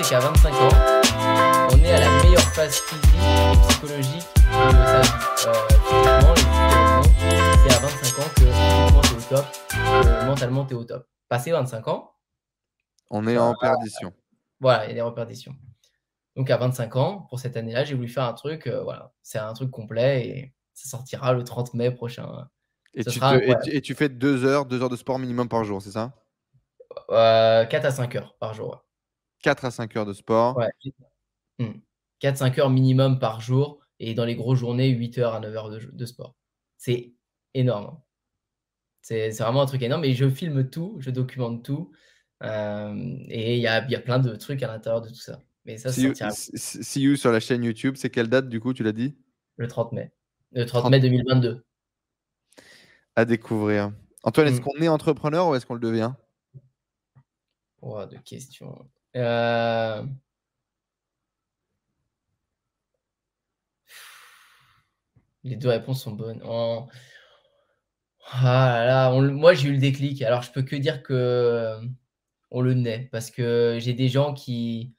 [0.02, 0.68] c'est qu'à 25 ans,
[1.72, 5.08] on est à la meilleure phase physique et psychologique de sa vie.
[5.46, 5.52] Euh,
[5.88, 6.34] physiquement
[7.20, 11.06] et c'est à 25 ans que physiquement t'es au top, que mentalement t'es au top.
[11.28, 12.12] Passé 25 ans,
[13.10, 14.12] on est en perdition.
[14.60, 15.54] Voilà, il y a des reperditions.
[16.36, 19.38] Donc à 25 ans, pour cette année-là, j'ai voulu faire un truc, euh, voilà, c'est
[19.38, 22.48] un truc complet et ça sortira le 30 mai prochain.
[22.94, 23.20] Et, tu,
[23.66, 26.14] et, tu, fais 2 heures, 2 heures de sport minimum par jour, c'est ça?
[27.10, 28.84] Euh, 4 à 5 heures par jour.
[29.42, 30.56] 4 à 5 heures de sport.
[30.56, 30.70] Ouais.
[32.22, 32.60] 4-5 mmh.
[32.60, 36.06] heures minimum par jour et dans les grosses journées, 8 heures à 9 heures de,
[36.06, 36.34] sport.
[36.76, 37.12] C'est
[37.54, 38.00] énorme.
[39.00, 40.04] C'est vraiment un truc énorme.
[40.04, 41.92] Et je filme tout, je documente tout.
[42.42, 45.40] Euh, et il y a, y a, plein de trucs à l'intérieur de tout ça.
[45.64, 46.12] Mais ça, see, you,
[46.54, 49.16] see you sur la chaîne YouTube, c'est quelle date du coup, tu l'as dit?
[49.56, 50.12] Le 30 mai.
[50.52, 51.64] Le 30, mai 2022.
[53.14, 53.92] À découvrir.
[54.24, 54.64] Antoine, est-ce mmh.
[54.64, 56.12] qu'on est entrepreneur ou est-ce qu'on le devient?
[57.80, 58.88] Oh, De questions.
[59.16, 60.04] Euh,
[65.44, 66.42] les deux réponses sont bonnes.
[68.24, 70.22] Ah moi, j'ai eu le déclic.
[70.22, 71.78] Alors, je peux que dire que
[72.50, 74.94] on le naît parce que j'ai des gens qui,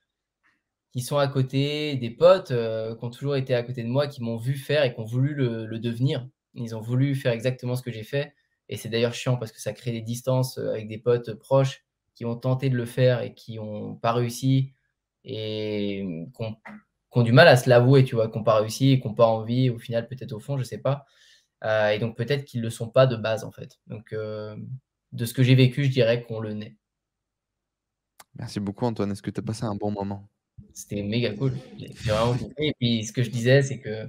[0.94, 4.08] qui sont à côté, des potes euh, qui ont toujours été à côté de moi,
[4.08, 6.28] qui m'ont vu faire et qui ont voulu le, devenir.
[6.54, 8.36] Ils ont voulu faire exactement ce que j'ai fait.
[8.70, 11.84] Et c'est d'ailleurs chiant parce que ça crée des distances euh, avec des potes proches
[12.16, 14.72] qui ont tenté de le faire et qui n'ont pas réussi
[15.26, 16.06] et
[16.36, 16.44] qui
[17.12, 19.16] ont, du mal à se l'avouer, tu vois, qui n'ont pas réussi et qui n'ont
[19.16, 21.06] pas envie, au final, peut-être au fond, je ne sais pas.
[21.64, 23.80] Euh, et donc peut-être qu'ils ne le sont pas de base, en fait.
[23.88, 24.56] Donc euh,
[25.12, 26.78] de ce que j'ai vécu, je dirais qu'on le naît.
[28.36, 29.12] Merci beaucoup, Antoine.
[29.12, 30.28] Est-ce que tu as passé un bon moment?
[30.74, 31.54] C'était méga cool.
[32.06, 34.08] vraiment Et puis ce que je disais, c'est que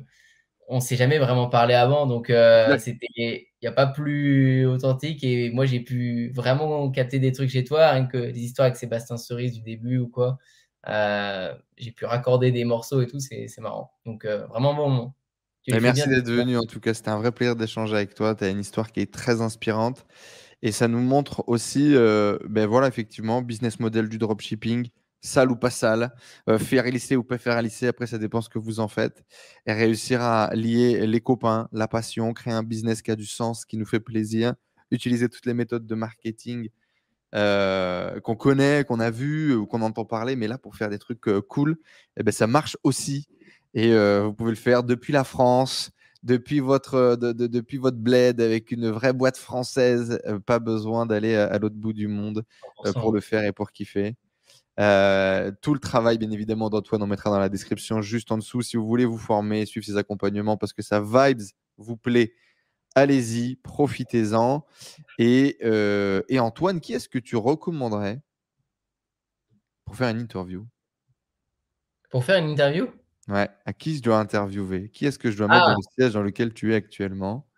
[0.69, 5.23] on s'est jamais vraiment parlé avant, donc euh, c'était, il n'y a pas plus authentique.
[5.25, 8.77] Et moi, j'ai pu vraiment capter des trucs chez toi, rien que des histoires avec
[8.77, 10.39] Sébastien Cerise du début ou quoi.
[10.89, 13.93] Euh, j'ai pu raccorder des morceaux et tout, c'est, marrant.
[14.07, 15.17] Donc euh, vraiment bon moment.
[15.69, 16.57] merci d'être venu.
[16.57, 18.35] En tout cas, c'était un vrai plaisir d'échanger avec toi.
[18.35, 20.07] Tu as une histoire qui est très inspirante
[20.63, 24.89] et ça nous montre aussi, ben voilà, effectivement, business model du dropshipping
[25.25, 26.13] sale ou pas sale,
[26.49, 29.25] euh, faire lycée ou pas faire lycée, après ça dépend ce que vous en faites,
[29.67, 33.65] et réussir à lier les copains, la passion, créer un business qui a du sens,
[33.65, 34.55] qui nous fait plaisir,
[34.91, 36.69] utiliser toutes les méthodes de marketing
[37.35, 40.99] euh, qu'on connaît, qu'on a vu ou qu'on entend parler, mais là pour faire des
[40.99, 41.77] trucs euh, cool,
[42.19, 43.27] eh ben, ça marche aussi.
[43.77, 45.91] Et vous pouvez le faire depuis la France,
[46.23, 50.21] depuis votre, depuis votre bled avec une vraie boîte française.
[50.47, 52.45] pas besoin d'aller à, l'autre bout du monde
[52.95, 54.15] pour le faire et pour kiffer.
[54.81, 58.63] Euh, tout le travail, bien évidemment, d'Antoine, on mettra dans la description juste en dessous.
[58.63, 61.43] Si vous voulez vous former, suivre ses accompagnements parce que sa vibes
[61.77, 62.35] vous plaît,
[62.95, 64.65] allez-y, profitez-en.
[65.19, 68.21] Et, euh, et, Antoine, qui est-ce que tu recommanderais
[69.85, 70.67] pour faire une interview?
[72.11, 72.89] Pour faire une interview?
[73.29, 74.91] Ouais, à qui je dois interviewer?
[74.91, 75.77] Qui est-ce que je dois mettre dans ah!
[75.77, 77.49] le siège dans lequel tu es actuellement?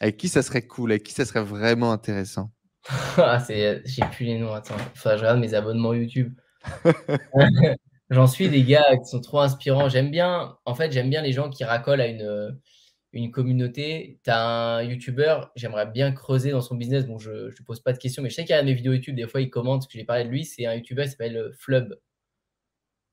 [0.00, 0.90] Avec qui ça serait cool?
[0.90, 2.50] Avec qui ça serait vraiment intéressant?
[3.16, 4.74] Ah, J'ai plus les noms, attends.
[4.92, 6.34] Enfin, je regarde mes abonnements YouTube.
[8.10, 9.88] J'en suis des gars qui sont trop inspirants.
[9.88, 12.58] J'aime bien, en fait, j'aime bien les gens qui racolent à une,
[13.12, 14.18] une communauté.
[14.24, 17.06] Tu as un YouTuber, j'aimerais bien creuser dans son business.
[17.06, 18.92] Bon, je ne pose pas de questions, mais je sais qu'il y a mes vidéos
[18.92, 20.44] YouTube, des fois, il commente, parce que j'ai parlé de lui.
[20.44, 21.94] C'est un YouTuber qui s'appelle euh, Flub.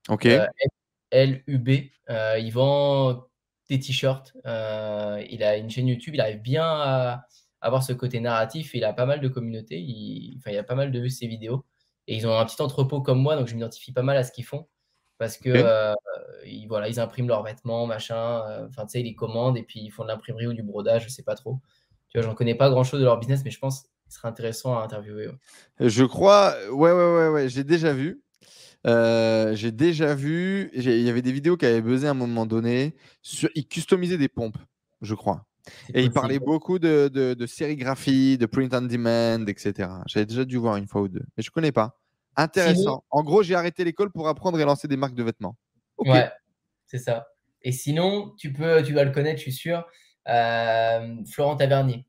[0.08, 0.26] Ok.
[0.26, 0.46] Euh,
[1.12, 1.70] L-U-B.
[2.10, 3.28] Euh, il vend
[3.70, 4.34] des t-shirts.
[4.46, 6.16] il a une chaîne YouTube.
[6.16, 7.26] Il arrive bien à
[7.62, 8.74] avoir ce côté narratif.
[8.74, 9.80] il a pas mal de communautés.
[9.80, 11.66] Il, enfin, il a pas mal de vues ses vidéos.
[12.10, 14.32] Et ils ont un petit entrepôt comme moi, donc je m'identifie pas mal à ce
[14.32, 14.68] qu'ils font.
[15.20, 15.94] Parce que euh,
[16.44, 18.42] ils, voilà, ils impriment leurs vêtements, machin.
[18.48, 20.64] Euh, enfin, tu sais, ils les commandent et puis ils font de l'imprimerie ou du
[20.64, 21.60] brodage, je sais pas trop.
[22.08, 24.28] Tu vois, j'en connais pas grand chose de leur business, mais je pense qu'il serait
[24.28, 25.30] intéressant à interviewer.
[25.80, 28.24] Je crois, ouais, ouais, ouais, ouais, j'ai déjà vu.
[28.88, 32.48] Euh, j'ai déjà vu, il y avait des vidéos qui avaient buzzé à un moment
[32.48, 32.96] donné.
[33.22, 34.58] Sur, ils customisaient des pompes,
[35.02, 35.46] je crois.
[35.94, 39.90] Et ils parlaient beaucoup de, de, sérigraphie, de print on demand, etc.
[40.08, 41.99] J'avais déjà dû voir une fois ou deux, mais je connais pas.
[42.40, 43.04] Intéressant.
[43.10, 45.58] En gros, j'ai arrêté l'école pour apprendre et lancer des marques de vêtements.
[45.98, 46.32] Ouais,
[46.86, 47.28] c'est ça.
[47.62, 49.86] Et sinon, tu peux, tu vas le connaître, je suis sûr.
[50.30, 52.06] Euh, Florent Tavernier.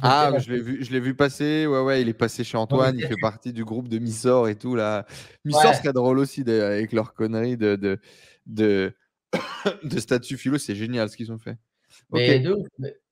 [0.00, 1.66] Ah, je l'ai vu, je l'ai vu passer.
[1.66, 2.96] Ouais, ouais, il est passé chez Antoine.
[2.98, 5.06] il fait partie du groupe de Missor et tout là.
[5.44, 8.00] Missor, serait drôle aussi avec leurs conneries de de,
[8.46, 8.94] de,
[9.84, 10.58] de statut philo.
[10.58, 11.56] C'est génial ce qu'ils ont fait.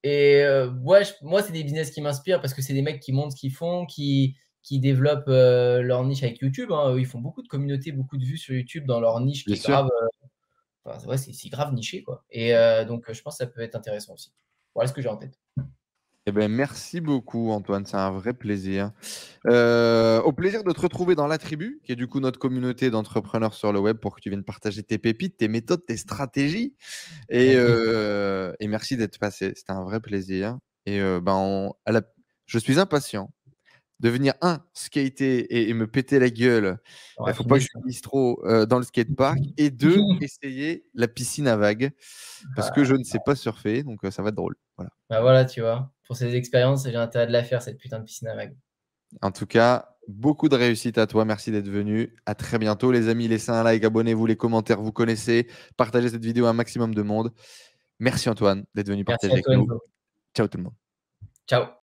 [0.03, 3.33] Et euh, moi, c'est des business qui m'inspirent parce que c'est des mecs qui montrent
[3.33, 6.71] ce qu'ils font, qui, qui développent euh, leur niche avec YouTube.
[6.73, 6.97] Hein.
[6.99, 9.65] Ils font beaucoup de communautés, beaucoup de vues sur YouTube dans leur niche qui est
[9.65, 9.89] grave.
[10.87, 12.03] Euh, c'est grave niché.
[12.03, 12.25] Quoi.
[12.31, 12.53] Et
[12.87, 14.33] donc, je pense que ça peut être intéressant aussi.
[14.75, 15.39] Voilà ce que j'ai en tête.
[16.25, 17.85] Eh ben, merci beaucoup, Antoine.
[17.85, 18.93] C'est un vrai plaisir.
[19.49, 22.91] Euh, au plaisir de te retrouver dans la tribu, qui est du coup notre communauté
[22.91, 26.77] d'entrepreneurs sur le web, pour que tu viennes partager tes pépites, tes méthodes, tes stratégies.
[27.29, 29.53] Et, euh, et merci d'être passé.
[29.57, 30.59] C'était un vrai plaisir.
[30.87, 32.03] Et euh, ben, à la...
[32.47, 33.33] je suis impatient
[34.03, 36.79] de venir, un, skater et, me péter la gueule.
[37.21, 39.39] Il ne faut pas que je finisse trop euh, dans le skatepark.
[39.57, 41.93] Et deux, essayer la piscine à vagues.
[42.57, 43.85] Parce que je ne sais pas surfer.
[43.85, 44.57] Donc, euh, ça va être drôle.
[44.77, 44.91] Voilà.
[45.09, 45.93] Bah voilà, tu vois.
[46.05, 48.57] Pour ces expériences, j'ai intérêt de la faire, cette putain de piscine à vagues.
[49.21, 51.25] En tout cas, beaucoup de réussite à toi.
[51.25, 52.17] Merci d'être venu.
[52.27, 53.29] À très bientôt, les amis.
[53.29, 55.49] Laissez un like, abonnez-vous, les commentaires, vous connaissez.
[55.77, 57.33] Partagez cette vidéo à un maximum de monde.
[58.01, 59.69] Merci Antoine d'être venu partager avec nous.
[60.35, 60.75] Ciao tout le monde.
[61.47, 61.82] Ciao.